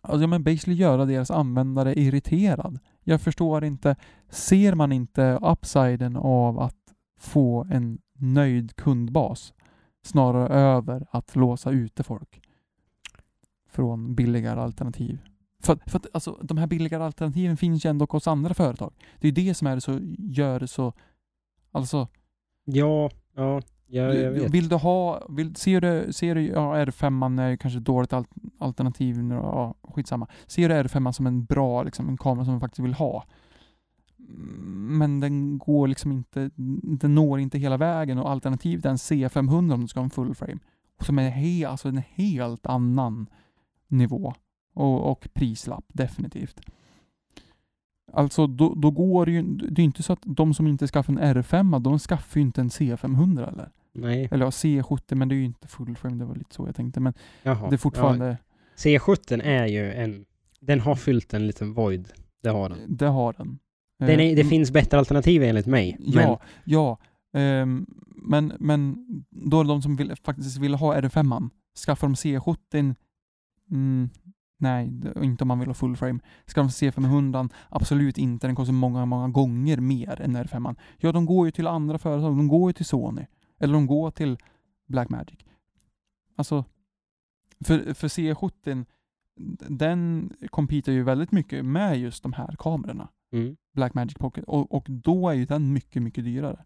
alltså 0.01 0.23
ja, 0.23 0.27
men 0.27 0.43
basically 0.43 0.77
göra 0.77 1.05
deras 1.05 1.31
användare 1.31 1.93
irriterad. 1.93 2.79
Jag 3.03 3.21
förstår 3.21 3.63
inte, 3.63 3.95
ser 4.29 4.75
man 4.75 4.91
inte 4.91 5.39
upsiden 5.41 6.15
av 6.15 6.59
att 6.59 6.93
få 7.19 7.67
en 7.71 7.99
nöjd 8.13 8.75
kundbas 8.75 9.53
snarare 10.03 10.53
över 10.53 11.07
att 11.11 11.35
låsa 11.35 11.71
ute 11.71 12.03
folk 12.03 12.41
från 13.69 14.15
billigare 14.15 14.59
alternativ? 14.61 15.19
För, 15.65 15.79
för 15.85 15.97
att 15.99 16.05
alltså, 16.13 16.39
de 16.41 16.57
här 16.57 16.67
billigare 16.67 17.03
alternativen 17.03 17.57
finns 17.57 17.85
ju 17.85 17.89
ändå 17.89 18.05
hos 18.09 18.27
andra 18.27 18.53
företag. 18.53 18.93
Det 19.19 19.27
är 19.27 19.31
det 19.31 19.53
som 19.53 19.67
är 19.67 19.79
så, 19.79 19.99
gör 20.17 20.59
det 20.59 20.67
så... 20.67 20.93
Alltså, 21.71 22.07
Ja, 22.65 23.09
ja, 23.35 23.61
ja, 23.87 24.03
jag 24.03 24.33
du- 24.33 24.39
vet. 24.39 24.51
vill 24.51 24.69
du 24.69 24.75
ha... 24.75 25.27
Vill, 25.29 25.55
ser 25.55 25.81
du, 25.81 26.13
ser 26.13 26.35
du 26.35 26.41
ja, 26.47 26.75
R5 26.85 27.41
är 27.41 27.49
ju 27.49 27.57
kanske 27.57 27.77
ett 27.79 27.85
dåligt 27.85 28.13
al- 28.13 28.25
alternativ, 28.59 29.29
ja, 29.31 29.75
skitsamma. 29.83 30.27
Ser 30.47 30.69
du 30.69 30.75
R5 30.75 31.11
som 31.11 31.27
en 31.27 31.45
bra, 31.45 31.83
liksom, 31.83 32.09
en 32.09 32.17
kamera 32.17 32.45
som 32.45 32.53
du 32.53 32.59
faktiskt 32.59 32.79
vill 32.85 32.93
ha. 32.93 33.23
Mm, 34.19 34.97
Men 34.97 35.19
den 35.19 35.57
går 35.57 35.87
liksom 35.87 36.11
inte, 36.11 36.49
den 36.99 37.15
når 37.15 37.39
inte 37.39 37.57
hela 37.57 37.77
vägen 37.77 38.17
och 38.17 38.29
alternativet 38.31 38.85
är 38.85 38.89
en 38.89 38.95
C500 38.97 39.73
om 39.73 39.81
du 39.81 39.87
ska 39.87 39.99
ha 39.99 40.03
en 40.03 40.09
full 40.09 40.35
frame. 40.35 40.59
Som 40.99 41.19
är 41.19 41.29
he, 41.29 41.67
alltså 41.67 41.87
en 41.89 42.01
helt 42.13 42.65
annan 42.65 43.27
nivå 43.87 44.33
och, 44.75 45.11
och 45.11 45.27
prislapp, 45.33 45.85
definitivt. 45.87 46.61
Alltså 48.13 48.47
då, 48.47 48.73
då 48.75 48.91
går 48.91 49.25
det 49.25 49.31
ju, 49.31 49.41
det 49.43 49.81
är 49.81 49.83
inte 49.85 50.03
så 50.03 50.13
att 50.13 50.19
de 50.23 50.53
som 50.53 50.67
inte 50.67 50.87
skaffar 50.87 51.13
en 51.13 51.19
R5, 51.19 51.79
de 51.79 51.99
skaffar 51.99 52.39
ju 52.39 52.45
inte 52.45 52.61
en 52.61 52.69
C500 52.69 53.51
eller? 53.53 53.69
Nej, 53.93 54.27
Eller 54.31 54.45
ja, 54.45 54.49
C70, 54.49 55.15
men 55.15 55.27
det 55.29 55.35
är 55.35 55.37
ju 55.37 55.45
inte 55.45 55.67
full 55.67 55.95
frame, 55.95 56.15
det 56.15 56.25
var 56.25 56.35
lite 56.35 56.55
så 56.55 56.65
jag 56.67 56.75
tänkte. 56.75 56.99
Men 56.99 57.13
jaha. 57.43 57.69
det 57.69 57.75
är 57.75 57.77
fortfarande, 57.77 58.27
Ja, 58.27 58.37
C17 58.77 59.41
är 59.43 59.65
ju 59.65 59.93
en... 59.93 60.25
Den 60.59 60.79
har 60.79 60.95
fyllt 60.95 61.33
en 61.33 61.47
liten 61.47 61.73
void. 61.73 62.09
Det 62.43 62.49
har 62.49 62.69
den. 62.69 62.79
det 62.97 63.05
har 63.05 63.33
den. 63.33 63.59
den 63.99 64.09
Eh, 64.09 64.13
är, 64.31 64.35
det 64.35 64.41
m- 64.41 64.47
finns 64.49 64.71
bättre 64.71 64.97
alternativ 64.99 65.43
enligt 65.43 65.65
mig. 65.65 65.97
Ja, 65.99 66.39
ja. 66.63 66.97
Ehm, 67.33 67.85
men, 68.07 68.53
men 68.59 69.05
då 69.29 69.59
är 69.59 69.63
det 69.63 69.67
de 69.69 69.81
som 69.81 69.95
vill, 69.95 70.15
faktiskt 70.23 70.57
vill 70.57 70.73
ha 70.75 70.95
R5, 71.01 71.49
skaffar 71.85 72.07
de 72.07 72.13
C70, 72.13 72.95
mm, 73.71 74.09
nej, 74.57 74.91
inte 75.21 75.43
om 75.43 75.47
man 75.47 75.59
vill 75.59 75.67
ha 75.69 75.73
full 75.73 75.97
frame. 75.97 76.19
Ska 76.45 76.61
de 76.61 76.67
C500, 76.69 77.49
absolut 77.69 78.17
inte, 78.17 78.47
den 78.47 78.55
kostar 78.55 78.73
många, 78.73 79.05
många 79.05 79.27
gånger 79.27 79.77
mer 79.77 80.21
än 80.21 80.37
R5. 80.37 80.75
Ja, 80.97 81.11
de 81.11 81.25
går 81.25 81.47
ju 81.47 81.51
till 81.51 81.67
andra 81.67 81.97
företag, 81.97 82.37
de 82.37 82.47
går 82.47 82.69
ju 82.69 82.73
till 82.73 82.85
Sony, 82.85 83.25
eller 83.59 83.73
de 83.73 83.85
går 83.87 84.11
till 84.11 84.37
Blackmagic. 84.87 85.39
Alltså, 86.35 86.65
för, 87.65 87.93
för 87.93 88.07
C70, 88.07 88.85
den 89.69 90.33
competar 90.49 90.91
ju 90.91 91.03
väldigt 91.03 91.31
mycket 91.31 91.65
med 91.65 91.99
just 91.99 92.23
de 92.23 92.33
här 92.33 92.55
kamerorna. 92.59 93.09
Mm. 93.31 93.57
Blackmagic 93.73 94.13
Pocket 94.13 94.43
och, 94.43 94.71
och 94.75 94.85
då 94.89 95.29
är 95.29 95.33
ju 95.33 95.45
den 95.45 95.73
mycket, 95.73 96.01
mycket 96.03 96.23
dyrare. 96.23 96.63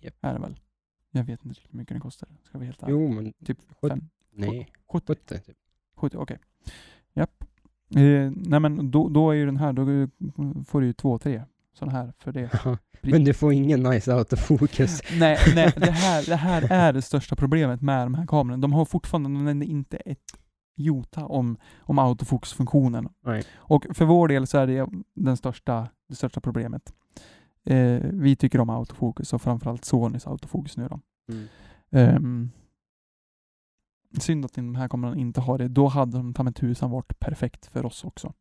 Japp. 0.00 0.14
Är 0.20 0.34
det 0.34 0.40
väl? 0.40 0.60
Jag 1.10 1.24
vet 1.24 1.44
inte 1.44 1.60
hur 1.70 1.78
mycket 1.78 1.94
den 1.94 2.00
kostar. 2.00 2.28
Ska 2.44 2.58
vara 2.58 2.66
helt 2.66 2.82
ärlig. 2.82 2.92
Jo, 2.92 3.08
men 3.08 3.32
Typ 3.44 3.58
sjut- 3.80 3.90
fem, 3.92 4.08
nej. 4.32 4.68
70, 4.92 5.06
70 5.06 5.38
typ. 5.40 5.56
70 5.96 6.16
okej. 6.18 6.38
Japp. 7.14 7.44
Eh, 7.96 8.32
nej 8.36 8.60
men 8.60 8.90
då, 8.90 9.08
då 9.08 9.30
är 9.30 9.34
ju 9.34 9.46
den 9.46 9.56
här, 9.56 9.72
då 9.72 9.84
får 10.64 10.80
du 10.80 10.86
ju 10.86 10.92
två, 10.92 11.18
tre 11.18 11.42
sådana 11.78 11.98
här 11.98 12.12
för 12.18 12.32
det. 12.32 12.50
men 13.02 13.24
du 13.24 13.34
får 13.34 13.52
ingen 13.52 13.82
nice 13.82 14.14
autofokus. 14.14 15.02
nej, 15.18 15.38
nej 15.54 15.72
det, 15.76 15.90
här, 15.90 16.26
det 16.26 16.36
här 16.36 16.66
är 16.70 16.92
det 16.92 17.02
största 17.02 17.36
problemet 17.36 17.82
med 17.82 18.06
de 18.06 18.14
här 18.14 18.26
kamerorna. 18.26 18.60
De 18.60 18.72
har 18.72 18.84
fortfarande 18.84 19.64
inte 19.64 19.96
ett 19.96 20.18
jota 20.76 21.26
om, 21.26 21.56
om 21.80 21.98
autofokusfunktionen. 21.98 23.08
Och 23.56 23.86
för 23.90 24.04
vår 24.04 24.28
del 24.28 24.46
så 24.46 24.58
är 24.58 24.66
det 24.66 24.86
den 25.14 25.36
största, 25.36 25.88
det 26.08 26.14
största 26.14 26.40
problemet. 26.40 26.92
Eh, 27.66 28.00
vi 28.02 28.36
tycker 28.36 28.60
om 28.60 28.70
autofokus 28.70 29.32
och 29.32 29.42
framförallt 29.42 29.84
Sonys 29.84 30.26
autofokus 30.26 30.76
nu 30.76 30.88
då. 30.88 31.00
Mm. 31.32 31.46
Ehm, 31.90 32.50
synd 34.20 34.44
att 34.44 34.52
de 34.54 34.74
här 34.74 34.88
kamerorna 34.88 35.20
inte 35.20 35.40
har 35.40 35.58
det. 35.58 35.68
Då 35.68 35.88
hade 35.88 36.16
de 36.16 36.34
ta 36.34 36.42
med 36.42 36.54
tusan 36.56 36.90
varit 36.90 37.18
perfekt 37.18 37.66
för 37.66 37.86
oss 37.86 38.04
också. 38.04 38.32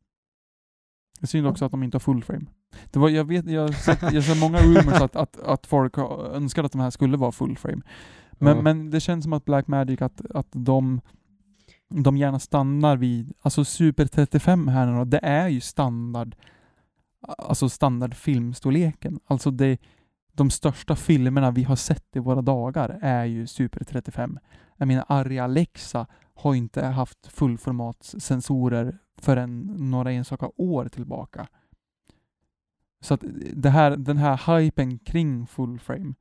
Synd 1.23 1.47
också 1.47 1.65
att 1.65 1.71
de 1.71 1.83
inte 1.83 1.95
har 1.95 1.99
full 1.99 2.23
frame. 2.23 2.45
Det 2.91 2.99
var, 2.99 3.09
jag, 3.09 3.25
vet, 3.25 3.45
jag 3.45 3.61
har 3.61 3.71
sett, 3.71 4.01
jag 4.01 4.11
har 4.13 4.21
sett 4.21 4.39
många 4.39 4.57
rumors 4.57 5.01
att, 5.01 5.15
att, 5.15 5.39
att 5.39 5.67
folk 5.67 5.95
har 5.95 6.23
önskat 6.35 6.65
att 6.65 6.71
de 6.71 6.81
här 6.81 6.89
skulle 6.89 7.17
vara 7.17 7.31
full 7.31 7.57
frame. 7.57 7.81
Men, 8.31 8.55
Ja. 8.55 8.61
men 8.61 8.89
det 8.89 8.99
känns 8.99 9.23
som 9.23 9.33
att 9.33 9.45
Blackmagic, 9.45 10.01
att, 10.01 10.21
att 10.31 10.47
de, 10.51 11.01
de 11.89 12.17
gärna 12.17 12.39
stannar 12.39 12.97
vid, 12.97 13.33
alltså 13.41 13.65
Super 13.65 14.05
35 14.05 14.67
här 14.67 14.85
nu 14.87 14.97
då, 14.97 15.03
det 15.05 15.19
är 15.23 15.47
ju 15.47 15.61
standard, 15.61 16.35
alltså 17.27 17.69
standard 17.69 18.13
filmstorleken. 18.13 19.19
Alltså 19.25 19.51
det, 19.51 19.77
de 20.33 20.49
största 20.49 20.95
filmerna 20.95 21.51
vi 21.51 21.63
har 21.63 21.75
sett 21.75 22.15
i 22.15 22.19
våra 22.19 22.41
dagar 22.41 22.99
är 23.01 23.25
ju 23.25 23.47
Super 23.47 23.83
35. 23.83 24.39
Jag 24.77 24.87
menar, 24.87 25.05
arga 25.07 25.43
Alexa 25.43 26.07
har 26.33 26.55
inte 26.55 26.85
haft 26.85 27.27
fullformatssensorer 27.27 28.97
förrän 29.17 29.61
några 29.91 30.11
enstaka 30.11 30.49
år 30.55 30.89
tillbaka. 30.89 31.47
Så 33.01 33.13
att 33.13 33.23
det 33.53 33.69
här, 33.69 33.97
den 33.97 34.17
här 34.17 34.59
hypen 34.59 34.99
kring 34.99 35.47
full 35.47 35.79
frame, 35.79 36.13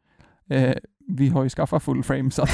eh, 0.49 0.77
vi 1.09 1.29
har 1.29 1.43
ju 1.43 1.49
skaffat 1.49 1.83
full 1.83 2.03
frame 2.03 2.31
så 2.31 2.43
att 2.43 2.51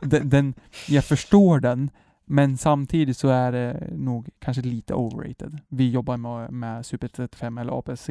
den, 0.00 0.28
den, 0.28 0.54
jag 0.88 1.04
förstår 1.04 1.60
den, 1.60 1.90
men 2.24 2.56
samtidigt 2.56 3.16
så 3.16 3.28
är 3.28 3.52
det 3.52 3.88
nog 3.92 4.28
kanske 4.38 4.62
lite 4.62 4.94
overrated. 4.94 5.58
Vi 5.68 5.90
jobbar 5.90 6.16
med, 6.16 6.52
med 6.52 6.86
Super 6.86 7.08
35 7.08 7.58
eller 7.58 7.78
APC 7.78 8.10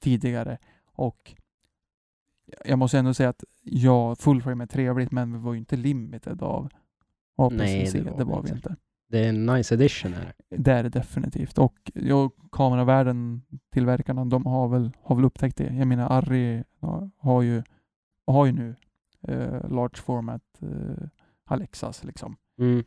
tidigare 0.00 0.58
och 0.94 1.34
jag 2.64 2.78
måste 2.78 2.98
ändå 2.98 3.14
säga 3.14 3.28
att 3.28 3.44
ja, 3.62 4.14
full 4.14 4.42
frame 4.42 4.64
är 4.64 4.66
trevligt 4.66 5.12
men 5.12 5.32
vi 5.32 5.38
var 5.38 5.52
ju 5.52 5.58
inte 5.58 5.76
limited 5.76 6.42
av 6.42 6.68
APC. 7.36 7.56
Nej, 7.56 7.90
det 7.92 8.00
det 8.18 8.24
var, 8.24 8.42
vi 8.42 8.50
inte. 8.50 8.76
Det 9.08 9.24
är 9.24 9.28
en 9.28 9.46
nice 9.46 9.74
addition 9.74 10.12
här. 10.12 10.32
Det 10.48 10.72
är 10.72 10.82
det 10.82 10.88
definitivt. 10.88 11.58
Och 11.58 11.90
ja, 11.94 12.30
kameravärlden, 12.52 13.42
tillverkarna, 13.72 14.24
de 14.24 14.46
har 14.46 14.68
väl, 14.68 14.90
har 15.02 15.16
väl 15.16 15.24
upptäckt 15.24 15.56
det. 15.56 15.74
Jag 15.74 15.86
menar, 15.86 16.10
Arri 16.10 16.64
har 17.16 17.42
ju, 17.42 17.62
har 18.26 18.46
ju 18.46 18.52
nu 18.52 18.74
eh, 19.28 19.70
large 19.70 19.96
format 19.96 20.42
eh, 20.60 21.08
Alexas 21.44 22.04
liksom. 22.04 22.36
Mm. 22.58 22.84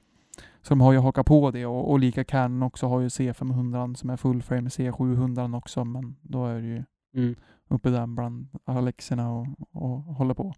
Så 0.62 0.70
de 0.70 0.82
har 0.82 0.94
ju 0.94 1.00
hakat 1.00 1.26
på 1.26 1.52
det 1.52 1.66
och, 1.66 1.92
och 1.92 2.00
lika 2.00 2.24
Canon 2.24 2.64
också 2.64 2.88
har 2.88 3.02
ju 3.02 3.08
C500 3.08 3.94
som 3.94 4.10
är 4.10 4.18
full 4.18 4.42
frame, 4.42 4.70
C700 4.70 5.58
också, 5.58 5.86
men 5.86 6.16
då 6.22 6.46
är 6.46 6.62
det 6.62 6.68
ju 6.68 6.84
Mm. 7.16 7.36
Uppe 7.70 7.90
där 7.90 8.08
bland 8.08 8.48
Alexerna 8.66 9.32
och, 9.32 9.48
och 9.72 10.00
håller 10.00 10.34
på. 10.34 10.54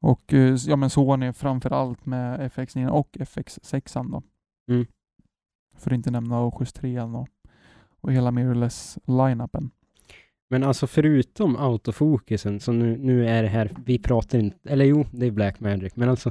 Och 0.00 0.32
eh, 0.32 0.56
ja 0.66 0.76
men 0.76 0.90
Sony 0.90 1.32
framför 1.32 1.70
allt 1.70 2.06
med 2.06 2.52
FX9 2.52 2.88
och 2.88 3.08
FX6 3.12 4.10
då. 4.10 4.22
Mm. 4.72 4.86
För 5.76 5.90
att 5.90 5.94
inte 5.94 6.10
nämna 6.10 6.44
Oculus 6.44 6.72
3 6.72 7.00
och, 7.00 7.28
och 8.00 8.12
hela 8.12 8.30
mirrorless 8.30 8.98
line-upen. 9.06 9.70
Men 10.50 10.62
alltså 10.62 10.86
förutom 10.86 11.56
autofokusen, 11.56 12.60
så 12.60 12.72
nu, 12.72 12.98
nu 12.98 13.28
är 13.28 13.42
det 13.42 13.48
här, 13.48 13.70
vi 13.84 13.98
pratar 13.98 14.38
inte, 14.38 14.70
eller 14.70 14.84
jo, 14.84 15.04
det 15.12 15.26
är 15.26 15.30
Blackmagic, 15.30 15.96
men 15.96 16.08
alltså 16.08 16.30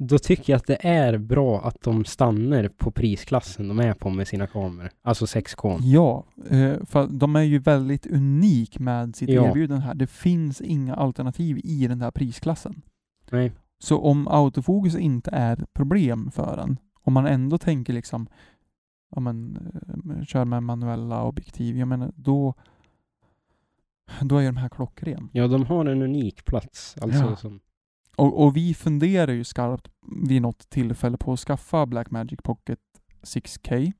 då 0.00 0.18
tycker 0.18 0.52
jag 0.52 0.56
att 0.58 0.66
det 0.66 0.86
är 0.86 1.18
bra 1.18 1.60
att 1.60 1.80
de 1.80 2.04
stannar 2.04 2.68
på 2.68 2.90
prisklassen 2.90 3.68
de 3.68 3.78
är 3.78 3.94
på 3.94 4.10
med 4.10 4.28
sina 4.28 4.46
kameror. 4.46 4.90
Alltså 5.02 5.24
6K. 5.24 5.78
Ja, 5.80 6.24
eh, 6.50 6.84
för 6.84 7.06
de 7.06 7.36
är 7.36 7.42
ju 7.42 7.58
väldigt 7.58 8.06
unik 8.06 8.78
med 8.78 9.16
sitt 9.16 9.28
Ja. 9.28 9.48
erbjudande 9.48 9.84
här. 9.84 9.94
Det 9.94 10.06
finns 10.06 10.60
inga 10.60 10.94
alternativ 10.94 11.60
i 11.64 11.86
den 11.86 12.00
här 12.00 12.10
prisklassen. 12.10 12.82
Nej. 13.30 13.52
Så 13.78 13.98
om 14.00 14.28
autofokus 14.28 14.96
inte 14.96 15.30
är 15.30 15.64
problem 15.72 16.30
för 16.30 16.58
en, 16.58 16.76
om 17.02 17.12
man 17.12 17.26
ändå 17.26 17.58
tänker 17.58 17.92
liksom, 17.92 18.26
ja 19.14 19.20
men, 19.20 19.56
eh, 20.18 20.24
kör 20.24 20.44
med 20.44 20.62
manuella 20.62 21.24
objektiv, 21.24 21.76
jag 21.78 21.88
menar 21.88 22.12
då, 22.16 22.54
då 24.20 24.36
är 24.36 24.40
ju 24.40 24.46
de 24.46 24.56
här 24.56 24.68
klockren. 24.68 25.28
Ja, 25.32 25.46
de 25.46 25.64
har 25.66 25.86
en 25.86 26.02
unik 26.02 26.44
plats. 26.44 26.96
Alltså 27.00 27.24
Ja. 27.24 27.36
som... 27.36 27.60
Och, 28.18 28.44
och 28.44 28.56
vi 28.56 28.74
funderar 28.74 29.32
ju 29.32 29.44
skarpt 29.44 29.88
vid 30.28 30.42
något 30.42 30.70
tillfälle 30.70 31.16
på 31.16 31.32
att 31.32 31.40
skaffa 31.40 31.86
Blackmagic 31.86 32.38
Pocket 32.42 32.78
6K. 33.22 33.92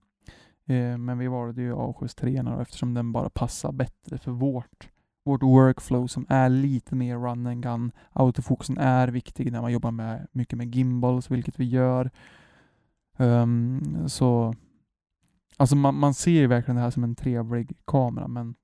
Eh, 0.67 0.99
men 0.99 1.19
vi 1.19 1.27
valde 1.27 1.63
ju 1.63 1.75
A73 1.75 2.43
då, 2.55 2.61
eftersom 2.61 2.95
den 2.95 3.13
bara 3.13 3.31
passar 3.31 3.73
bättre 3.73 4.19
för 4.19 4.31
vårt, 4.31 4.89
vårt 5.25 5.43
workflow 5.43 6.07
som 6.07 6.27
är 6.29 6.49
lite 6.49 6.95
mer 6.95 7.17
run 7.17 7.47
and 7.47 7.63
gun. 7.63 7.93
Autofokusen 8.13 8.79
är 8.79 9.09
viktig 9.09 9.53
när 9.53 9.61
man 9.61 9.73
jobbar 9.73 9.91
med 9.91 10.27
mycket 10.33 10.59
med 10.59 10.75
gimbals, 10.75 11.31
vilket 11.31 11.61
vi 11.61 11.65
gör. 11.65 12.11
Ehm, 13.17 14.09
så 14.09 14.55
Alltså 15.61 15.77
man, 15.77 15.95
man 15.95 16.15
ser 16.15 16.31
ju 16.31 16.47
verkligen 16.47 16.77
det 16.77 16.83
här 16.83 16.91
som 16.91 17.05
en 17.05 17.15
trevlig 17.15 17.79
kamera 17.85 18.29
men 18.29 18.55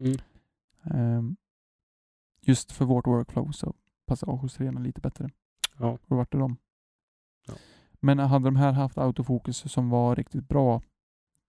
Mm. 0.00 0.16
ehm, 0.84 1.36
just 2.40 2.72
för 2.72 2.84
vårt 2.84 3.06
workflow 3.06 3.50
så 3.52 3.74
passar 4.06 4.26
A73 4.26 4.82
lite 4.82 5.00
bättre. 5.00 5.30
Ja. 5.78 5.98
Då 6.06 6.16
vart 6.16 6.32
det 6.32 6.38
dem. 6.38 6.56
Ja. 7.46 7.54
Men 8.00 8.18
hade 8.18 8.44
de 8.44 8.56
här 8.56 8.72
haft 8.72 8.98
autofokus 8.98 9.72
som 9.72 9.90
var 9.90 10.16
riktigt 10.16 10.48
bra 10.48 10.82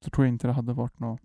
så 0.03 0.09
tror 0.09 0.25
jag 0.25 0.33
inte 0.33 0.47
det 0.47 0.53
hade 0.53 0.73
varit 0.73 0.99
något. 0.99 1.21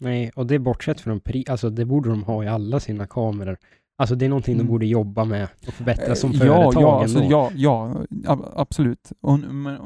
Nej, 0.00 0.30
och 0.36 0.46
det 0.46 0.54
är 0.54 0.58
bortsett 0.58 1.00
från 1.00 1.20
pris. 1.20 1.48
Alltså 1.48 1.70
det 1.70 1.84
borde 1.84 2.10
de 2.10 2.22
ha 2.22 2.44
i 2.44 2.48
alla 2.48 2.80
sina 2.80 3.06
kameror. 3.06 3.58
Alltså 4.00 4.14
det 4.14 4.24
är 4.24 4.28
någonting 4.28 4.54
Mm. 4.54 4.66
de 4.66 4.70
borde 4.70 4.86
jobba 4.86 5.24
med 5.24 5.48
och 5.66 5.72
förbättra 5.74 6.14
som 6.14 6.32
ja, 6.32 6.38
företag 6.38 6.82
ja, 6.82 7.02
alltså, 7.02 7.22
ja, 7.22 7.50
ja, 7.54 7.94
ab- 8.26 8.52
absolut. 8.56 9.12
Och, 9.20 9.38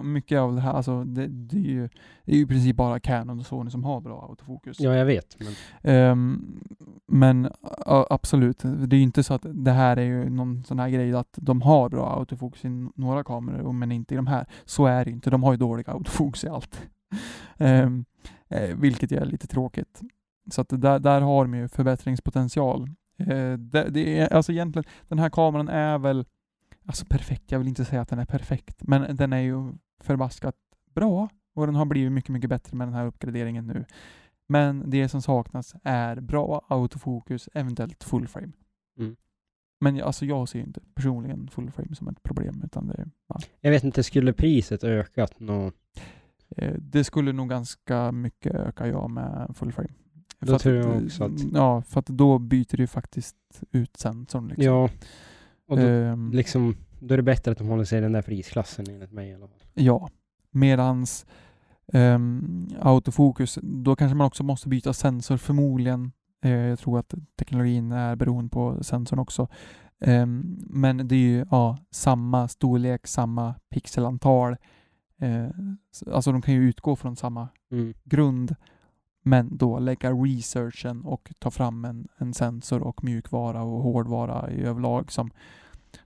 mycket 0.04 0.38
av 0.40 0.54
det 0.54 0.60
här, 0.60 0.72
alltså 0.72 1.04
det, 1.04 1.26
det, 1.26 1.56
är 1.56 1.60
ju, 1.70 1.88
det 2.24 2.32
är 2.32 2.36
ju 2.36 2.42
i 2.42 2.46
princip 2.46 2.76
bara 2.76 3.00
Canon 3.00 3.40
och 3.40 3.46
Sony 3.46 3.70
som 3.70 3.84
har 3.84 4.00
bra 4.00 4.26
autofokus. 4.28 4.80
Ja, 4.80 4.94
jag 4.96 5.04
vet. 5.04 5.36
Men 5.38 5.52
Ehm, 5.94 6.60
men 7.06 7.48
ja, 7.86 8.06
absolut, 8.10 8.58
det 8.62 8.96
är 8.96 8.98
ju 8.98 9.02
inte 9.02 9.22
så 9.22 9.34
att 9.34 9.46
det 9.54 9.72
här 9.72 9.96
är 9.96 10.02
ju 10.04 10.30
någon 10.30 10.64
sån 10.64 10.78
här 10.78 10.88
grej 10.88 11.14
att 11.14 11.38
de 11.40 11.62
har 11.62 11.88
bra 11.88 12.18
autofokus 12.18 12.64
i 12.64 12.68
några 12.94 13.24
kameror 13.24 13.72
men 13.72 13.92
inte 13.92 14.14
i 14.14 14.16
de 14.16 14.26
här. 14.26 14.46
Så 14.64 14.86
är 14.86 15.04
det 15.04 15.10
ju 15.10 15.14
inte. 15.14 15.30
De 15.30 15.42
har 15.42 15.52
ju 15.52 15.56
dålig 15.58 15.88
autofokus 15.90 16.44
i 16.44 16.48
allt. 16.48 16.82
Eh, 18.48 18.76
vilket 18.76 19.12
är 19.12 19.24
lite 19.24 19.46
tråkigt. 19.46 20.00
Så 20.50 20.60
att 20.60 20.68
där, 20.68 20.98
där 20.98 21.20
har 21.20 21.44
de 21.44 21.54
ju 21.54 21.68
förbättringspotential. 21.68 22.90
Eh, 23.16 23.52
det, 23.58 23.88
det 23.90 24.18
är, 24.18 24.32
alltså 24.32 24.52
egentligen, 24.52 24.84
den 25.08 25.18
här 25.18 25.30
kameran 25.30 25.68
är 25.68 25.98
väl 25.98 26.24
alltså 26.86 27.06
perfekt. 27.06 27.52
Jag 27.52 27.58
vill 27.58 27.68
inte 27.68 27.84
säga 27.84 28.00
att 28.00 28.08
den 28.08 28.18
är 28.18 28.24
perfekt, 28.24 28.82
men 28.88 29.16
den 29.16 29.32
är 29.32 29.40
ju 29.40 29.72
förbaskat 30.00 30.56
bra 30.94 31.28
och 31.54 31.66
den 31.66 31.74
har 31.74 31.84
blivit 31.84 32.12
mycket, 32.12 32.30
mycket 32.30 32.50
bättre 32.50 32.76
med 32.76 32.86
den 32.86 32.94
här 32.94 33.06
uppgraderingen 33.06 33.66
nu. 33.66 33.84
Men 34.46 34.90
det 34.90 35.08
som 35.08 35.22
saknas 35.22 35.74
är 35.82 36.20
bra 36.20 36.66
autofokus, 36.68 37.48
eventuellt 37.54 38.04
full 38.04 38.28
frame. 38.28 38.52
Mm. 38.98 39.16
Men 39.80 40.02
alltså 40.02 40.26
jag 40.26 40.48
ser 40.48 40.60
inte 40.60 40.80
personligen 40.94 41.48
full 41.48 41.70
frame 41.70 41.94
som 41.94 42.08
ett 42.08 42.22
problem, 42.22 42.62
utan 42.64 42.86
det, 42.86 43.08
ja, 43.28 43.40
jag 43.60 43.70
vet 43.70 43.84
inte, 43.84 44.02
skulle 44.02 44.32
priset 44.32 44.84
ökat 44.84 45.40
nå? 45.40 45.72
eh, 46.56 46.74
det 46.78 47.04
skulle 47.04 47.32
nog 47.32 47.48
ganska 47.48 48.12
mycket 48.12 48.54
öka 48.54 48.86
jag 48.86 49.10
med 49.10 49.52
full 49.54 49.72
frame. 49.72 49.94
Då 50.46 50.58
tror 50.58 50.74
jag 50.76 51.04
också 51.04 51.24
att- 51.24 51.52
Ja, 51.54 51.82
för 51.82 52.00
att 52.00 52.06
då 52.06 52.38
byter 52.38 52.76
du 52.76 52.86
faktiskt 52.86 53.36
ut 53.70 53.96
sensorn. 53.96 54.48
Liksom. 54.48 54.64
Ja. 54.64 54.88
Och 55.68 55.76
då, 55.76 55.82
Ehm, 55.82 56.30
liksom, 56.32 56.76
då 57.00 57.14
är 57.14 57.16
det 57.16 57.22
bättre 57.22 57.52
att 57.52 57.58
de 57.58 57.66
håller 57.68 57.84
sig 57.84 57.98
i 57.98 58.00
den 58.00 58.12
där 58.12 58.22
prisklassen 58.22 58.84
enligt 58.90 59.12
mig 59.12 59.28
i 59.30 59.34
alla 59.34 59.46
fall. 59.48 59.58
Ja, 59.74 60.08
medans 60.50 61.26
um, 61.92 62.68
autofokus, 62.80 63.58
då 63.62 63.96
kanske 63.96 64.14
man 64.16 64.26
också 64.26 64.42
måste 64.44 64.68
byta 64.68 64.92
sensor 64.92 65.36
förmodligen. 65.36 66.12
Eh, 66.44 66.50
jag 66.52 66.78
tror 66.78 66.98
att 66.98 67.14
teknologin 67.38 67.92
är 67.92 68.16
beroende 68.16 68.50
på 68.50 68.84
sensorn 68.84 69.18
också. 69.18 69.48
Ehm, 70.00 70.58
men 70.66 71.08
det 71.08 71.14
är 71.14 71.18
ju 71.18 71.44
ja, 71.50 71.78
samma 71.90 72.48
storlek, 72.48 73.06
samma 73.06 73.54
pixelantal. 73.70 74.56
S- 75.92 76.02
alltså 76.12 76.32
de 76.32 76.42
kan 76.42 76.54
ju 76.54 76.68
utgå 76.68 76.96
från 76.96 77.16
samma 77.16 77.48
Mm. 77.72 77.94
grund, 78.04 78.54
men 79.22 79.56
då 79.56 79.78
lägga 79.78 80.12
researchen 80.12 81.04
och 81.04 81.32
ta 81.38 81.50
fram 81.50 81.84
en, 81.84 82.08
en 82.16 82.34
sensor 82.34 82.82
och 82.82 83.04
mjukvara 83.04 83.62
och 83.62 83.82
hårdvara 83.82 84.50
i 84.50 84.62
överlag 84.62 85.12
som, 85.12 85.30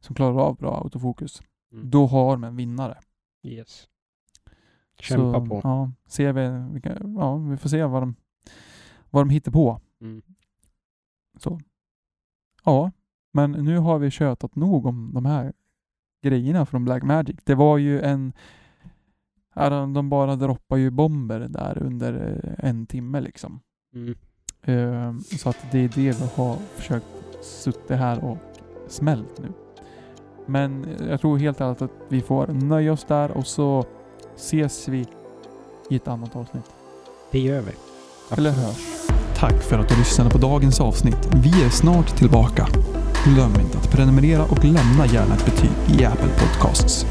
som 0.00 0.14
klarar 0.14 0.38
av 0.40 0.56
bra 0.56 0.80
autofokus. 0.82 1.42
Mm. 1.72 1.90
Då 1.90 2.06
har 2.06 2.36
man 2.36 2.56
vinnare. 2.56 2.98
Yes. 3.42 3.88
Kämpa 5.00 5.40
Så, 5.40 5.46
på. 5.46 5.60
Ja, 5.64 5.92
ser 6.06 6.32
vi, 6.32 6.72
vilka, 6.72 6.98
ja, 7.16 7.36
vi 7.36 7.56
får 7.56 7.68
se 7.68 7.84
vad 7.84 8.02
de, 8.02 8.14
vad 9.10 9.20
de 9.20 9.30
hittar 9.30 9.52
på. 9.52 9.80
Mm. 10.00 10.22
Så. 11.38 11.60
Ja, 12.64 12.90
men 13.32 13.52
nu 13.52 13.78
har 13.78 13.98
vi 13.98 14.10
tjötat 14.10 14.54
nog 14.56 14.86
om 14.86 15.10
de 15.14 15.26
här 15.26 15.52
grejerna 16.22 16.66
från 16.66 16.84
Blackmagic. 16.84 17.36
Det 17.44 17.54
var 17.54 17.78
ju 17.78 18.00
en... 18.00 18.32
ja, 19.57 19.70
de- 19.70 19.92
De 19.92 20.09
bara 20.11 20.36
droppar 20.36 20.76
ju 20.76 20.90
bomber 20.90 21.40
där 21.40 21.82
under 21.82 22.40
eh, 22.59 22.68
en 22.68 22.86
timme 22.86 23.20
liksom. 23.20 23.61
Mm. 23.94 24.14
Eh, 24.62 25.14
Så 25.38 25.48
att 25.48 25.57
det 25.72 25.78
är 25.78 25.88
det 25.94 25.96
vi 25.96 26.26
har 26.36 26.57
försökt 26.76 27.07
suttit 27.42 27.90
här 27.96 28.24
och 28.24 28.38
smält 28.88 29.38
nu. 29.42 29.48
Men 30.46 30.86
jag 31.09 31.20
tror 31.20 31.38
helt 31.38 31.61
ärligt 31.61 31.82
att 31.82 31.90
vi 32.09 32.20
får 32.22 32.46
nöja 32.46 32.92
oss 32.92 33.04
där 33.04 33.30
och 33.30 33.46
så 33.46 33.84
ses 34.36 34.88
vi 34.88 35.07
i 35.90 35.96
ett 35.96 36.09
annat 36.09 36.36
avsnitt. 36.36 36.70
Det 37.30 37.38
gör 37.40 37.61
vi. 37.61 37.72
Eller 38.36 38.50
Absolut. 38.50 38.54
hörs. 38.54 39.07
Tack 39.36 39.62
för 39.62 39.78
att 39.78 39.88
du 39.88 39.96
lyssnade 39.96 40.30
på 40.30 40.38
dagens 40.38 40.80
avsnitt. 40.80 41.28
Vi 41.34 41.64
är 41.64 41.68
snart 41.70 42.16
tillbaka. 42.16 42.66
Glöm 43.24 43.50
inte 43.61 43.78
att 43.78 43.90
prenumerera 43.92 44.42
och 44.44 44.64
lämna 44.64 45.07
gärna 45.07 45.34
ett 45.34 45.44
betyg 45.44 46.00
i 46.00 46.04
Apple 46.04 46.28
Podcasts. 46.38 47.07